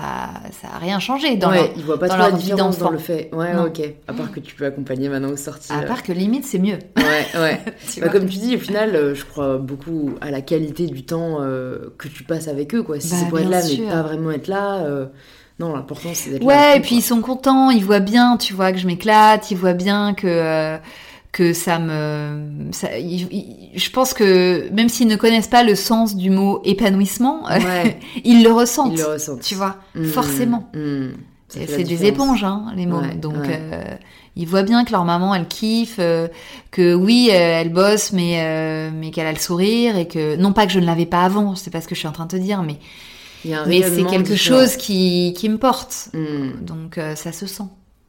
ça 0.62 0.68
a 0.76 0.78
rien 0.78 1.00
changé 1.00 1.36
dans 1.36 1.52
leur- 1.52 1.70
ils 1.76 1.84
voient 1.84 2.00
pas 2.00 2.08
dans 2.10 2.16
trop 2.18 2.24
la 2.32 2.32
différence 2.32 2.78
dans 2.78 2.90
le 2.92 2.98
fait. 2.98 3.30
Ouais, 3.34 3.54
Non. 3.54 3.66
ok. 3.66 3.82
À 4.08 4.14
part 4.22 4.32
que 4.32 4.40
tu 4.40 4.56
peux 4.56 4.66
accompagner 4.66 5.10
maintenant 5.10 5.30
aux 5.30 5.38
sorties. 5.38 5.72
À 5.72 5.80
euh. 5.82 5.88
part 5.88 6.04
que 6.04 6.12
limite 6.12 6.46
c'est 6.46 6.60
mieux. 6.60 6.80
Ouais, 6.98 7.40
ouais. 7.40 7.60
tu 7.94 8.02
Bah, 8.02 8.10
comme 8.10 8.26
tu 8.28 8.38
dis, 8.38 8.56
au 8.56 8.60
final, 8.60 8.96
euh, 8.96 9.14
je 9.16 9.26
crois 9.26 9.58
beaucoup 9.58 10.16
à 10.22 10.32
la 10.32 10.42
qualité 10.42 10.88
du 10.88 11.04
temps 11.04 11.38
euh, 11.42 11.94
que 11.98 12.08
tu 12.08 12.24
passes 12.24 12.48
avec 12.48 12.74
eux, 12.76 12.84
quoi. 12.84 13.00
Si 13.00 13.10
Bah, 13.12 13.16
c'est 13.20 13.30
pour 13.30 13.40
être 13.40 13.50
là, 13.50 13.62
sûr. 13.62 13.84
mais 13.86 13.92
pas 13.92 14.02
vraiment 14.04 14.32
être 14.32 14.48
là, 14.48 14.86
non, 15.60 15.76
l'important 15.76 16.10
c'est 16.14 16.32
d'être 16.32 16.42
là. 16.44 16.48
Ouais, 16.48 16.78
et 16.78 16.80
puis 16.82 16.96
ils 16.96 17.02
sont 17.02 17.22
contents, 17.22 17.70
ils 17.70 17.86
voient 17.86 18.00
bien, 18.00 18.38
tu 18.38 18.54
vois, 18.54 18.72
que 18.72 18.80
je 18.80 18.88
m'éclate, 18.88 19.52
ils 19.52 19.58
voient 19.58 19.74
bien 19.74 20.14
que 20.14 20.78
que 21.32 21.54
ça 21.54 21.80
me, 21.80 22.72
ça, 22.74 22.90
je 23.00 23.90
pense 23.92 24.14
que 24.14 24.70
même 24.74 24.90
s'ils 24.90 25.08
ne 25.08 25.16
connaissent 25.16 25.48
pas 25.48 25.64
le 25.64 25.76
sens 25.76 26.18
du 26.18 26.30
mot 26.30 26.62
épanouissement. 26.66 27.46
Ouais, 27.46 28.00
ils 28.26 28.44
le 28.44 28.52
ressentent, 28.52 28.92
ils 28.94 29.00
le 29.00 29.06
ressentent. 29.14 29.40
tu 29.42 29.56
vois, 29.56 29.78
Mm, 29.96 30.06
forcément. 30.08 30.70
mm. 30.74 31.10
C'est 31.52 31.84
des 31.84 32.06
éponges, 32.06 32.44
hein, 32.44 32.72
les 32.76 32.86
mômes. 32.86 33.08
Ouais, 33.10 33.16
Donc, 33.16 33.36
ouais. 33.36 33.60
euh, 33.74 33.84
ils 34.36 34.48
voient 34.48 34.64
bien 34.64 34.86
que 34.86 34.92
leur 34.92 35.04
maman, 35.06 35.36
elle 35.36 35.48
kiffe, 35.48 35.98
euh, 36.00 36.28
que 36.72 36.94
oui, 36.94 37.30
euh, 37.32 37.34
elle 37.62 37.72
bosse, 37.74 38.14
mais 38.14 38.92
mais 38.94 39.12
qu'elle 39.12 39.28
a 39.28 39.32
le 39.34 39.40
sourire 39.40 39.98
et 39.98 40.08
que 40.08 40.36
non 40.38 40.54
pas 40.54 40.66
que 40.66 40.72
je 40.72 40.80
ne 40.80 40.86
l'avais 40.86 41.06
pas 41.06 41.24
avant, 41.24 41.56
c'est 41.56 41.70
pas 41.72 41.82
ce 41.82 41.88
que 41.88 41.96
je 41.96 42.00
suis 42.00 42.08
en 42.08 42.14
train 42.14 42.26
de 42.26 42.32
te 42.32 42.42
dire, 42.42 42.64
mais 42.64 42.78
mais 43.68 43.82
c'est 43.84 44.04
quelque 44.06 44.36
chose 44.36 44.76
qui 44.78 45.34
qui 45.38 45.50
me 45.50 45.58
porte. 45.58 46.10
Mm, 46.14 46.64
Donc 46.66 47.00
ça 47.16 47.32
se 47.32 47.46
sent, 47.46 47.64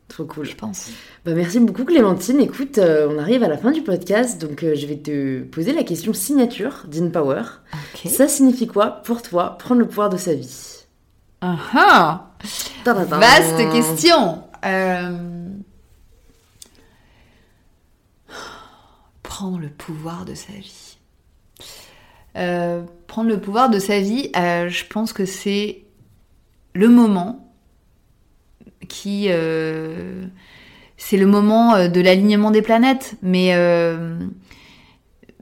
trop 0.09 0.25
cool. 0.25 0.45
je 0.45 0.55
pense. 0.55 0.91
Bah, 1.25 1.33
merci 1.35 1.59
beaucoup 1.61 1.85
Clémentine. 1.85 2.41
Écoute, 2.41 2.79
euh, 2.79 3.09
on 3.11 3.19
arrive 3.19 3.43
à 3.43 3.49
la 3.49 3.57
fin 3.57 3.71
du 3.71 3.83
podcast, 3.83 4.41
donc 4.41 4.63
euh, 4.63 4.75
je 4.75 4.87
vais 4.87 4.97
te 4.97 5.43
poser 5.43 5.73
la 5.73 5.85
question 5.85 6.13
signature 6.13 6.85
d'InPower. 6.89 7.43
Ok. 7.73 8.11
Ça 8.11 8.29
signifie 8.29 8.67
quoi 8.67 9.03
pour 9.05 9.23
toi 9.23 9.57
prendre 9.59 9.81
le 9.81 9.87
pouvoir 9.89 10.11
de 10.11 10.17
sa 10.17 10.35
vie? 10.35 10.85
Ah 11.41 11.57
ah 11.75 12.32
Tadadam. 12.32 12.32
Vaste 13.21 13.71
question. 13.73 14.43
Euh, 14.65 15.49
Prendre 19.23 19.59
le 19.59 19.69
pouvoir 19.71 20.25
de 20.25 20.35
sa 20.35 20.53
vie. 20.53 20.99
Euh, 22.37 22.83
prendre 23.07 23.29
le 23.29 23.41
pouvoir 23.41 23.71
de 23.71 23.79
sa 23.79 23.99
vie, 23.99 24.31
euh, 24.37 24.69
je 24.69 24.85
pense 24.87 25.13
que 25.13 25.25
c'est 25.25 25.85
le 26.75 26.89
moment 26.89 27.53
qui... 28.89 29.27
euh, 29.29 30.25
c'est 30.97 31.17
le 31.17 31.27
moment 31.27 31.89
de 31.89 32.01
l'alignement 32.01 32.51
des 32.51 32.63
planètes, 32.63 33.15
mais 33.23 33.51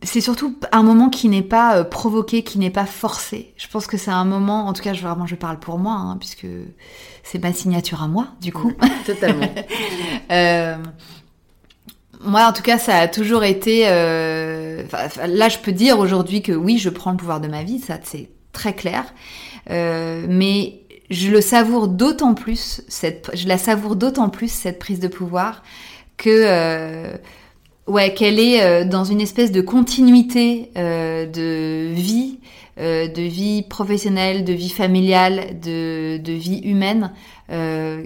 c'est 0.02 0.20
surtout 0.20 0.56
un 0.72 0.82
moment 0.82 1.10
qui 1.10 1.28
n'est 1.28 1.42
pas 1.42 1.76
euh, 1.76 1.84
provoqué, 1.84 2.42
qui 2.42 2.58
n'est 2.58 2.70
pas 2.70 2.86
forcé. 2.86 3.52
Je 3.56 3.68
pense 3.68 3.86
que 3.86 3.98
c'est 3.98 4.10
un 4.10 4.24
moment, 4.24 4.66
en 4.66 4.72
tout 4.72 4.82
cas, 4.82 4.94
je, 4.94 5.02
vraiment, 5.02 5.26
je 5.26 5.34
parle 5.34 5.58
pour 5.58 5.78
moi, 5.78 5.92
hein, 5.92 6.16
puisque 6.18 6.46
c'est 7.22 7.42
ma 7.42 7.52
signature 7.52 8.02
à 8.02 8.08
moi, 8.08 8.28
du 8.40 8.52
coup. 8.52 8.72
Totalement. 9.06 9.52
Euh, 10.30 10.76
moi, 12.20 12.46
en 12.46 12.52
tout 12.52 12.62
cas, 12.62 12.78
ça 12.78 12.96
a 12.98 13.08
toujours 13.08 13.42
été. 13.42 13.88
euh, 13.88 14.84
là, 15.26 15.48
je 15.48 15.58
peux 15.58 15.72
dire 15.72 15.98
aujourd'hui 15.98 16.40
que 16.40 16.52
oui, 16.52 16.78
je 16.78 16.88
prends 16.88 17.10
le 17.10 17.16
pouvoir 17.16 17.40
de 17.40 17.48
ma 17.48 17.64
vie, 17.64 17.80
ça 17.80 17.98
c'est 18.04 18.30
très 18.52 18.74
clair. 18.74 19.12
Euh, 19.70 20.24
mais 20.28 20.82
je 21.10 21.30
le 21.30 21.40
savoure 21.40 21.88
d'autant 21.88 22.34
plus, 22.34 22.82
cette, 22.86 23.32
je 23.34 23.48
la 23.48 23.58
savoure 23.58 23.96
d'autant 23.96 24.28
plus 24.28 24.52
cette 24.52 24.78
prise 24.78 25.00
de 25.00 25.08
pouvoir 25.08 25.64
que 26.16 27.10
ouais, 27.90 28.14
qu'elle 28.14 28.38
est 28.38 28.62
euh, 28.62 28.84
dans 28.84 29.04
une 29.04 29.20
espèce 29.20 29.52
de 29.52 29.60
continuité 29.60 30.70
euh, 30.76 31.26
de 31.26 31.92
vie, 31.92 32.38
euh, 32.78 33.08
de 33.08 33.22
vie 33.22 33.62
professionnelle, 33.62 34.44
de 34.44 34.52
vie 34.52 34.70
familiale, 34.70 35.60
de, 35.60 36.18
de 36.18 36.32
vie 36.32 36.60
humaine. 36.64 37.12
euh, 37.50 38.02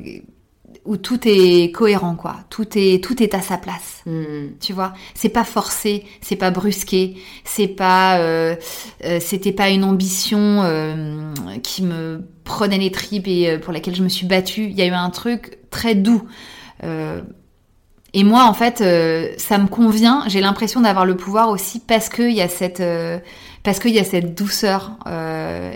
où 0.85 0.97
tout 0.99 1.21
est 1.25 1.73
cohérent 1.73 2.15
quoi, 2.15 2.37
tout 2.51 2.67
est 2.77 3.03
tout 3.03 3.23
est 3.23 3.35
à 3.35 3.41
sa 3.41 3.57
place. 3.57 4.03
Mm. 4.07 4.57
Tu 4.61 4.73
vois, 4.73 4.93
c'est 5.15 5.31
pas 5.31 5.45
forcé, 5.45 6.05
c'est 6.21 6.37
pas 6.37 6.51
brusqué, 6.51 7.17
c'est 7.45 7.69
pas, 7.69 8.19
euh, 8.19 8.55
euh, 9.05 9.19
c'était 9.21 9.53
pas 9.53 9.71
une 9.71 9.85
ambition 9.85 10.63
euh, 10.63 11.33
qui 11.63 11.83
me 11.83 12.23
prenait 12.45 12.79
les 12.79 12.91
tripes 12.91 13.27
et 13.29 13.59
pour 13.59 13.73
laquelle 13.73 13.95
je 13.95 14.03
me 14.03 14.09
suis 14.11 14.27
battue. 14.27 14.65
Il 14.65 14.75
y 14.79 14.83
a 14.83 14.87
eu 14.87 14.91
un 14.91 15.11
truc 15.11 15.59
très 15.71 15.95
doux. 15.95 16.23
Euh, 16.83 17.23
et 18.17 18.23
moi, 18.23 18.45
en 18.45 18.55
fait, 18.55 18.81
euh, 18.81 19.35
ça 19.39 19.59
me 19.59 19.67
convient. 19.67 20.23
J'ai 20.29 20.41
l'impression 20.41 20.81
d'avoir 20.81 21.05
le 21.05 21.17
pouvoir 21.17 21.51
aussi 21.51 21.81
parce 21.81 22.09
qu'il 22.09 22.31
y 22.31 22.41
a 22.41 22.49
cette, 22.49 22.79
euh, 22.79 23.19
parce 23.65 23.81
qu'il 23.81 23.91
y 23.91 23.99
a 23.99 24.05
cette 24.05 24.37
douceur 24.37 24.93
euh, 25.09 25.75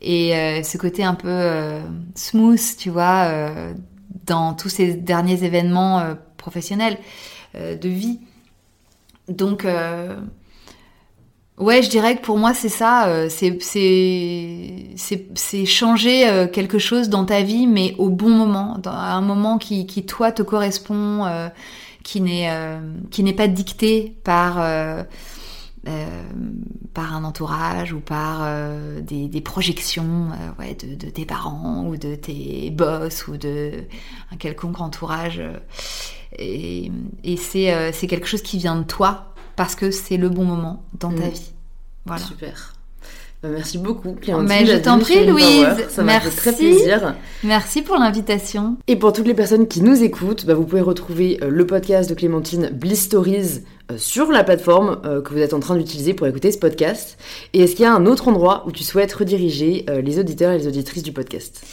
et 0.00 0.36
euh, 0.36 0.62
ce 0.62 0.78
côté 0.78 1.02
un 1.02 1.14
peu 1.14 1.28
euh, 1.28 1.80
smooth, 2.14 2.60
tu 2.78 2.88
vois, 2.88 3.24
euh, 3.24 3.74
dans 4.26 4.54
tous 4.54 4.68
ces 4.68 4.94
derniers 4.94 5.42
événements 5.42 6.14
professionnels 6.36 6.98
de 7.54 7.88
vie. 7.88 8.20
Donc, 9.28 9.66
ouais, 11.58 11.82
je 11.82 11.90
dirais 11.90 12.16
que 12.16 12.22
pour 12.22 12.38
moi, 12.38 12.54
c'est 12.54 12.68
ça. 12.68 13.08
euh, 13.08 13.28
c'est, 13.28 13.58
changer 15.66 16.28
euh, 16.28 16.46
quelque 16.46 16.78
chose 16.78 17.08
dans 17.08 17.24
ta 17.24 17.42
vie, 17.42 17.66
mais 17.66 17.94
au 17.98 18.08
bon 18.08 18.30
moment, 18.30 18.78
dans, 18.82 18.92
à 18.92 19.12
un 19.12 19.20
moment 19.20 19.58
qui, 19.58 19.86
qui 19.86 20.04
toi, 20.04 20.32
te 20.32 20.42
correspond, 20.42 21.24
euh, 21.26 21.48
qui, 22.02 22.20
n'est, 22.20 22.50
euh, 22.50 22.80
pas 23.36 23.48
dicté 23.48 24.16
par... 24.24 24.54
par 26.94 27.14
un 27.14 27.24
entourage 27.24 27.92
ou 27.92 27.98
par 28.00 28.46
des, 29.00 29.26
des 29.26 29.40
projections 29.40 30.28
ouais, 30.58 30.74
de, 30.76 30.94
de 30.94 31.10
tes 31.10 31.24
parents 31.24 31.84
ou 31.88 31.96
de 31.96 32.14
tes 32.14 32.70
boss 32.70 33.26
ou 33.26 33.36
de 33.36 33.84
un 34.30 34.36
quelconque 34.36 34.80
entourage. 34.80 35.42
et 36.38 36.92
et 37.24 37.36
c'est 37.36 38.06
quelque 38.06 38.26
chose 38.28 38.42
qui 38.42 38.58
vient 38.58 38.76
de 38.76 38.84
toi 38.84 39.31
parce 39.56 39.74
que 39.74 39.90
c'est 39.90 40.16
le 40.16 40.28
bon 40.28 40.44
moment 40.44 40.82
dans 40.98 41.10
ta 41.12 41.26
Mm. 41.26 41.30
vie. 41.30 41.52
Voilà. 42.06 42.22
Super. 42.22 42.74
Bah, 43.42 43.48
merci 43.50 43.76
beaucoup 43.78 44.12
Clémentine. 44.12 44.48
Mais 44.48 44.66
je 44.66 44.76
t'en 44.76 44.98
prie. 45.00 45.26
Louise. 45.26 45.66
Ça 45.88 46.02
m'a 46.04 46.20
fait 46.20 46.30
très 46.30 46.50
Merci. 46.52 46.64
plaisir. 46.64 47.14
Merci 47.42 47.82
pour 47.82 47.96
l'invitation. 47.96 48.76
Et 48.86 48.94
pour 48.94 49.12
toutes 49.12 49.26
les 49.26 49.34
personnes 49.34 49.66
qui 49.66 49.82
nous 49.82 50.00
écoutent, 50.02 50.46
bah, 50.46 50.54
vous 50.54 50.64
pouvez 50.64 50.80
retrouver 50.80 51.40
euh, 51.42 51.48
le 51.50 51.66
podcast 51.66 52.08
de 52.08 52.14
Clémentine 52.14 52.70
Bliss 52.72 53.02
Stories 53.02 53.62
euh, 53.90 53.98
sur 53.98 54.30
la 54.30 54.44
plateforme 54.44 55.00
euh, 55.04 55.20
que 55.22 55.32
vous 55.32 55.40
êtes 55.40 55.54
en 55.54 55.60
train 55.60 55.76
d'utiliser 55.76 56.14
pour 56.14 56.28
écouter 56.28 56.52
ce 56.52 56.58
podcast. 56.58 57.18
Et 57.52 57.62
est-ce 57.62 57.74
qu'il 57.74 57.82
y 57.84 57.88
a 57.88 57.92
un 57.92 58.06
autre 58.06 58.28
endroit 58.28 58.62
où 58.68 58.70
tu 58.72 58.84
souhaites 58.84 59.12
rediriger 59.12 59.86
les 60.04 60.18
auditeurs 60.20 60.52
et 60.52 60.58
les 60.58 60.68
auditrices 60.68 61.02
du 61.02 61.12
podcast? 61.12 61.64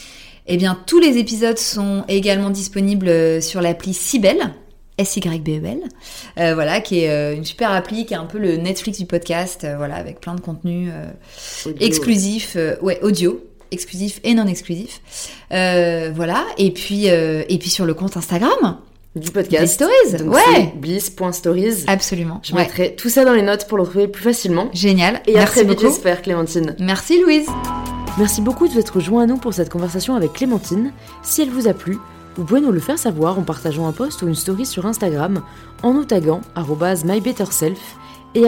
Eh 0.47 0.57
bien, 0.57 0.75
tous 0.87 0.97
les 0.99 1.19
épisodes 1.19 1.59
sont 1.59 2.03
également 2.07 2.49
disponibles 2.49 3.39
sur 3.43 3.61
l'appli 3.61 3.93
Sibel, 3.93 4.55
S-Y-B-E-L, 4.99 5.79
euh, 6.39 6.53
voilà, 6.53 6.81
qui 6.81 6.99
est 6.99 7.09
euh, 7.09 7.35
une 7.35 7.45
super 7.45 7.71
appli, 7.71 8.05
qui 8.05 8.13
est 8.13 8.17
un 8.17 8.25
peu 8.25 8.37
le 8.37 8.57
Netflix 8.57 8.99
du 8.99 9.05
podcast, 9.05 9.63
euh, 9.63 9.75
voilà, 9.77 9.95
avec 9.95 10.19
plein 10.19 10.35
de 10.35 10.41
contenus 10.41 10.91
euh, 10.93 11.05
Audio. 11.69 11.87
exclusifs, 11.87 12.53
euh, 12.55 12.75
ouais, 12.81 12.99
audio, 13.01 13.41
exclusifs 13.71 14.19
et 14.23 14.33
non 14.33 14.45
exclusifs, 14.47 14.99
Euh, 15.51 16.11
voilà. 16.13 16.45
Et 16.57 16.71
puis, 16.71 17.09
euh, 17.09 17.43
et 17.49 17.57
puis 17.57 17.69
sur 17.69 17.85
le 17.85 17.93
compte 17.93 18.17
Instagram, 18.17 18.77
Du 19.15 19.27
des 19.27 19.31
podcast. 19.31 19.73
stories, 19.73 20.23
Donc 20.23 20.35
ouais, 20.35 20.73
bliss.stories. 20.75 21.83
absolument, 21.87 22.39
Je 22.43 22.53
ouais. 22.53 22.61
mettrai 22.63 22.95
tout 22.95 23.09
ça 23.09 23.25
dans 23.25 23.33
les 23.33 23.41
notes 23.41 23.65
pour 23.67 23.77
le 23.77 23.83
retrouver 23.83 24.07
plus 24.07 24.23
facilement. 24.23 24.69
génial. 24.73 25.21
Et 25.27 25.35
à 25.35 25.39
Merci 25.39 25.53
très 25.53 25.61
vite, 25.63 25.69
beaucoup. 25.79 25.87
j'espère, 25.89 26.21
Clémentine. 26.21 26.75
Merci 26.79 27.21
Louise. 27.21 27.47
Merci 28.17 28.41
beaucoup 28.41 28.67
de 28.67 28.73
vous 28.73 28.81
rejoint 28.93 29.23
à 29.23 29.25
nous 29.27 29.37
pour 29.37 29.53
cette 29.53 29.69
conversation 29.69 30.15
avec 30.15 30.33
Clémentine. 30.33 30.91
Si 31.23 31.41
elle 31.41 31.49
vous 31.49 31.67
a 31.67 31.73
plu, 31.73 31.97
vous 32.39 32.45
pouvez 32.45 32.61
nous 32.61 32.71
le 32.71 32.79
faire 32.79 32.97
savoir 32.97 33.37
en 33.37 33.41
partageant 33.41 33.85
un 33.85 33.91
post 33.91 34.21
ou 34.21 34.27
une 34.29 34.33
story 34.33 34.65
sur 34.65 34.85
Instagram 34.85 35.41
en 35.83 35.93
nous 35.93 36.05
taguant 36.05 36.39
mybetterself 37.03 37.97
et 38.33 38.45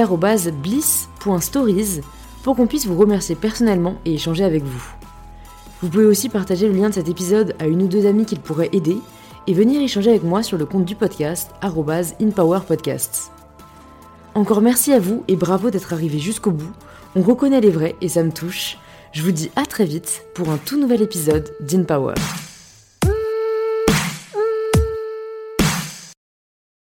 bliss.stories 0.63 1.99
pour 2.41 2.55
qu'on 2.55 2.67
puisse 2.67 2.87
vous 2.87 2.97
remercier 2.97 3.35
personnellement 3.35 3.97
et 4.05 4.13
échanger 4.13 4.45
avec 4.45 4.63
vous. 4.63 4.93
Vous 5.81 5.89
pouvez 5.89 6.05
aussi 6.05 6.29
partager 6.29 6.69
le 6.69 6.73
lien 6.73 6.87
de 6.87 6.93
cet 6.93 7.09
épisode 7.09 7.53
à 7.59 7.67
une 7.67 7.81
ou 7.81 7.87
deux 7.87 8.05
amies 8.05 8.23
qu'il 8.23 8.39
pourrait 8.39 8.69
aider 8.71 8.97
et 9.45 9.53
venir 9.53 9.81
échanger 9.81 10.11
avec 10.11 10.23
moi 10.23 10.41
sur 10.41 10.57
le 10.57 10.65
compte 10.65 10.85
du 10.85 10.95
podcast 10.95 11.51
inpowerpodcasts. 11.61 13.33
Encore 14.35 14.61
merci 14.61 14.93
à 14.93 14.99
vous 14.99 15.25
et 15.27 15.35
bravo 15.35 15.69
d'être 15.69 15.91
arrivé 15.91 16.17
jusqu'au 16.17 16.51
bout. 16.51 16.71
On 17.17 17.21
reconnaît 17.23 17.59
les 17.59 17.71
vrais 17.71 17.97
et 17.99 18.07
ça 18.07 18.23
me 18.23 18.31
touche. 18.31 18.77
Je 19.11 19.21
vous 19.21 19.33
dis 19.33 19.51
à 19.57 19.65
très 19.65 19.83
vite 19.83 20.23
pour 20.33 20.49
un 20.49 20.57
tout 20.57 20.79
nouvel 20.79 21.01
épisode 21.01 21.51
d'InPower. 21.59 22.13
Power. 22.13 22.50